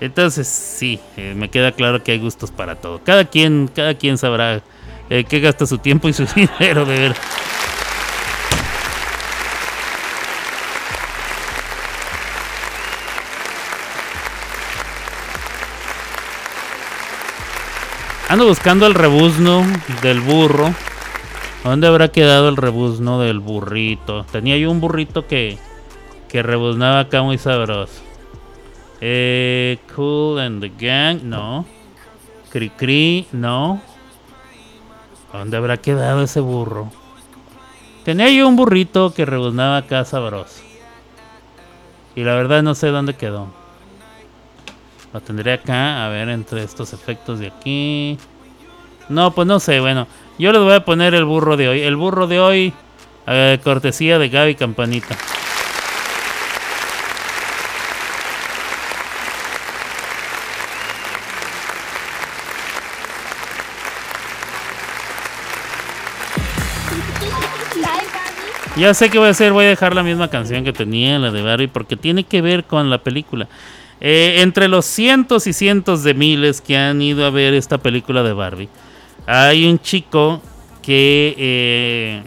Entonces, 0.00 0.46
sí, 0.46 1.00
eh, 1.16 1.34
me 1.36 1.48
queda 1.48 1.72
claro 1.72 2.04
que 2.04 2.12
hay 2.12 2.18
gustos 2.18 2.50
para 2.50 2.76
todo. 2.76 3.00
Cada 3.02 3.24
quien, 3.24 3.68
cada 3.74 3.94
quien 3.94 4.18
sabrá 4.18 4.60
eh, 5.10 5.24
qué 5.28 5.40
gasta 5.40 5.66
su 5.66 5.78
tiempo 5.78 6.08
y 6.08 6.12
su 6.12 6.24
dinero 6.36 6.84
de 6.84 6.98
ver. 6.98 7.16
Ando 18.28 18.46
buscando 18.46 18.86
el 18.86 18.92
rebuzno 18.92 19.64
del 20.02 20.20
burro. 20.20 20.74
¿Dónde 21.64 21.86
habrá 21.86 22.08
quedado 22.08 22.50
el 22.50 22.58
rebuzno 22.58 23.20
del 23.20 23.38
burrito? 23.38 24.24
Tenía 24.24 24.58
yo 24.58 24.70
un 24.70 24.80
burrito 24.80 25.26
que, 25.26 25.56
que 26.28 26.42
rebuznaba 26.42 27.00
acá 27.00 27.22
muy 27.22 27.38
sabroso. 27.38 28.02
Eh, 29.00 29.78
cool 29.96 30.40
and 30.40 30.60
the 30.60 30.70
Gang, 30.78 31.22
no. 31.22 31.64
Cri 32.50 32.68
Cri, 32.68 33.26
no. 33.32 33.80
¿Dónde 35.32 35.56
habrá 35.56 35.78
quedado 35.78 36.22
ese 36.22 36.40
burro? 36.40 36.92
Tenía 38.04 38.28
yo 38.28 38.46
un 38.46 38.56
burrito 38.56 39.14
que 39.14 39.24
rebuznaba 39.24 39.78
acá 39.78 40.04
sabroso. 40.04 40.62
Y 42.14 42.24
la 42.24 42.34
verdad 42.34 42.62
no 42.62 42.74
sé 42.74 42.88
dónde 42.88 43.14
quedó. 43.14 43.57
Lo 45.18 45.24
tendré 45.24 45.52
acá, 45.52 46.06
a 46.06 46.08
ver, 46.10 46.28
entre 46.28 46.62
estos 46.62 46.92
efectos 46.92 47.40
de 47.40 47.48
aquí. 47.48 48.16
No, 49.08 49.32
pues 49.32 49.48
no 49.48 49.58
sé, 49.58 49.80
bueno. 49.80 50.06
Yo 50.38 50.52
les 50.52 50.62
voy 50.62 50.74
a 50.74 50.84
poner 50.84 51.12
el 51.12 51.24
burro 51.24 51.56
de 51.56 51.68
hoy. 51.68 51.80
El 51.80 51.96
burro 51.96 52.28
de 52.28 52.38
hoy, 52.38 52.72
cortesía 53.64 54.20
de 54.20 54.28
Gaby 54.28 54.54
Campanita. 54.54 55.16
Ya 68.76 68.94
sé 68.94 69.10
qué 69.10 69.18
voy 69.18 69.26
a 69.26 69.30
hacer, 69.32 69.52
voy 69.52 69.64
a 69.64 69.70
dejar 69.70 69.96
la 69.96 70.04
misma 70.04 70.28
canción 70.28 70.62
que 70.62 70.72
tenía, 70.72 71.18
la 71.18 71.32
de 71.32 71.42
Barbie, 71.42 71.66
porque 71.66 71.96
tiene 71.96 72.22
que 72.22 72.40
ver 72.40 72.62
con 72.62 72.88
la 72.88 72.98
película. 72.98 73.48
Eh, 74.00 74.36
entre 74.42 74.68
los 74.68 74.84
cientos 74.84 75.46
y 75.46 75.52
cientos 75.52 76.02
de 76.04 76.14
miles 76.14 76.60
que 76.60 76.76
han 76.76 77.02
ido 77.02 77.24
a 77.26 77.30
ver 77.30 77.54
esta 77.54 77.78
película 77.78 78.22
de 78.22 78.32
Barbie, 78.32 78.68
hay 79.26 79.66
un 79.66 79.78
chico 79.78 80.40
que, 80.82 81.34
eh, 81.36 82.22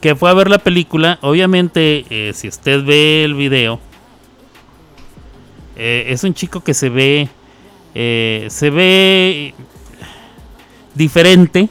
que 0.00 0.14
fue 0.14 0.30
a 0.30 0.34
ver 0.34 0.50
la 0.50 0.58
película. 0.58 1.18
Obviamente, 1.22 2.04
eh, 2.10 2.32
si 2.34 2.48
usted 2.48 2.84
ve 2.84 3.24
el 3.24 3.34
video, 3.34 3.80
es 5.76 6.24
un 6.24 6.32
chico 6.32 6.64
que 6.64 6.72
se 6.72 6.88
ve, 6.88 7.28
se 7.92 8.70
ve 8.70 9.52
diferente 10.94 11.68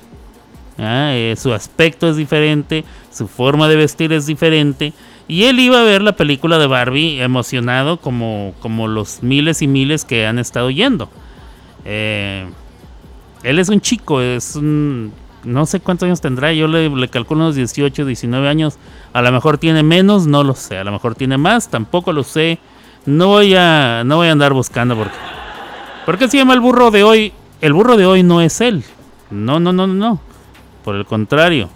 Ah, 0.78 1.14
su 1.38 1.54
aspecto 1.54 2.10
es 2.10 2.18
diferente, 2.18 2.84
su 3.12 3.28
forma 3.28 3.70
de 3.70 3.78
vestir 3.78 4.12
es 4.12 4.26
diferente. 4.26 4.94
Y 5.28 5.46
él 5.46 5.60
iba 5.60 5.80
a 5.80 5.84
ver 5.84 6.02
la 6.04 6.16
película 6.16 6.60
de 6.60 6.68
Barbie 6.68 7.22
emocionado 7.22 7.98
como, 7.98 8.54
como 8.60 8.88
los 8.88 9.24
miles 9.24 9.62
y 9.62 9.68
miles 9.68 10.06
que 10.06 10.28
han 10.28 10.38
estado 10.38 10.70
yendo. 10.70 11.10
Eh, 11.84 12.48
él 13.44 13.60
es 13.60 13.70
un 13.70 13.82
chico, 13.82 14.22
es 14.22 14.56
un, 14.56 15.12
no 15.44 15.66
sé 15.66 15.80
cuántos 15.80 16.08
años 16.08 16.22
tendrá, 16.22 16.52
yo 16.54 16.68
le, 16.68 17.08
calculo 17.08 17.42
unos 17.42 17.56
18, 17.56 18.06
19 18.06 18.48
años. 18.48 18.78
A 19.14 19.22
lo 19.22 19.32
mejor 19.32 19.58
tiene 19.58 19.84
menos, 19.84 20.28
no 20.28 20.44
lo 20.44 20.56
sé. 20.56 20.78
A 20.78 20.84
lo 20.84 20.92
mejor 20.92 21.16
tiene 21.16 21.38
más, 21.38 21.70
tampoco 21.70 22.12
lo 22.14 22.24
sé. 22.24 22.60
No 23.06 23.28
voy 23.28 23.56
a, 23.56 24.04
no 24.06 24.18
voy 24.18 24.28
a 24.28 24.32
andar 24.32 24.54
buscando 24.54 24.96
porque... 24.96 25.16
¿Por 26.06 26.18
qué 26.20 26.28
se 26.28 26.38
llama 26.38 26.54
el 26.54 26.60
burro 26.60 26.92
de 26.92 27.04
hoy? 27.04 27.34
El 27.62 27.74
burro 27.74 27.98
de 27.98 28.06
hoy 28.06 28.22
no 28.22 28.42
es 28.42 28.62
él. 28.62 28.84
No, 29.32 29.60
no, 29.60 29.74
no, 29.74 29.88
no. 29.88 30.20
Por 30.84 30.96
el 30.96 31.06
contrario, 31.06 31.70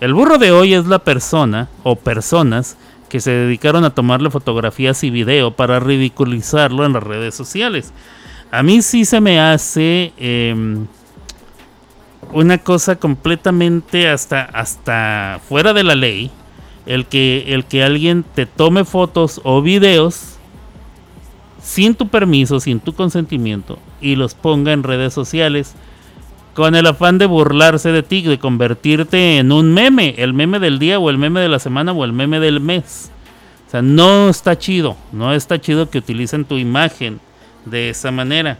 el 0.00 0.14
burro 0.14 0.38
de 0.38 0.50
hoy 0.52 0.74
es 0.74 0.86
la 0.86 0.98
persona 0.98 1.68
o 1.82 1.96
personas 1.96 2.76
que 3.08 3.20
se 3.20 3.30
dedicaron 3.30 3.84
a 3.84 3.90
tomarle 3.94 4.30
fotografías 4.30 5.02
y 5.04 5.10
video 5.10 5.52
para 5.52 5.80
ridiculizarlo 5.80 6.84
en 6.84 6.92
las 6.92 7.02
redes 7.02 7.34
sociales. 7.34 7.92
A 8.50 8.62
mí 8.62 8.82
sí 8.82 9.04
se 9.04 9.20
me 9.20 9.40
hace 9.40 10.12
em, 10.16 10.86
una 12.32 12.58
cosa 12.58 12.96
completamente 12.96 14.08
hasta, 14.08 14.42
hasta 14.42 15.40
fuera 15.48 15.72
de 15.72 15.84
la 15.84 15.94
ley 15.94 16.30
el 16.86 17.06
que, 17.06 17.44
el 17.48 17.64
que 17.64 17.82
alguien 17.82 18.24
te 18.34 18.46
tome 18.46 18.84
fotos 18.84 19.40
o 19.44 19.60
videos 19.60 20.36
sin 21.60 21.94
tu 21.94 22.08
permiso, 22.08 22.60
sin 22.60 22.78
tu 22.78 22.92
consentimiento 22.92 23.78
y 24.00 24.14
los 24.14 24.34
ponga 24.34 24.72
en 24.72 24.84
redes 24.84 25.12
sociales 25.12 25.74
con 26.56 26.74
el 26.74 26.86
afán 26.86 27.18
de 27.18 27.26
burlarse 27.26 27.92
de 27.92 28.02
ti, 28.02 28.22
de 28.22 28.38
convertirte 28.38 29.36
en 29.36 29.52
un 29.52 29.74
meme, 29.74 30.14
el 30.16 30.32
meme 30.32 30.58
del 30.58 30.78
día 30.78 30.98
o 30.98 31.10
el 31.10 31.18
meme 31.18 31.40
de 31.40 31.50
la 31.50 31.58
semana 31.58 31.92
o 31.92 32.02
el 32.02 32.14
meme 32.14 32.40
del 32.40 32.60
mes. 32.60 33.10
O 33.66 33.70
sea, 33.70 33.82
no 33.82 34.30
está 34.30 34.58
chido, 34.58 34.96
no 35.12 35.34
está 35.34 35.60
chido 35.60 35.90
que 35.90 35.98
utilicen 35.98 36.46
tu 36.46 36.56
imagen 36.56 37.20
de 37.66 37.90
esa 37.90 38.10
manera. 38.10 38.58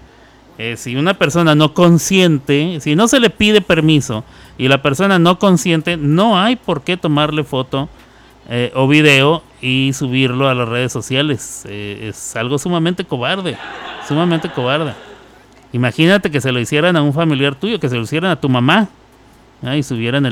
Eh, 0.59 0.77
si 0.77 0.95
una 0.95 1.15
persona 1.15 1.55
no 1.55 1.73
consiente, 1.73 2.81
si 2.81 2.95
no 2.95 3.09
se 3.09 3.19
le 3.19 3.31
pide 3.31 3.63
permiso 3.63 4.25
y 4.59 4.69
la 4.69 4.83
persona 4.83 5.19
no 5.19 5.39
consiente, 5.39 5.97
no 5.97 6.39
hay 6.39 6.57
por 6.57 6.83
qué 6.83 6.99
tomarle 6.99 7.45
foto 7.45 7.89
eh, 8.51 8.73
o 8.75 8.87
video 8.89 9.43
y 9.63 9.95
subirlo 9.95 10.51
a 10.51 10.55
las 10.55 10.69
redes 10.69 10.93
sociales. 10.93 11.65
Eh, 11.67 12.11
es 12.11 12.37
algo 12.37 12.59
sumamente 12.59 13.07
cobarde, 13.07 13.57
sumamente 14.07 14.51
cobarde. 14.51 14.93
Imagínate 15.77 16.31
que 16.31 16.41
se 16.41 16.53
lo 16.53 16.59
hicieran 16.59 16.97
a 16.97 17.03
un 17.03 17.13
familiar 17.13 17.55
tuyo, 17.55 17.79
que 17.79 17.91
se 17.91 17.97
lo 17.97 18.03
hicieran 18.03 18.31
a 18.31 18.41
tu 18.41 18.49
mamá. 18.49 18.89
y 19.63 19.83
subieran 19.83 20.25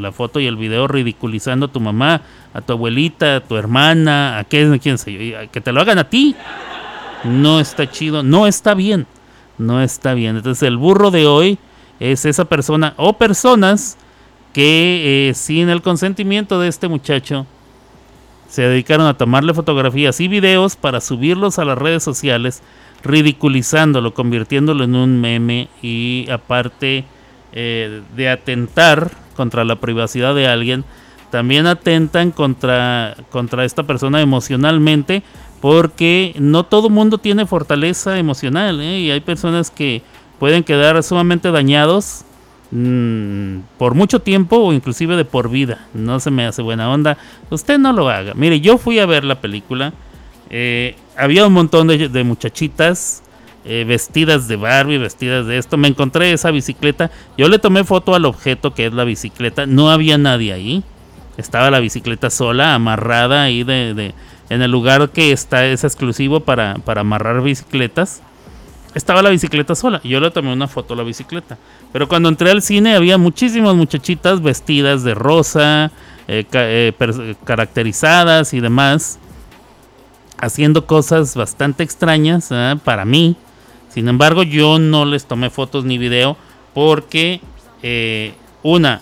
la 0.00 0.12
foto 0.12 0.40
y 0.40 0.46
el 0.46 0.56
video 0.56 0.88
ridiculizando 0.88 1.66
a 1.66 1.68
tu 1.68 1.78
mamá, 1.78 2.22
a 2.54 2.62
tu 2.62 2.72
abuelita, 2.72 3.36
a 3.36 3.40
tu 3.40 3.56
hermana, 3.56 4.38
a 4.38 4.44
quién, 4.44 4.78
quién 4.78 4.96
sé 4.96 5.12
yo, 5.12 5.36
que 5.52 5.60
te 5.60 5.72
lo 5.72 5.82
hagan 5.82 5.98
a 5.98 6.08
ti. 6.08 6.34
No 7.22 7.60
está 7.60 7.90
chido, 7.90 8.22
no 8.22 8.46
está 8.46 8.72
bien, 8.72 9.06
no 9.58 9.82
está 9.82 10.14
bien. 10.14 10.36
Entonces 10.36 10.62
el 10.62 10.78
burro 10.78 11.10
de 11.10 11.26
hoy 11.26 11.58
es 12.00 12.24
esa 12.24 12.46
persona 12.46 12.94
o 12.96 13.12
personas 13.18 13.98
que 14.54 15.28
eh, 15.28 15.34
sin 15.34 15.68
el 15.68 15.82
consentimiento 15.82 16.60
de 16.60 16.68
este 16.68 16.88
muchacho 16.88 17.46
se 18.48 18.62
dedicaron 18.62 19.06
a 19.06 19.18
tomarle 19.18 19.52
fotografías 19.52 20.18
y 20.20 20.28
videos 20.28 20.76
para 20.76 21.02
subirlos 21.02 21.58
a 21.58 21.66
las 21.66 21.76
redes 21.76 22.02
sociales 22.02 22.62
ridiculizándolo, 23.02 24.14
convirtiéndolo 24.14 24.84
en 24.84 24.94
un 24.94 25.20
meme 25.20 25.68
y 25.82 26.28
aparte 26.30 27.04
eh, 27.52 28.02
de 28.16 28.28
atentar 28.28 29.10
contra 29.36 29.64
la 29.64 29.76
privacidad 29.76 30.34
de 30.34 30.48
alguien, 30.48 30.84
también 31.30 31.66
atentan 31.66 32.30
contra, 32.30 33.16
contra 33.30 33.64
esta 33.64 33.82
persona 33.82 34.20
emocionalmente 34.20 35.22
porque 35.60 36.34
no 36.38 36.64
todo 36.64 36.88
mundo 36.88 37.18
tiene 37.18 37.46
fortaleza 37.46 38.18
emocional 38.18 38.80
¿eh? 38.80 39.00
y 39.00 39.10
hay 39.10 39.20
personas 39.20 39.70
que 39.70 40.02
pueden 40.38 40.62
quedar 40.64 41.02
sumamente 41.02 41.50
dañados 41.50 42.24
mm, 42.70 43.58
por 43.76 43.94
mucho 43.94 44.20
tiempo 44.20 44.56
o 44.56 44.72
inclusive 44.72 45.16
de 45.16 45.24
por 45.24 45.50
vida. 45.50 45.86
No 45.94 46.20
se 46.20 46.30
me 46.30 46.46
hace 46.46 46.62
buena 46.62 46.90
onda. 46.90 47.18
Usted 47.50 47.78
no 47.78 47.92
lo 47.92 48.08
haga. 48.08 48.34
Mire, 48.34 48.60
yo 48.60 48.78
fui 48.78 48.98
a 48.98 49.06
ver 49.06 49.24
la 49.24 49.40
película. 49.40 49.92
Eh, 50.50 50.96
había 51.16 51.46
un 51.46 51.52
montón 51.52 51.88
de, 51.88 52.24
muchachitas 52.24 53.22
eh, 53.64 53.84
vestidas 53.86 54.48
de 54.48 54.56
Barbie, 54.56 54.98
vestidas 54.98 55.46
de 55.46 55.58
esto. 55.58 55.76
Me 55.76 55.88
encontré 55.88 56.32
esa 56.32 56.50
bicicleta. 56.50 57.10
Yo 57.36 57.48
le 57.48 57.58
tomé 57.58 57.84
foto 57.84 58.14
al 58.14 58.24
objeto 58.24 58.74
que 58.74 58.86
es 58.86 58.92
la 58.92 59.04
bicicleta. 59.04 59.66
No 59.66 59.90
había 59.90 60.18
nadie 60.18 60.52
ahí. 60.52 60.84
Estaba 61.36 61.70
la 61.70 61.78
bicicleta 61.78 62.30
sola, 62.30 62.74
amarrada 62.74 63.44
ahí 63.44 63.62
de, 63.62 64.12
en 64.50 64.62
el 64.62 64.70
lugar 64.70 65.10
que 65.10 65.30
está 65.30 65.66
es 65.66 65.84
exclusivo 65.84 66.40
para, 66.40 66.74
para 66.84 67.02
amarrar 67.02 67.42
bicicletas. 67.42 68.22
Estaba 68.94 69.22
la 69.22 69.30
bicicleta 69.30 69.74
sola. 69.74 70.00
Yo 70.02 70.18
le 70.18 70.30
tomé 70.30 70.52
una 70.52 70.66
foto 70.66 70.94
a 70.94 70.96
la 70.96 71.04
bicicleta. 71.04 71.56
Pero 71.92 72.08
cuando 72.08 72.28
entré 72.28 72.50
al 72.50 72.62
cine 72.62 72.96
había 72.96 73.18
muchísimas 73.18 73.76
muchachitas 73.76 74.42
vestidas 74.42 75.04
de 75.04 75.14
rosa, 75.14 75.92
eh, 76.26 76.92
caracterizadas 77.44 78.52
y 78.52 78.60
demás 78.60 79.18
haciendo 80.38 80.86
cosas 80.86 81.34
bastante 81.34 81.82
extrañas 81.82 82.48
¿eh? 82.50 82.76
para 82.84 83.04
mí. 83.04 83.36
Sin 83.88 84.08
embargo, 84.08 84.42
yo 84.42 84.78
no 84.78 85.04
les 85.04 85.26
tomé 85.26 85.50
fotos 85.50 85.84
ni 85.84 85.98
video 85.98 86.36
porque, 86.74 87.40
eh, 87.82 88.34
una, 88.62 89.00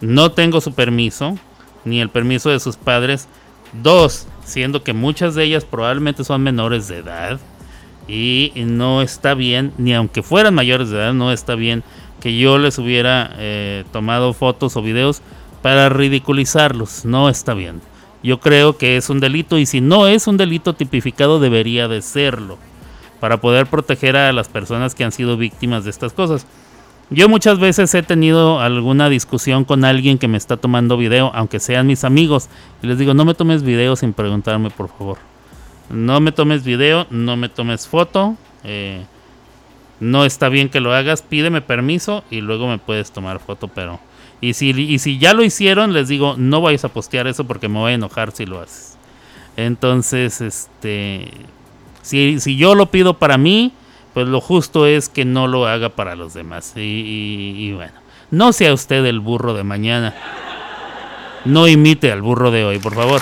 no 0.00 0.32
tengo 0.32 0.60
su 0.60 0.72
permiso, 0.72 1.36
ni 1.84 2.00
el 2.00 2.08
permiso 2.08 2.50
de 2.50 2.60
sus 2.60 2.76
padres. 2.76 3.28
Dos, 3.82 4.26
siendo 4.44 4.82
que 4.82 4.92
muchas 4.92 5.34
de 5.34 5.44
ellas 5.44 5.64
probablemente 5.64 6.24
son 6.24 6.42
menores 6.42 6.88
de 6.88 6.98
edad. 6.98 7.40
Y 8.08 8.52
no 8.56 9.02
está 9.02 9.34
bien, 9.34 9.72
ni 9.78 9.92
aunque 9.92 10.22
fueran 10.22 10.54
mayores 10.54 10.90
de 10.90 10.96
edad, 10.96 11.12
no 11.12 11.32
está 11.32 11.56
bien 11.56 11.82
que 12.20 12.38
yo 12.38 12.58
les 12.58 12.78
hubiera 12.78 13.34
eh, 13.36 13.84
tomado 13.92 14.32
fotos 14.32 14.76
o 14.76 14.82
videos 14.82 15.20
para 15.62 15.88
ridiculizarlos. 15.88 17.04
No 17.04 17.28
está 17.28 17.54
bien. 17.54 17.80
Yo 18.26 18.40
creo 18.40 18.76
que 18.76 18.96
es 18.96 19.08
un 19.08 19.20
delito 19.20 19.56
y 19.56 19.66
si 19.66 19.80
no 19.80 20.08
es 20.08 20.26
un 20.26 20.36
delito 20.36 20.74
tipificado 20.74 21.38
debería 21.38 21.86
de 21.86 22.02
serlo 22.02 22.58
para 23.20 23.40
poder 23.40 23.68
proteger 23.68 24.16
a 24.16 24.32
las 24.32 24.48
personas 24.48 24.96
que 24.96 25.04
han 25.04 25.12
sido 25.12 25.36
víctimas 25.36 25.84
de 25.84 25.90
estas 25.90 26.12
cosas. 26.12 26.44
Yo 27.08 27.28
muchas 27.28 27.60
veces 27.60 27.94
he 27.94 28.02
tenido 28.02 28.58
alguna 28.58 29.08
discusión 29.08 29.64
con 29.64 29.84
alguien 29.84 30.18
que 30.18 30.26
me 30.26 30.38
está 30.38 30.56
tomando 30.56 30.96
video, 30.96 31.30
aunque 31.36 31.60
sean 31.60 31.86
mis 31.86 32.02
amigos, 32.02 32.48
y 32.82 32.88
les 32.88 32.98
digo, 32.98 33.14
no 33.14 33.24
me 33.24 33.34
tomes 33.34 33.62
video 33.62 33.94
sin 33.94 34.12
preguntarme, 34.12 34.70
por 34.70 34.88
favor. 34.88 35.18
No 35.88 36.18
me 36.18 36.32
tomes 36.32 36.64
video, 36.64 37.06
no 37.10 37.36
me 37.36 37.48
tomes 37.48 37.86
foto. 37.86 38.34
Eh, 38.64 39.04
no 40.00 40.24
está 40.24 40.48
bien 40.48 40.68
que 40.68 40.80
lo 40.80 40.92
hagas, 40.92 41.22
pídeme 41.22 41.60
permiso 41.60 42.24
y 42.28 42.40
luego 42.40 42.66
me 42.66 42.78
puedes 42.78 43.12
tomar 43.12 43.38
foto, 43.38 43.68
pero 43.68 44.00
y 44.40 44.54
si, 44.54 44.70
y 44.70 44.98
si 44.98 45.18
ya 45.18 45.34
lo 45.34 45.42
hicieron, 45.42 45.92
les 45.92 46.08
digo, 46.08 46.34
no 46.36 46.60
vais 46.60 46.84
a 46.84 46.88
postear 46.88 47.26
eso 47.26 47.44
porque 47.44 47.68
me 47.68 47.78
voy 47.78 47.92
a 47.92 47.94
enojar 47.94 48.32
si 48.32 48.46
lo 48.46 48.60
haces. 48.60 48.96
Entonces, 49.56 50.40
este, 50.40 51.30
si, 52.02 52.40
si 52.40 52.56
yo 52.56 52.74
lo 52.74 52.90
pido 52.90 53.14
para 53.14 53.38
mí, 53.38 53.72
pues 54.16 54.28
lo 54.28 54.40
justo 54.40 54.86
es 54.86 55.10
que 55.10 55.26
no 55.26 55.46
lo 55.46 55.66
haga 55.66 55.90
para 55.90 56.16
los 56.16 56.32
demás. 56.32 56.72
Y, 56.74 57.72
bueno, 57.72 57.92
no 58.30 58.54
sea 58.54 58.72
usted 58.72 59.04
el 59.04 59.20
burro 59.20 59.52
de 59.52 59.62
mañana. 59.62 60.14
No 61.44 61.68
imite 61.68 62.10
al 62.10 62.22
burro 62.22 62.50
de 62.50 62.64
hoy, 62.64 62.78
por 62.78 62.94
favor. 62.94 63.20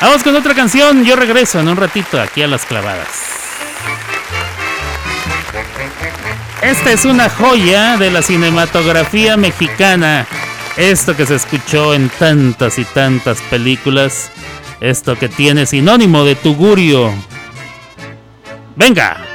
Vamos 0.00 0.24
con 0.24 0.34
otra 0.34 0.52
canción. 0.52 1.04
Yo 1.04 1.14
regreso 1.14 1.60
en 1.60 1.68
un 1.68 1.76
ratito 1.76 2.20
aquí 2.20 2.42
a 2.42 2.48
las 2.48 2.66
clavadas. 2.66 3.28
Esta 6.62 6.90
es 6.90 7.04
una 7.04 7.30
joya 7.30 7.96
de 7.96 8.10
la 8.10 8.20
cinematografía 8.20 9.36
mexicana. 9.36 10.26
Esto 10.76 11.16
que 11.16 11.24
se 11.24 11.36
escuchó 11.36 11.94
en 11.94 12.08
tantas 12.08 12.78
y 12.80 12.84
tantas 12.84 13.40
películas. 13.42 14.30
Esto 14.80 15.16
que 15.16 15.28
tiene 15.28 15.66
sinónimo 15.66 16.24
de 16.24 16.34
tugurio. 16.34 17.12
Venga. 18.74 19.27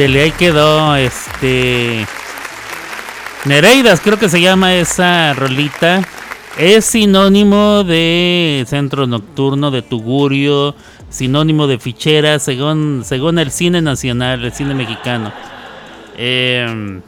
Ándele, 0.00 0.22
ahí 0.22 0.30
quedó. 0.30 0.96
Este. 0.96 2.06
Nereidas, 3.44 4.00
creo 4.00 4.18
que 4.18 4.30
se 4.30 4.40
llama 4.40 4.74
esa 4.74 5.34
rolita. 5.34 6.00
Es 6.56 6.86
sinónimo 6.86 7.84
de 7.84 8.64
centro 8.66 9.06
nocturno, 9.06 9.70
de 9.70 9.82
tugurio, 9.82 10.74
sinónimo 11.10 11.66
de 11.66 11.78
fichera, 11.78 12.38
según, 12.38 13.02
según 13.04 13.38
el 13.38 13.50
cine 13.50 13.82
nacional, 13.82 14.42
el 14.42 14.52
cine 14.52 14.72
mexicano. 14.72 15.34
Eh, 16.16 17.02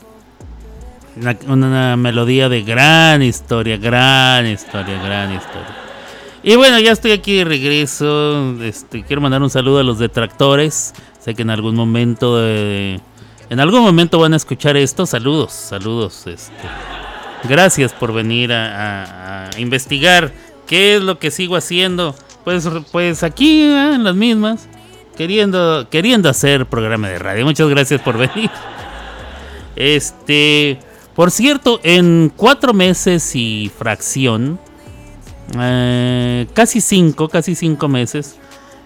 una, 1.17 1.37
una 1.49 1.97
melodía 1.97 2.51
de 2.51 2.61
gran 2.61 3.23
historia, 3.23 3.79
gran 3.79 4.47
historia, 4.47 5.03
gran 5.03 5.33
historia. 5.33 5.77
Y 6.43 6.57
bueno, 6.57 6.79
ya 6.79 6.93
estoy 6.93 7.13
aquí 7.13 7.37
de 7.37 7.45
regreso. 7.45 8.61
Este, 8.63 9.03
quiero 9.03 9.23
mandar 9.23 9.41
un 9.41 9.49
saludo 9.49 9.79
a 9.79 9.83
los 9.83 9.99
detractores. 9.99 10.93
Sé 11.25 11.35
que 11.35 11.43
en 11.43 11.51
algún 11.51 11.75
momento 11.75 12.39
de, 12.39 13.01
en 13.49 13.61
algún 13.61 13.83
momento 13.83 14.19
van 14.19 14.33
a 14.33 14.37
escuchar 14.37 14.77
esto. 14.77 15.07
Saludos, 15.07 15.53
saludos. 15.53 16.27
Este. 16.27 16.53
Gracias 17.49 17.93
por 17.93 18.13
venir 18.13 18.53
a 18.53 19.51
investigar 19.59 20.33
qué 20.67 20.97
es 20.97 21.03
lo 21.03 21.19
que 21.19 21.31
sigo 21.31 21.57
haciendo. 21.57 22.15
Pues, 22.45 22.69
pues 22.91 23.23
aquí, 23.23 23.63
¿eh? 23.63 23.95
en 23.95 24.05
las 24.05 24.15
mismas, 24.15 24.69
queriendo, 25.17 25.87
queriendo 25.91 26.29
hacer 26.29 26.67
programa 26.67 27.09
de 27.09 27.19
radio. 27.19 27.45
Muchas 27.45 27.69
gracias 27.69 28.01
por 28.01 28.19
venir. 28.19 28.51
Este, 29.77 30.79
por 31.15 31.31
cierto, 31.31 31.79
en 31.83 32.33
cuatro 32.37 32.75
meses 32.75 33.35
y 33.37 33.71
fracción, 33.77 34.59
eh, 35.59 36.47
casi 36.53 36.81
cinco, 36.81 37.29
casi 37.29 37.55
cinco 37.55 37.89
meses, 37.89 38.39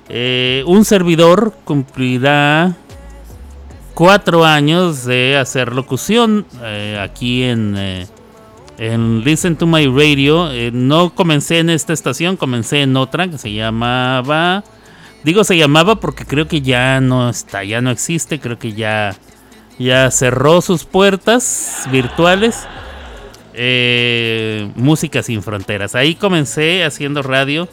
eh, 0.08 0.62
un 0.66 0.84
servidor 0.84 1.52
cumplirá 1.64 2.76
cuatro 3.94 4.44
años 4.44 5.04
de 5.04 5.36
hacer 5.36 5.74
locución 5.74 6.46
eh, 6.62 6.98
aquí 7.02 7.42
en, 7.42 7.74
eh, 7.76 8.06
en 8.78 9.24
Listen 9.24 9.56
to 9.56 9.66
My 9.66 9.86
Radio. 9.86 10.50
No 10.72 11.14
comencé 11.14 11.58
en 11.58 11.70
esta 11.70 11.92
estación, 11.92 12.36
comencé 12.36 12.82
en 12.82 12.96
otra 12.96 13.28
que 13.28 13.38
se 13.38 13.52
llamaba... 13.52 14.64
Digo 15.24 15.42
se 15.42 15.56
llamaba 15.56 15.96
porque 15.98 16.24
creo 16.24 16.46
que 16.46 16.60
ya 16.60 17.00
no 17.00 17.28
está, 17.28 17.64
ya 17.64 17.80
no 17.80 17.90
existe, 17.90 18.38
creo 18.38 18.60
que 18.60 18.74
ya, 18.74 19.16
ya 19.76 20.08
cerró 20.12 20.60
sus 20.60 20.84
puertas 20.84 21.88
virtuales. 21.90 22.64
Música 24.76 25.24
sin 25.24 25.42
fronteras. 25.42 25.96
Ahí 25.96 26.14
comencé 26.14 26.84
haciendo 26.84 27.22
radio. 27.22 27.68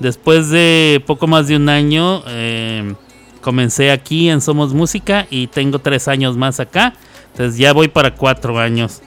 Después 0.00 0.50
de 0.50 1.02
poco 1.06 1.26
más 1.26 1.48
de 1.48 1.56
un 1.56 1.68
año, 1.68 2.22
eh, 2.28 2.94
comencé 3.40 3.90
aquí 3.90 4.28
en 4.28 4.40
Somos 4.40 4.72
Música 4.72 5.26
y 5.30 5.48
tengo 5.48 5.80
tres 5.80 6.06
años 6.06 6.36
más 6.36 6.60
acá. 6.60 6.94
Entonces 7.32 7.58
ya 7.58 7.72
voy 7.72 7.88
para 7.88 8.14
cuatro 8.14 8.58
años 8.58 9.02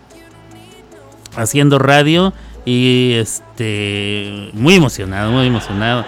haciendo 1.35 1.79
radio 1.79 2.33
y 2.65 3.13
este 3.13 4.49
muy 4.53 4.75
emocionado, 4.75 5.31
muy 5.31 5.47
emocionado. 5.47 6.05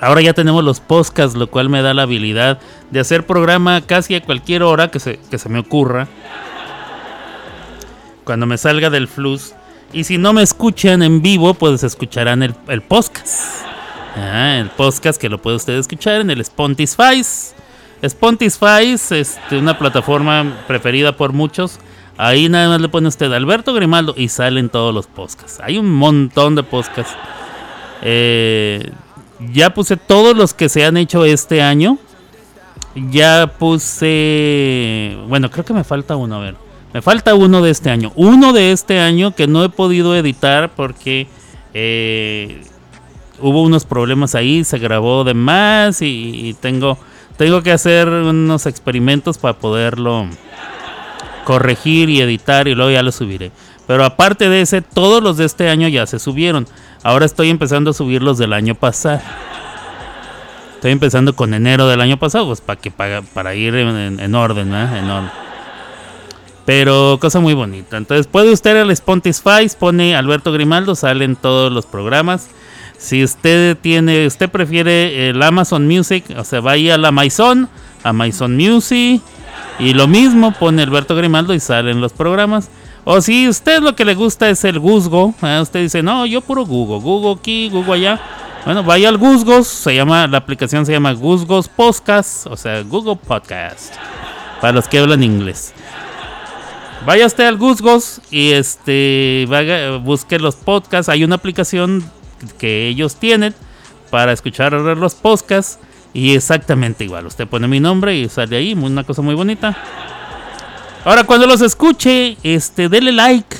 Ahora 0.00 0.20
ya 0.20 0.32
tenemos 0.32 0.62
los 0.64 0.80
podcasts, 0.80 1.36
lo 1.36 1.50
cual 1.50 1.68
me 1.68 1.82
da 1.82 1.92
la 1.92 2.02
habilidad 2.02 2.60
de 2.90 3.00
hacer 3.00 3.26
programa 3.26 3.80
casi 3.82 4.14
a 4.14 4.22
cualquier 4.22 4.62
hora 4.62 4.90
que 4.90 5.00
se, 5.00 5.18
que 5.30 5.38
se 5.38 5.48
me 5.48 5.58
ocurra. 5.58 6.06
Cuando 8.24 8.46
me 8.46 8.58
salga 8.58 8.90
del 8.90 9.08
flux. 9.08 9.54
Y 9.92 10.04
si 10.04 10.18
no 10.18 10.32
me 10.34 10.42
escuchan 10.42 11.02
en 11.02 11.22
vivo, 11.22 11.54
pues 11.54 11.82
escucharán 11.82 12.42
el, 12.42 12.52
podcast. 12.82 13.64
Ah, 14.16 14.58
el 14.60 14.68
podcast 14.68 15.18
que 15.18 15.30
lo 15.30 15.40
puede 15.40 15.56
usted 15.56 15.78
escuchar 15.78 16.20
en 16.20 16.30
el 16.30 16.40
Spotify. 16.42 17.22
Spotify 18.02 18.92
es 18.92 19.10
este, 19.12 19.56
una 19.56 19.78
plataforma 19.78 20.58
preferida 20.66 21.16
por 21.16 21.32
muchos. 21.32 21.78
Ahí 22.18 22.48
nada 22.50 22.68
más 22.68 22.80
le 22.82 22.88
pone 22.88 23.08
usted 23.08 23.32
Alberto 23.32 23.72
Grimaldo 23.72 24.12
y 24.16 24.28
salen 24.28 24.68
todos 24.68 24.92
los 24.92 25.06
podcasts. 25.06 25.58
Hay 25.62 25.78
un 25.78 25.90
montón 25.90 26.54
de 26.54 26.64
podcasts. 26.64 27.16
Eh, 28.02 28.90
ya 29.52 29.72
puse 29.72 29.96
todos 29.96 30.36
los 30.36 30.52
que 30.52 30.68
se 30.68 30.84
han 30.84 30.98
hecho 30.98 31.24
este 31.24 31.62
año. 31.62 31.98
Ya 33.10 33.54
puse. 33.58 35.16
Bueno, 35.28 35.50
creo 35.50 35.64
que 35.64 35.72
me 35.72 35.84
falta 35.84 36.14
uno. 36.16 36.36
A 36.36 36.40
ver. 36.40 36.67
Me 36.92 37.02
falta 37.02 37.34
uno 37.34 37.62
de 37.62 37.70
este 37.70 37.90
año. 37.90 38.12
Uno 38.16 38.52
de 38.52 38.72
este 38.72 38.98
año 38.98 39.34
que 39.34 39.46
no 39.46 39.62
he 39.62 39.68
podido 39.68 40.16
editar 40.16 40.70
porque 40.74 41.26
eh, 41.74 42.62
hubo 43.40 43.62
unos 43.62 43.84
problemas 43.84 44.34
ahí. 44.34 44.64
Se 44.64 44.78
grabó 44.78 45.24
de 45.24 45.34
más 45.34 46.00
y, 46.00 46.56
tengo, 46.60 46.98
tengo 47.36 47.62
que 47.62 47.72
hacer 47.72 48.08
unos 48.08 48.66
experimentos 48.66 49.36
para 49.38 49.58
poderlo 49.58 50.26
corregir 51.44 52.08
y 52.10 52.20
editar 52.20 52.68
y 52.68 52.74
luego 52.74 52.90
ya 52.90 53.02
lo 53.02 53.12
subiré. 53.12 53.52
Pero 53.86 54.04
aparte 54.04 54.48
de 54.48 54.62
ese, 54.62 54.82
todos 54.82 55.22
los 55.22 55.36
de 55.36 55.46
este 55.46 55.68
año 55.68 55.88
ya 55.88 56.06
se 56.06 56.18
subieron. 56.18 56.66
Ahora 57.02 57.26
estoy 57.26 57.48
empezando 57.50 57.90
a 57.90 57.94
subir 57.94 58.22
los 58.22 58.38
del 58.38 58.52
año 58.52 58.74
pasado. 58.74 59.20
Estoy 60.74 60.92
empezando 60.92 61.34
con 61.34 61.54
enero 61.54 61.88
del 61.88 62.00
año 62.00 62.18
pasado, 62.18 62.46
pues 62.46 62.60
para 62.60 62.80
que 62.80 62.90
para, 62.90 63.22
para 63.22 63.54
ir 63.54 63.74
en 63.74 64.34
orden, 64.34 64.74
¿eh? 64.74 64.98
En 64.98 65.10
orden. 65.10 65.47
Pero 66.68 67.16
cosa 67.18 67.40
muy 67.40 67.54
bonita. 67.54 67.96
Entonces 67.96 68.26
puede 68.26 68.52
usted 68.52 68.78
al 68.78 68.90
Spotify, 68.90 69.66
pone 69.78 70.14
Alberto 70.14 70.52
Grimaldo, 70.52 70.94
salen 70.94 71.34
todos 71.34 71.72
los 71.72 71.86
programas. 71.86 72.50
Si 72.98 73.24
usted 73.24 73.74
tiene, 73.78 74.26
usted 74.26 74.50
prefiere 74.50 75.30
el 75.30 75.42
Amazon 75.42 75.88
Music, 75.88 76.26
o 76.36 76.44
sea, 76.44 76.60
vaya 76.60 76.96
a 76.96 76.98
la 76.98 77.08
Amazon, 77.08 77.70
Amazon 78.04 78.54
Music, 78.54 79.22
y 79.78 79.94
lo 79.94 80.08
mismo 80.08 80.52
pone 80.52 80.82
Alberto 80.82 81.16
Grimaldo 81.16 81.54
y 81.54 81.60
salen 81.60 82.02
los 82.02 82.12
programas. 82.12 82.68
O 83.04 83.22
si 83.22 83.48
usted 83.48 83.80
lo 83.80 83.96
que 83.96 84.04
le 84.04 84.14
gusta 84.14 84.50
es 84.50 84.62
el 84.64 84.78
Guzgo, 84.78 85.32
¿eh? 85.42 85.60
usted 85.62 85.80
dice, 85.80 86.02
no, 86.02 86.26
yo 86.26 86.42
puro 86.42 86.66
Google, 86.66 87.00
Google 87.00 87.40
aquí, 87.40 87.70
Google 87.70 87.94
allá. 87.94 88.20
Bueno, 88.66 88.84
vaya 88.84 89.08
al 89.08 89.16
Guzgos, 89.16 89.68
se 89.68 89.94
llama, 89.94 90.26
la 90.26 90.36
aplicación 90.36 90.84
se 90.84 90.92
llama 90.92 91.12
Guzgos 91.12 91.66
Podcast, 91.66 92.46
o 92.46 92.58
sea, 92.58 92.82
Google 92.82 93.16
Podcast, 93.16 93.94
para 94.60 94.74
los 94.74 94.86
que 94.86 94.98
hablan 94.98 95.22
inglés. 95.22 95.72
Vaya 97.06 97.26
usted 97.26 97.46
al 97.46 97.56
Guzgos 97.56 98.20
y 98.30 98.52
este 98.52 99.46
vaya, 99.48 99.96
busque 99.96 100.38
los 100.38 100.56
podcasts. 100.56 101.08
Hay 101.08 101.24
una 101.24 101.36
aplicación 101.36 102.04
que 102.58 102.88
ellos 102.88 103.16
tienen 103.16 103.54
para 104.10 104.32
escuchar 104.32 104.72
los 104.72 105.14
podcasts. 105.14 105.78
Y 106.12 106.34
exactamente 106.34 107.04
igual. 107.04 107.26
Usted 107.26 107.46
pone 107.46 107.68
mi 107.68 107.80
nombre 107.80 108.16
y 108.16 108.28
sale 108.28 108.56
ahí. 108.56 108.74
Una 108.74 109.04
cosa 109.04 109.22
muy 109.22 109.34
bonita. 109.34 109.76
Ahora, 111.04 111.24
cuando 111.24 111.46
los 111.46 111.60
escuche, 111.60 112.36
este, 112.42 112.88
dele 112.88 113.12
like. 113.12 113.56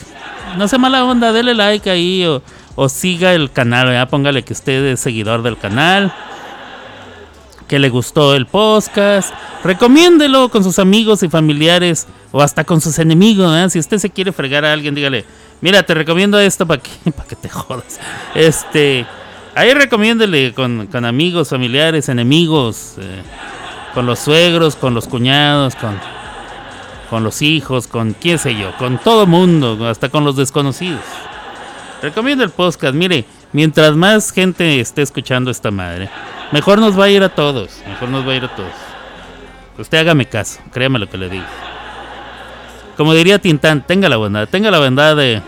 No 0.57 0.67
sea 0.67 0.79
mala 0.79 1.05
onda, 1.05 1.33
dele 1.33 1.55
like 1.55 1.89
ahí. 1.89 2.25
O, 2.25 2.43
o 2.75 2.89
siga 2.89 3.35
el 3.35 3.53
canal. 3.53 3.89
¿verdad? 3.89 4.09
Póngale 4.09 4.43
que 4.43 4.55
usted 4.55 4.85
es 4.87 5.01
seguidor 5.01 5.43
del 5.43 5.59
canal 5.59 6.13
que 7.69 7.79
le 7.79 7.91
gustó 7.91 8.35
el 8.35 8.47
podcast. 8.47 9.33
Recomiéndelo 9.63 10.49
con 10.49 10.65
sus 10.65 10.79
amigos 10.79 11.23
y 11.23 11.29
familiares 11.29 12.09
o 12.33 12.41
hasta 12.41 12.65
con 12.65 12.81
sus 12.81 12.99
enemigos. 12.99 13.55
¿eh? 13.57 13.71
Si 13.71 13.79
usted 13.79 13.99
se 13.99 14.11
quiere 14.11 14.33
fregar 14.33 14.65
a 14.65 14.73
alguien, 14.73 14.95
dígale, 14.95 15.25
mira, 15.61 15.83
te 15.83 15.95
recomiendo 15.95 16.41
esto 16.41 16.67
para 16.67 16.83
que, 16.83 17.11
para 17.13 17.29
que 17.29 17.37
te 17.37 17.49
jodas. 17.49 18.01
Este, 18.35 19.07
ahí 19.55 19.73
recomiéndele 19.75 20.55
con, 20.55 20.87
con 20.87 21.05
amigos, 21.05 21.51
familiares, 21.51 22.09
enemigos, 22.09 22.95
eh, 22.99 23.23
con 23.95 24.07
los 24.07 24.19
suegros, 24.19 24.75
con 24.75 24.95
los 24.95 25.07
cuñados, 25.07 25.75
con, 25.77 25.99
con 27.11 27.23
los 27.23 27.43
hijos, 27.43 27.87
con 27.87 28.15
quién 28.15 28.39
sé 28.39 28.57
yo, 28.57 28.75
con 28.79 28.99
todo 28.99 29.27
mundo, 29.27 29.87
hasta 29.87 30.09
con 30.09 30.25
los 30.25 30.37
desconocidos. 30.37 31.03
Recomiendo 32.01 32.45
el 32.45 32.51
podcast. 32.51 32.95
Mire, 32.95 33.25
mientras 33.53 33.95
más 33.97 34.31
gente 34.31 34.81
esté 34.81 35.03
escuchando 35.03 35.51
esta 35.51 35.71
madre, 35.71 36.09
mejor 36.53 36.79
nos 36.79 36.99
va 36.99 37.05
a 37.05 37.11
ir 37.11 37.23
a 37.23 37.29
todos. 37.29 37.83
Mejor 37.87 38.09
nos 38.09 38.27
va 38.27 38.33
a 38.33 38.37
ir 38.37 38.45
a 38.45 38.55
todos. 38.55 38.73
Usted 39.79 39.99
hágame 39.99 40.27
caso, 40.27 40.61
créame 40.73 40.99
lo 40.99 41.09
que 41.09 41.19
le 41.19 41.29
digo. 41.29 41.45
Como 42.97 43.15
diría 43.15 43.39
Tintán, 43.39 43.87
tenga 43.87 44.09
la 44.09 44.17
bondad, 44.17 44.49
tenga 44.49 44.71
la 44.71 44.81
bondad 44.81 45.17
de, 45.17 45.41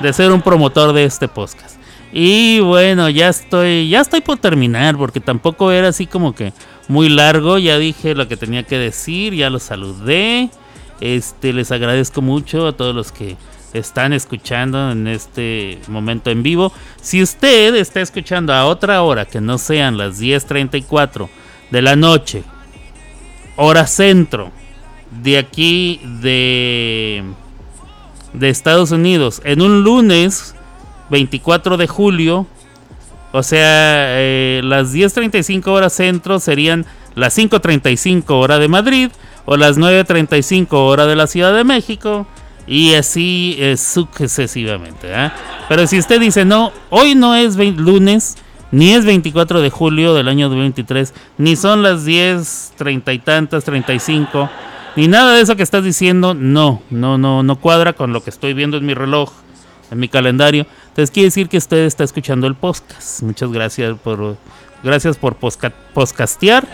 de 0.00 0.12
ser 0.12 0.30
un 0.30 0.42
promotor 0.42 0.92
de 0.92 1.04
este 1.04 1.26
podcast. 1.26 1.80
Y 2.12 2.60
bueno, 2.60 3.08
ya 3.08 3.28
estoy, 3.28 3.88
ya 3.88 4.00
estoy 4.00 4.20
por 4.20 4.38
terminar, 4.38 4.96
porque 4.96 5.20
tampoco 5.20 5.70
era 5.70 5.88
así 5.88 6.06
como 6.06 6.34
que 6.34 6.52
muy 6.88 7.08
largo. 7.08 7.58
Ya 7.58 7.78
dije 7.78 8.14
lo 8.14 8.28
que 8.28 8.36
tenía 8.36 8.64
que 8.64 8.78
decir, 8.78 9.34
ya 9.34 9.48
los 9.48 9.62
saludé. 9.62 10.50
Este, 11.00 11.52
les 11.52 11.72
agradezco 11.72 12.20
mucho 12.20 12.66
a 12.66 12.72
todos 12.72 12.94
los 12.94 13.10
que 13.12 13.36
están 13.72 14.12
escuchando 14.12 14.90
en 14.90 15.06
este 15.06 15.78
momento 15.88 16.30
en 16.30 16.42
vivo. 16.42 16.72
Si 17.00 17.22
usted 17.22 17.74
está 17.74 18.00
escuchando 18.00 18.52
a 18.52 18.66
otra 18.66 19.02
hora 19.02 19.24
que 19.26 19.40
no 19.40 19.58
sean 19.58 19.96
las 19.96 20.20
10:34 20.20 21.28
de 21.70 21.82
la 21.82 21.96
noche, 21.96 22.42
hora 23.56 23.86
centro, 23.86 24.50
de 25.22 25.38
aquí 25.38 26.00
de, 26.20 27.24
de 28.32 28.48
Estados 28.48 28.90
Unidos, 28.90 29.40
en 29.44 29.60
un 29.60 29.82
lunes 29.82 30.54
24 31.10 31.76
de 31.76 31.86
julio, 31.86 32.46
o 33.32 33.42
sea, 33.42 34.18
eh, 34.18 34.60
las 34.64 34.92
10:35 34.92 35.68
horas 35.68 35.92
centro 35.92 36.40
serían 36.40 36.86
las 37.14 37.36
5.35 37.36 38.24
hora 38.30 38.58
de 38.58 38.68
Madrid 38.68 39.10
o 39.44 39.56
las 39.56 39.78
9.35 39.78 40.68
hora 40.72 41.06
de 41.06 41.16
la 41.16 41.26
Ciudad 41.26 41.54
de 41.54 41.64
México 41.64 42.26
y 42.70 42.94
así 42.94 43.56
eh, 43.58 43.76
sucesivamente. 43.76 45.08
¿eh? 45.10 45.32
Pero 45.68 45.88
si 45.88 45.98
usted 45.98 46.20
dice, 46.20 46.44
no, 46.44 46.72
hoy 46.88 47.16
no 47.16 47.34
es 47.34 47.56
lunes, 47.56 48.36
ni 48.70 48.92
es 48.92 49.04
24 49.04 49.60
de 49.60 49.70
julio 49.70 50.14
del 50.14 50.28
año 50.28 50.48
2023, 50.48 51.12
ni 51.38 51.56
son 51.56 51.82
las 51.82 52.04
10, 52.04 52.74
30 52.76 53.12
y 53.12 53.18
tantas, 53.18 53.64
35, 53.64 54.48
ni 54.94 55.08
nada 55.08 55.34
de 55.34 55.40
eso 55.42 55.56
que 55.56 55.64
estás 55.64 55.82
diciendo, 55.82 56.32
no, 56.32 56.80
no, 56.90 57.18
no, 57.18 57.42
no 57.42 57.56
cuadra 57.56 57.92
con 57.92 58.12
lo 58.12 58.22
que 58.22 58.30
estoy 58.30 58.54
viendo 58.54 58.76
en 58.76 58.86
mi 58.86 58.94
reloj, 58.94 59.32
en 59.90 59.98
mi 59.98 60.06
calendario. 60.06 60.64
Entonces 60.90 61.10
quiere 61.10 61.26
decir 61.26 61.48
que 61.48 61.58
usted 61.58 61.78
está 61.78 62.04
escuchando 62.04 62.46
el 62.46 62.54
podcast. 62.54 63.22
Muchas 63.24 63.50
gracias 63.50 63.98
por, 63.98 64.36
gracias 64.84 65.16
por 65.16 65.34
podcastear. 65.34 66.68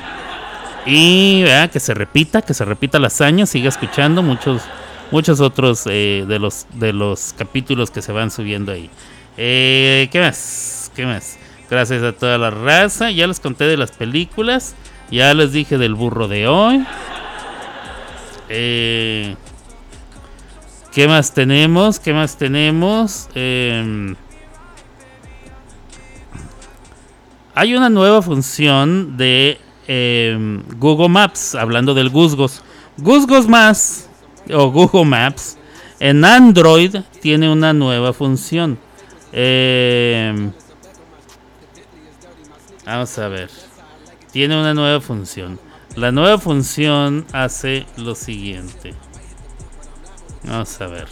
Y 0.85 1.43
vea, 1.43 1.69
que 1.69 1.81
se 1.81 1.95
repita, 1.95 2.43
que 2.43 2.53
se 2.53 2.67
repita 2.67 2.99
la 2.99 3.07
hazaña, 3.07 3.47
siga 3.47 3.71
escuchando 3.71 4.23
muchos, 4.23 4.63
muchos 5.11 5.41
otros 5.41 5.83
eh, 5.87 6.25
de, 6.27 6.39
los, 6.39 6.67
de 6.75 6.93
los 6.93 7.35
capítulos 7.37 7.91
que 7.91 8.03
se 8.03 8.13
van 8.13 8.31
subiendo 8.31 8.73
ahí. 8.73 8.91
Eh, 9.37 10.09
¿Qué 10.11 10.21
más? 10.21 10.91
¿Qué 10.95 11.07
más? 11.07 11.39
Gracias 11.71 12.03
a 12.03 12.13
toda 12.13 12.39
la 12.39 12.51
raza. 12.51 13.11
Ya 13.11 13.27
les 13.27 13.41
conté 13.41 13.65
de 13.65 13.77
las 13.77 13.93
películas. 13.93 14.75
Ya 15.11 15.35
les 15.35 15.53
dije 15.53 15.79
del 15.79 15.95
burro 15.95 16.29
de 16.29 16.49
hoy. 16.49 16.85
Eh, 18.49 19.37
¿Qué 20.93 21.07
más 21.09 21.35
tenemos? 21.35 22.01
¿Qué 22.01 22.13
más 22.13 22.39
tenemos? 22.39 23.29
Em, 23.35 24.17
hay 27.55 27.75
una 27.75 27.91
nueva 27.91 28.23
función 28.23 29.17
de 29.17 29.61
em, 29.89 30.63
Google 30.79 31.09
Maps, 31.09 31.55
hablando 31.55 31.93
del 31.93 32.09
Guzgos. 32.09 32.63
Guzgos 32.97 33.47
más, 33.47 34.06
o 34.53 34.71
Google 34.71 35.05
Maps, 35.05 35.59
en 36.01 36.25
Android 36.25 36.97
tiene 37.21 37.51
una 37.51 37.73
nueva 37.73 38.13
función. 38.13 38.79
Eh, 39.33 40.51
Vamos 42.87 43.19
a 43.19 43.27
ver. 43.27 43.51
Tiene 44.31 44.59
una 44.59 44.73
nueva 44.73 45.01
función. 45.01 45.59
La 45.97 46.13
nueva 46.13 46.39
función 46.39 47.27
hace 47.33 47.85
lo 47.97 48.15
siguiente. 48.15 48.95
Vamos 50.45 50.81
a 50.81 50.87
ver. 50.87 51.09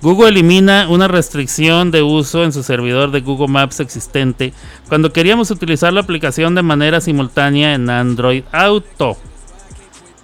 Google 0.00 0.30
elimina 0.30 0.88
una 0.88 1.08
restricción 1.08 1.90
de 1.90 2.00
uso 2.00 2.42
en 2.42 2.54
su 2.54 2.62
servidor 2.62 3.10
de 3.10 3.20
Google 3.20 3.48
Maps 3.48 3.80
existente 3.80 4.54
cuando 4.88 5.12
queríamos 5.12 5.50
utilizar 5.50 5.92
la 5.92 6.00
aplicación 6.00 6.54
de 6.54 6.62
manera 6.62 7.02
simultánea 7.02 7.74
en 7.74 7.90
Android 7.90 8.44
Auto. 8.50 9.18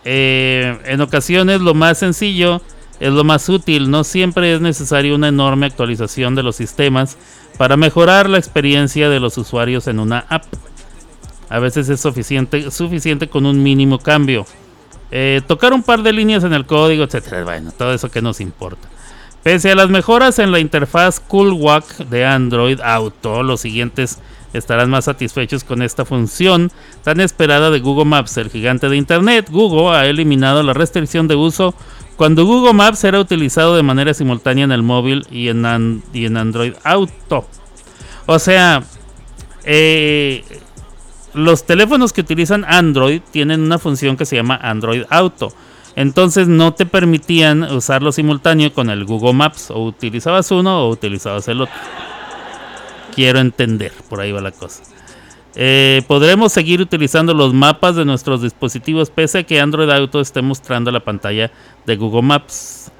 Eh, 0.09 0.79
en 0.85 1.01
ocasiones 1.01 1.61
lo 1.61 1.75
más 1.75 1.99
sencillo 1.99 2.63
es 3.01 3.11
lo 3.11 3.25
más 3.25 3.49
útil, 3.49 3.91
no 3.91 4.05
siempre 4.05 4.55
es 4.55 4.61
necesario 4.61 5.17
una 5.17 5.27
enorme 5.27 5.67
actualización 5.67 6.37
de 6.37 6.45
los 6.45 6.55
sistemas 6.55 7.17
para 7.59 7.77
mejorar 7.77 8.31
la 8.31 8.39
experiencia 8.39 9.11
de 9.11 9.19
los 9.19 9.37
usuarios 9.37 9.89
en 9.89 9.99
una 9.99 10.25
app. 10.29 10.45
A 11.49 11.59
veces 11.59 11.89
es 11.89 12.01
suficiente, 12.01 13.29
con 13.29 13.47
un 13.47 13.61
mínimo 13.65 13.99
cambio. 13.99 14.47
Eh, 15.11 15.41
tocar 15.47 15.73
un 15.73 15.83
par 15.83 16.05
de 16.05 16.13
líneas 16.13 16.45
en 16.45 16.53
el 16.53 16.67
código, 16.67 17.03
etcétera. 17.03 17.43
Bueno, 17.43 17.73
todo 17.77 17.93
eso 17.93 18.09
que 18.09 18.23
nos 18.23 18.41
importa. 18.41 18.89
Pese 19.43 19.73
a 19.73 19.75
las 19.75 19.91
mejoras 19.91 20.39
en 20.39 20.53
la 20.53 20.61
interfaz 20.61 21.19
CoolWalk 21.19 21.99
de 22.09 22.25
Android 22.25 22.81
Auto, 22.81 23.43
los 23.43 23.61
siguientes 23.61 24.21
estarán 24.59 24.91
más 24.91 25.07
satisfechos 25.07 25.65
con 25.65 25.83
esta 25.83 26.05
función 26.05 26.71
tan 27.03 27.21
esperada 27.21 27.71
de 27.71 27.81
Google 27.81 28.05
Maps. 28.05 28.37
El 28.37 28.51
gigante 28.51 28.89
de 28.89 28.97
Internet, 28.97 29.49
Google, 29.51 29.97
ha 29.97 30.07
eliminado 30.07 30.63
la 30.63 30.73
restricción 30.73 31.29
de 31.29 31.37
uso 31.37 31.75
cuando 32.17 32.47
Google 32.47 32.73
Maps 32.73 33.05
era 33.05 33.21
utilizado 33.21 33.77
de 33.77 33.83
manera 33.83 34.15
simultánea 34.15 34.65
en 34.65 34.73
el 34.73 34.83
móvil 34.83 35.27
y 35.31 35.49
en, 35.49 35.65
Android 35.65 36.73
Auto. 36.83 37.47
O 38.27 38.39
sea, 38.39 38.83
eh, 39.65 40.45
los 41.35 41.67
teléfonos 41.67 42.13
que 42.13 42.23
utilizan 42.23 42.65
Android 42.67 43.21
tienen 43.31 43.61
una 43.61 43.79
función 43.79 44.17
que 44.17 44.25
se 44.25 44.37
llama 44.37 44.59
Android 44.63 45.05
Auto. 45.11 45.53
Entonces 45.97 46.47
no 46.47 46.75
te 46.75 46.85
permitían 46.85 47.63
usarlo 47.63 48.13
simultáneo 48.13 48.73
con 48.73 48.91
el 48.91 49.05
Google 49.05 49.33
Maps. 49.33 49.71
O 49.71 49.85
utilizabas 49.85 50.51
uno 50.51 50.85
o 50.85 50.91
utilizabas 50.91 51.49
el 51.49 51.63
otro. 51.63 51.75
Quiero 53.17 53.39
entender, 53.39 53.93
por 54.11 54.21
ahí 54.21 54.31
va 54.31 54.43
la 54.43 54.53
cosa. 54.53 54.83
Eh, 55.55 56.03
podremos 56.07 56.53
seguir 56.53 56.83
utilizando 56.83 57.33
los 57.33 57.55
mapas 57.55 57.97
de 57.97 58.05
nuestros 58.05 58.43
dispositivos 58.43 59.09
pese 59.09 59.39
a 59.39 59.43
que 59.43 59.59
Android 59.59 59.89
Auto 59.89 60.21
esté 60.21 60.43
mostrando 60.43 60.91
la 60.91 61.01
pantalla 61.01 61.51
de 61.87 61.97
Google 61.97 62.21
Maps. 62.21 62.93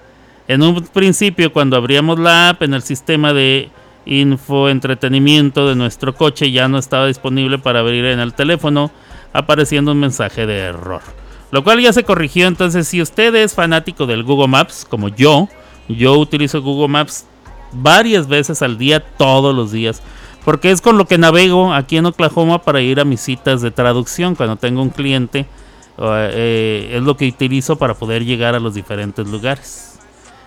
En 0.49 0.63
un 0.63 0.83
principio, 0.87 1.53
cuando 1.53 1.77
abríamos 1.77 2.19
la 2.19 2.49
app 2.49 2.63
en 2.63 2.73
el 2.73 2.81
sistema 2.81 3.35
de 3.35 3.69
info 4.07 4.71
entretenimiento 4.71 5.69
de 5.69 5.75
nuestro 5.75 6.15
coche 6.15 6.51
ya 6.51 6.67
no 6.67 6.79
estaba 6.79 7.09
disponible 7.09 7.59
para 7.59 7.81
abrir 7.81 8.07
en 8.07 8.19
el 8.19 8.33
teléfono, 8.33 8.91
apareciendo 9.35 9.93
un 9.93 10.01
mensaje 10.01 10.47
de 10.47 10.61
error. 10.61 11.03
Lo 11.51 11.63
cual 11.63 11.83
ya 11.83 11.93
se 11.93 12.05
corrigió, 12.05 12.47
entonces 12.47 12.89
si 12.89 13.03
usted 13.03 13.35
es 13.35 13.53
fanático 13.53 14.07
del 14.07 14.23
Google 14.23 14.49
Maps, 14.49 14.87
como 14.89 15.11
yo, 15.11 15.51
yo 15.91 16.15
utilizo 16.15 16.63
Google 16.63 16.89
Maps 16.89 17.27
varias 17.83 18.29
veces 18.29 18.63
al 18.63 18.79
día, 18.79 19.01
todos 19.01 19.55
los 19.55 19.73
días, 19.73 20.03
porque 20.45 20.71
es 20.71 20.81
con 20.81 20.99
lo 20.99 21.07
que 21.07 21.19
navego 21.19 21.73
aquí 21.73 21.97
en 21.97 22.07
Oklahoma 22.07 22.63
para 22.63 22.81
ir 22.81 23.01
a 23.01 23.05
mis 23.05 23.21
citas 23.21 23.63
de 23.63 23.71
traducción 23.71 24.35
cuando 24.35 24.57
tengo 24.57 24.83
un 24.83 24.91
cliente. 24.91 25.47
Eh, 25.99 26.93
es 26.95 27.03
lo 27.03 27.17
que 27.17 27.27
utilizo 27.27 27.77
para 27.77 27.95
poder 27.95 28.25
llegar 28.25 28.55
a 28.55 28.61
los 28.61 28.75
diferentes 28.75 29.27
lugares. 29.27 29.99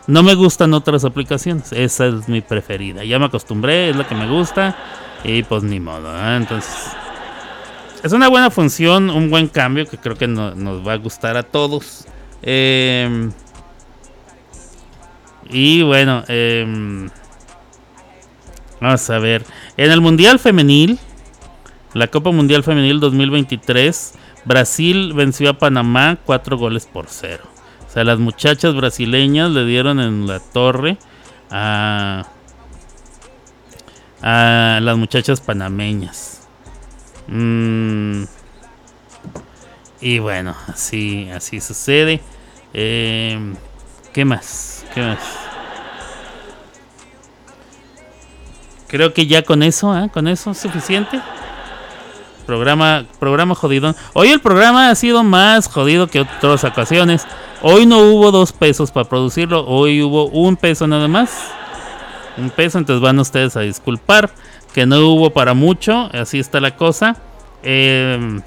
No 0.08 0.24
me 0.24 0.36
gustan 0.36 0.74
otras 0.74 1.06
aplicaciones. 1.06 1.72
Esa 1.72 2.08
es 2.08 2.28
mi 2.28 2.42
preferida. 2.42 3.04
Ya 3.04 3.20
me 3.20 3.26
acostumbré, 3.26 3.90
es 3.90 3.96
la 3.96 4.08
que 4.08 4.16
me 4.16 4.28
gusta. 4.28 4.76
Y 5.24 5.44
pues 5.44 5.64
ni 5.64 5.80
modo. 5.80 6.16
¿eh? 6.16 6.38
Entonces, 6.38 6.92
es 8.02 8.14
una 8.14 8.30
buena 8.30 8.50
función, 8.50 9.10
un 9.10 9.30
buen 9.30 9.48
cambio 9.48 9.86
que 9.86 9.98
creo 9.98 10.16
que 10.16 10.28
nos 10.28 10.88
va 10.88 10.94
a 10.94 10.98
gustar 10.98 11.36
a 11.36 11.44
todos. 11.44 12.08
Em, 12.42 13.32
y 15.50 15.84
bueno, 15.84 16.24
em, 16.28 17.10
vamos 18.80 19.10
a 19.10 19.20
ver. 19.20 19.46
En 19.78 19.92
el 19.92 20.02
Mundial 20.02 20.40
Femenil, 20.40 21.00
la 21.94 22.08
Copa 22.08 22.32
Mundial 22.32 22.64
Femenil 22.64 23.00
2023, 23.00 24.14
Brasil 24.46 25.14
venció 25.14 25.50
a 25.50 25.58
Panamá 25.58 26.18
4 26.26 26.58
goles 26.58 26.86
por 26.86 27.06
0. 27.08 27.44
O 27.88 27.92
sea, 27.92 28.04
las 28.04 28.20
muchachas 28.20 28.76
brasileñas 28.76 29.50
le 29.52 29.66
dieron 29.66 30.00
en 30.00 30.28
la 30.28 30.40
torre 30.40 30.98
a, 31.50 32.28
a 34.22 34.80
las 34.82 34.98
muchachas 34.98 35.42
panameñas. 35.42 36.48
Mm. 37.28 38.24
Y 40.02 40.20
bueno, 40.20 40.56
así, 40.68 41.30
así 41.32 41.60
sucede. 41.60 42.22
Eh, 42.74 43.54
¿Qué 44.14 44.26
más? 44.26 44.86
¿Qué 44.94 45.02
más? 45.02 45.49
Creo 48.90 49.14
que 49.14 49.28
ya 49.28 49.44
con 49.44 49.62
eso, 49.62 49.96
¿eh? 49.98 50.10
Con 50.12 50.28
eso 50.28 50.52
es 50.52 50.58
suficiente. 50.58 51.22
Programa, 52.48 53.06
programa 53.20 53.54
jodidón. 53.54 53.96
Hoy 54.14 54.30
el 54.30 54.42
programa 54.42 54.90
ha 54.90 54.96
sido 54.96 55.24
más 55.24 55.68
jodido 55.68 56.08
que 56.08 56.22
otras 56.22 56.64
ocasiones. 56.64 57.28
Hoy 57.62 57.86
no 57.86 58.00
hubo 58.00 58.32
dos 58.32 58.52
pesos 58.52 58.90
para 58.90 59.08
producirlo, 59.08 59.64
hoy 59.68 60.02
hubo 60.02 60.26
un 60.30 60.56
peso 60.56 60.88
nada 60.88 61.08
más. 61.08 61.52
Un 62.38 62.50
peso, 62.50 62.80
entonces 62.80 63.02
van 63.02 63.20
ustedes 63.20 63.56
a 63.56 63.60
disculpar 63.60 64.32
que 64.74 64.88
no 64.88 65.00
hubo 65.08 65.30
para 65.30 65.54
mucho, 65.54 66.10
así 66.12 66.40
está 66.40 66.60
la 66.60 66.76
cosa. 66.76 67.16
Em, 67.62 68.42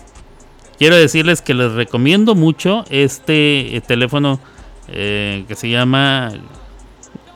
quiero 0.77 0.97
decirles 0.97 1.41
que 1.41 1.55
les 1.55 1.71
recomiendo 1.73 2.35
mucho 2.35 2.85
este 2.91 3.77
eh, 3.77 3.81
teléfono 3.81 4.41
eh, 4.89 5.45
que 5.47 5.55
se 5.55 5.71
llama 5.71 6.33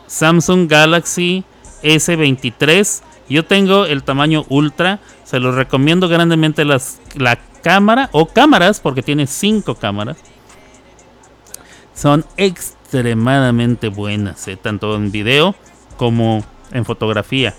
Samsung 0.09 0.69
Galaxy 0.69 1.45
S23. 1.87 3.03
Yo 3.29 3.45
tengo 3.45 3.87
el 3.87 4.03
tamaño 4.03 4.45
ultra. 4.49 5.01
Se 5.25 5.41
los 5.41 5.55
recomiendo 5.55 6.09
grandemente 6.09 6.65
las, 6.65 7.01
la 7.15 7.39
cámara 7.63 8.09
o 8.13 8.27
cámaras, 8.27 8.81
porque 8.81 9.03
tiene 9.03 9.27
cinco 9.27 9.75
cámaras. 9.75 10.17
Son 11.95 12.25
extremadamente 12.37 13.89
buenas, 13.89 14.47
eh, 14.49 14.57
tanto 14.57 14.95
en 14.95 15.11
video 15.11 15.55
como 15.97 16.45
en 16.73 16.85
fotografía. 16.85 17.55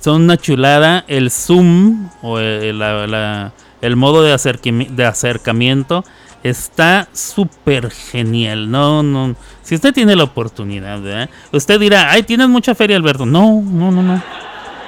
Son 0.00 0.22
una 0.22 0.36
chulada. 0.36 1.04
El 1.06 1.30
zoom 1.30 2.10
o 2.22 2.38
el, 2.38 2.82
el 3.80 3.96
modo 3.96 4.22
de 4.22 4.32
acercamiento 5.04 6.04
está 6.42 7.08
súper 7.12 7.90
genial. 7.90 8.70
No, 8.70 9.02
no. 9.02 9.34
Si 9.62 9.74
usted 9.74 9.92
tiene 9.92 10.16
la 10.16 10.24
oportunidad, 10.24 11.28
usted 11.52 11.80
dirá, 11.80 12.10
ay, 12.10 12.22
tienes 12.22 12.48
mucha 12.48 12.74
feria, 12.74 12.96
Alberto. 12.96 13.26
No, 13.26 13.62
no, 13.62 13.90
no, 13.90 14.02
no. 14.02 14.22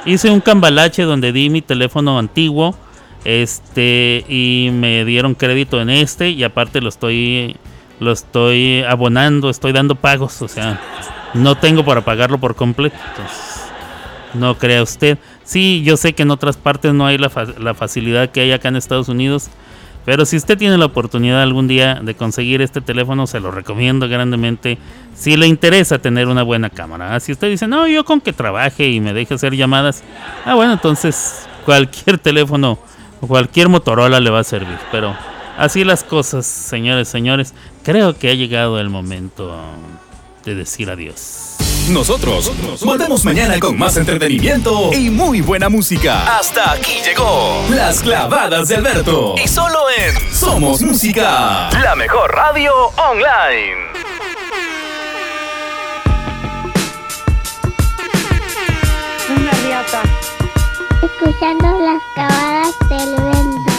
Hice 0.07 0.31
un 0.31 0.41
cambalache 0.41 1.03
donde 1.03 1.33
di 1.33 1.49
mi 1.49 1.63
teléfono 1.63 2.19
antiguo 2.19 2.77
Este, 3.25 4.25
y 4.29 4.69
me 4.71 5.05
dieron 5.07 5.35
crédito 5.35 5.81
en 5.81 5.89
este 5.89 6.29
y 6.29 6.45
aparte 6.45 6.83
lo 6.83 6.91
estoy 6.91 7.57
lo 8.01 8.13
estoy 8.13 8.83
abonando, 8.83 9.49
estoy 9.49 9.73
dando 9.73 9.95
pagos, 9.95 10.43
o 10.43 10.49
sea, 10.49 10.79
no 11.33 11.57
tengo 11.57 11.85
para 11.85 12.05
pagarlo 12.05 12.39
por 12.39 12.55
completo. 12.55 12.97
No 14.35 14.59
crea 14.59 14.83
usted. 14.83 15.17
Sí, 15.45 15.83
yo 15.85 15.97
sé 15.97 16.13
que 16.13 16.25
en 16.25 16.33
otras 16.33 16.57
partes 16.57 16.93
no 16.93 17.07
hay 17.07 17.19
la, 17.19 17.31
la 17.59 17.73
facilidad 17.73 18.31
que 18.31 18.41
hay 18.41 18.53
acá 18.53 18.69
en 18.69 18.77
Estados 18.77 19.09
Unidos. 19.09 19.49
Pero 20.05 20.27
si 20.27 20.37
usted 20.37 20.59
tiene 20.59 20.77
la 20.77 20.85
oportunidad 20.85 21.43
algún 21.43 21.67
día 21.67 22.01
de 22.03 22.15
conseguir 22.15 22.61
este 22.61 22.81
teléfono, 22.81 23.27
se 23.27 23.41
lo 23.41 23.51
recomiendo 23.51 24.09
grandemente. 24.09 24.79
Si 25.15 25.37
le 25.37 25.47
interesa 25.47 25.99
tener 25.99 26.29
una 26.29 26.43
buena 26.43 26.69
cámara. 26.69 27.19
Si 27.21 27.33
usted 27.33 27.49
dice, 27.49 27.67
no, 27.67 27.87
yo 27.87 28.05
con 28.05 28.21
que 28.21 28.33
trabaje 28.33 28.89
y 28.89 29.01
me 29.01 29.15
deje 29.15 29.35
hacer 29.35 29.55
llamadas. 29.55 30.03
Ah, 30.45 30.55
bueno, 30.55 30.75
entonces 30.75 31.47
cualquier 31.65 32.19
teléfono, 32.19 32.79
cualquier 33.21 33.69
Motorola 33.69 34.21
le 34.21 34.31
va 34.31 34.41
a 34.41 34.45
servir. 34.45 34.79
Pero 34.93 35.17
así 35.57 35.85
las 35.85 36.05
cosas, 36.05 36.47
señores, 36.47 37.09
señores. 37.09 37.55
Creo 37.83 38.19
que 38.19 38.31
ha 38.31 38.35
llegado 38.35 38.79
el 38.79 38.91
momento 38.91 39.59
de 40.45 40.55
decir 40.55 40.91
adiós. 40.91 41.64
Nosotros 41.89 42.51
volvemos 42.83 43.25
mañana 43.27 43.61
con 43.61 43.79
más 43.79 43.97
entretenimiento 43.99 44.91
y 44.93 45.11
muy 45.11 45.43
buena 45.43 45.69
música. 45.69 46.39
Hasta 46.39 46.73
aquí 46.73 47.03
llegó 47.05 47.63
Las 47.69 48.01
clavadas 48.01 48.69
de 48.69 48.77
Alberto. 48.77 49.35
Y 49.43 49.47
solo 49.47 49.81
en 49.99 50.35
Somos 50.35 50.81
Música, 50.81 51.69
la 51.83 51.95
mejor 51.95 52.35
radio 52.35 52.73
online. 52.97 53.77
Una 59.29 59.51
riata. 59.51 60.03
Escuchando 61.03 61.67
las 61.81 62.03
clavadas 62.15 62.75
del 62.89 63.15
vento. 63.15 63.73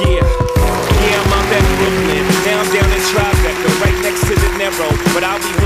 Yeah, 0.00 0.22
yeah, 1.00 1.22
I'm 1.22 1.32
out 1.32 1.52
at 1.52 1.64
Brooklyn, 1.76 2.26
down, 2.44 2.64
down 2.72 2.90
in 2.92 3.02
Tribeca, 3.10 3.80
right 3.84 3.98
next 4.02 4.20
to 4.28 4.34
the 4.34 4.58
Narrow, 4.58 4.90
but 5.12 5.24
I'll 5.24 5.38
be 5.38 5.59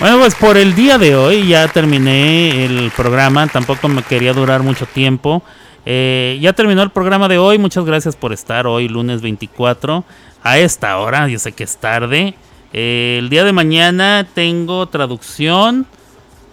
Bueno, 0.00 0.18
pues 0.18 0.34
por 0.34 0.56
el 0.56 0.74
día 0.74 0.98
de 0.98 1.14
hoy 1.14 1.46
ya 1.46 1.68
terminé 1.68 2.64
el 2.64 2.90
programa. 2.96 3.46
Tampoco 3.46 3.88
me 3.88 4.02
quería 4.02 4.32
durar 4.32 4.62
mucho 4.62 4.86
tiempo. 4.86 5.42
Eh, 5.86 6.38
ya 6.40 6.52
terminó 6.52 6.82
el 6.82 6.90
programa 6.90 7.28
de 7.28 7.38
hoy. 7.38 7.58
Muchas 7.58 7.84
gracias 7.84 8.16
por 8.16 8.32
estar 8.32 8.66
hoy, 8.66 8.88
lunes 8.88 9.22
24. 9.22 10.04
A 10.42 10.58
esta 10.58 10.98
hora, 10.98 11.28
yo 11.28 11.38
sé 11.38 11.52
que 11.52 11.64
es 11.64 11.76
tarde. 11.76 12.34
Eh, 12.72 13.16
el 13.18 13.28
día 13.28 13.44
de 13.44 13.52
mañana 13.52 14.26
tengo 14.34 14.86
traducción. 14.86 15.86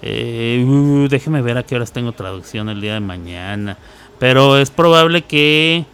Eh, 0.01 1.08
déjeme 1.10 1.41
ver 1.41 1.58
a 1.58 1.64
qué 1.64 1.76
horas 1.76 1.91
tengo 1.91 2.12
traducción 2.12 2.70
el 2.70 2.82
día 2.82 2.95
de 2.95 2.99
mañana. 2.99 3.78
Pero 4.20 4.58
es 4.58 4.72
probable 4.72 5.24
que 5.24 5.86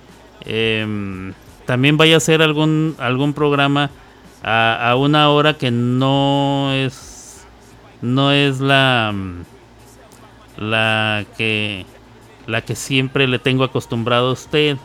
em, 0.45 1.34
también 1.66 1.97
vaya 1.97 2.18
a 2.18 2.20
ser 2.20 2.41
algún, 2.41 2.95
algún 2.99 3.34
programa 3.34 3.89
a, 4.43 4.89
a 4.89 4.95
una 4.95 5.30
hora 5.30 5.53
que 5.55 5.72
no 5.72 6.72
es 6.74 7.45
no 8.01 8.32
es 8.34 8.59
la 8.59 9.14
la 10.57 11.26
que 11.38 11.86
la 12.47 12.61
que 12.61 12.76
siempre 12.76 13.28
le 13.28 13.39
tengo 13.39 13.64
acostumbrado 13.64 14.30
a 14.30 14.34
usted. 14.34 14.78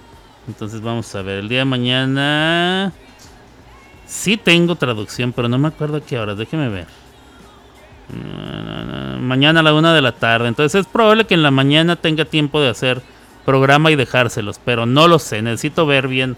Entonces 0.47 0.81
vamos 0.81 1.15
a 1.15 1.23
ver, 1.23 1.41
el 1.41 1.49
día 1.49 1.59
de 1.59 1.65
mañana 1.65 2.93
sí 4.07 4.37
tengo 4.37 4.77
traducción, 4.77 5.33
pero 5.33 5.49
no 5.49 5.59
me 5.59 5.69
acuerdo 5.69 5.99
a 5.99 6.01
qué 6.01 6.19
horas, 6.19 6.39
déjeme 6.39 6.69
ver. 6.69 6.87
Mañana 9.21 9.61
a 9.61 9.63
la 9.63 9.75
una 9.75 9.93
de 9.93 10.01
la 10.01 10.13
tarde. 10.13 10.49
Entonces 10.49 10.81
es 10.81 10.87
probable 10.87 11.27
que 11.27 11.35
en 11.35 11.43
la 11.43 11.51
mañana 11.51 11.97
tenga 11.97 12.25
tiempo 12.25 12.61
de 12.61 12.71
hacer 12.71 13.03
programa 13.45 13.91
y 13.91 13.97
dejárselos, 13.97 14.61
pero 14.65 14.87
no 14.87 15.09
lo 15.09 15.19
sé, 15.19 15.43
necesito 15.43 15.87
ver 15.87 16.07
bien 16.07 16.37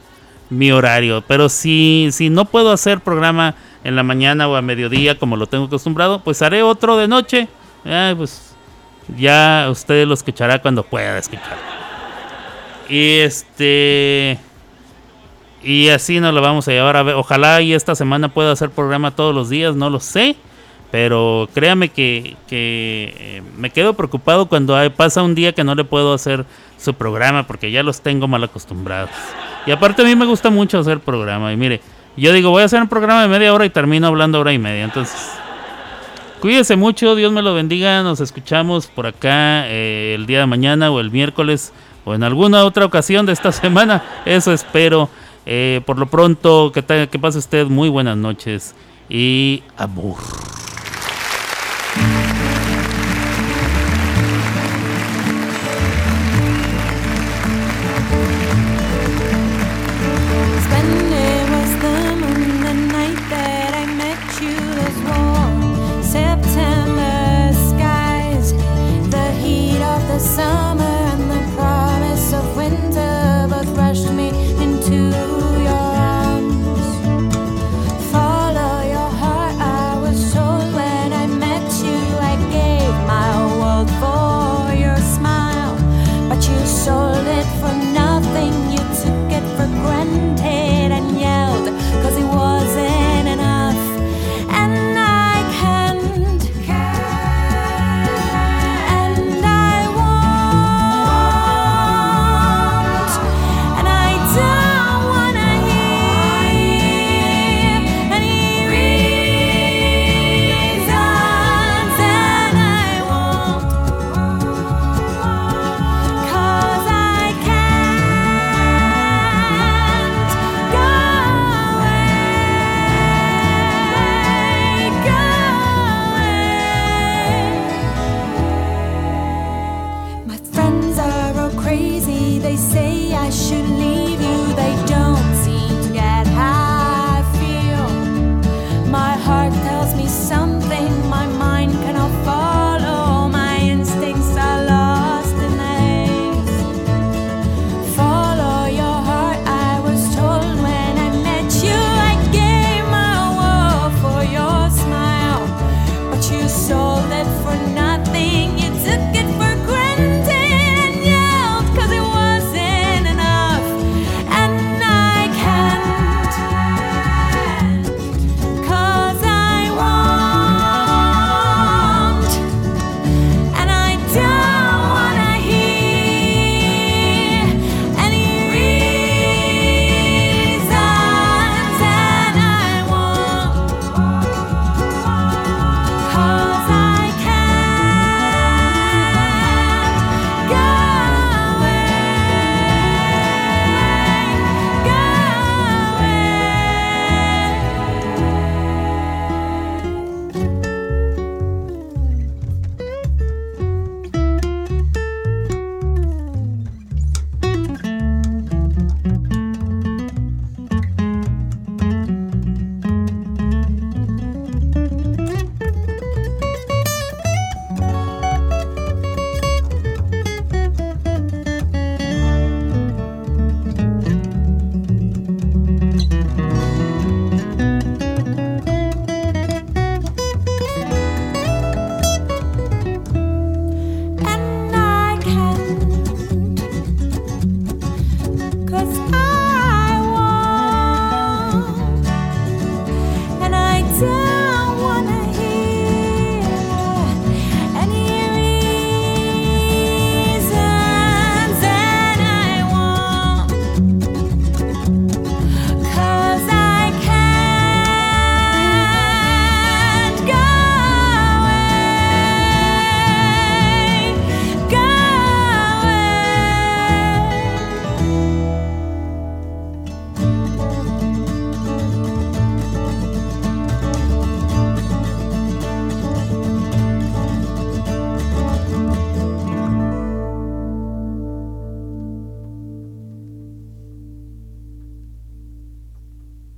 mi 0.51 0.71
horario. 0.73 1.23
Pero 1.27 1.49
si, 1.49 2.09
si 2.13 2.29
no 2.29 2.45
puedo 2.45 2.73
hacer 2.73 3.01
programa 3.01 3.55
en 3.85 3.97
la 3.97 4.03
mañana 4.03 4.49
o 4.49 4.57
a 4.57 4.63
mediodía 4.63 5.19
como 5.19 5.37
lo 5.37 5.47
tengo 5.47 5.65
acostumbrado, 5.65 6.21
pues 6.23 6.43
haré 6.43 6.63
otro 6.63 6.97
de 6.97 7.09
noche. 7.09 7.49
Pues 8.17 8.55
ya 9.17 9.69
usted 9.71 10.07
lo 10.07 10.15
escuchará 10.15 10.61
cuando 10.61 10.83
pueda 10.83 11.19
escuchar. 11.19 11.57
Y 12.89 13.19
este. 13.21 14.39
Y 15.63 15.89
así 15.89 16.21
nos 16.21 16.35
lo 16.35 16.41
vamos 16.41 16.67
a 16.69 16.73
llevar 16.73 16.97
a 16.97 17.03
ver. 17.03 17.15
Ojalá 17.15 17.61
y 17.61 17.73
esta 17.73 17.95
semana 17.95 18.29
pueda 18.29 18.53
hacer 18.53 18.71
programa 18.71 19.11
todos 19.13 19.35
los 19.35 19.49
días, 19.49 19.77
no 19.77 19.91
lo 19.91 20.01
sé. 20.01 20.37
Pero 20.91 21.49
créame 21.55 21.91
que, 21.91 22.37
que 22.49 23.15
eh, 23.17 23.43
me 23.57 23.71
quedo 23.71 23.95
preocupado 23.95 24.49
cuando 24.49 24.77
pasa 24.97 25.23
un 25.23 25.35
día 25.35 25.53
que 25.53 25.63
no 25.63 25.75
le 25.75 25.85
puedo 25.85 26.13
hacer 26.13 26.45
su 26.79 26.95
programa 26.95 27.47
porque 27.47 27.71
ya 27.71 27.83
los 27.83 28.01
tengo 28.01 28.27
mal 28.27 28.43
acostumbrados. 28.43 29.11
Y 29.67 29.71
aparte 29.71 30.03
a 30.03 30.05
mí 30.05 30.17
me 30.17 30.27
gusta 30.27 30.51
mucho 30.51 30.79
hacer 30.79 31.01
programa. 31.01 31.53
Y 31.53 31.57
mire, 31.57 31.81
yo 32.17 32.33
digo, 32.33 32.51
voy 32.51 32.63
a 32.63 32.67
hacer 32.67 32.81
un 32.81 32.89
programa 32.89 33.23
de 33.23 33.29
media 33.29 33.55
hora 33.55 33.65
y 33.65 33.71
termino 33.71 34.07
hablando 34.07 34.41
hora 34.41 34.53
y 34.53 34.59
media. 34.59 34.85
Entonces, 34.85 35.31
cuídese 36.41 36.77
mucho, 36.77 37.15
Dios 37.15 37.33
me 37.33 37.43
lo 37.43 37.55
bendiga. 37.55 38.03
Nos 38.03 38.21
escuchamos 38.21 38.87
por 38.87 39.07
acá 39.07 39.69
eh, 39.69 40.15
el 40.17 40.27
día 40.27 40.41
de 40.41 40.47
mañana 40.47 40.91
o 40.91 41.01
el 41.01 41.11
miércoles 41.11 41.73
o 42.05 42.15
en 42.15 42.25
alguna 42.25 42.65
otra 42.65 42.85
ocasión 42.85 43.27
de 43.27 43.33
esta 43.33 43.53
semana. 43.53 44.03
Eso 44.25 44.53
espero. 44.53 45.09
Eh, 45.47 45.81
por 45.87 45.99
lo 45.99 46.07
pronto, 46.07 46.71
que, 46.73 47.09
que 47.11 47.19
pase 47.19 47.39
usted 47.39 47.67
muy 47.67 47.89
buenas 47.89 48.17
noches 48.17 48.75
y 49.09 49.63
amor. 49.77 50.17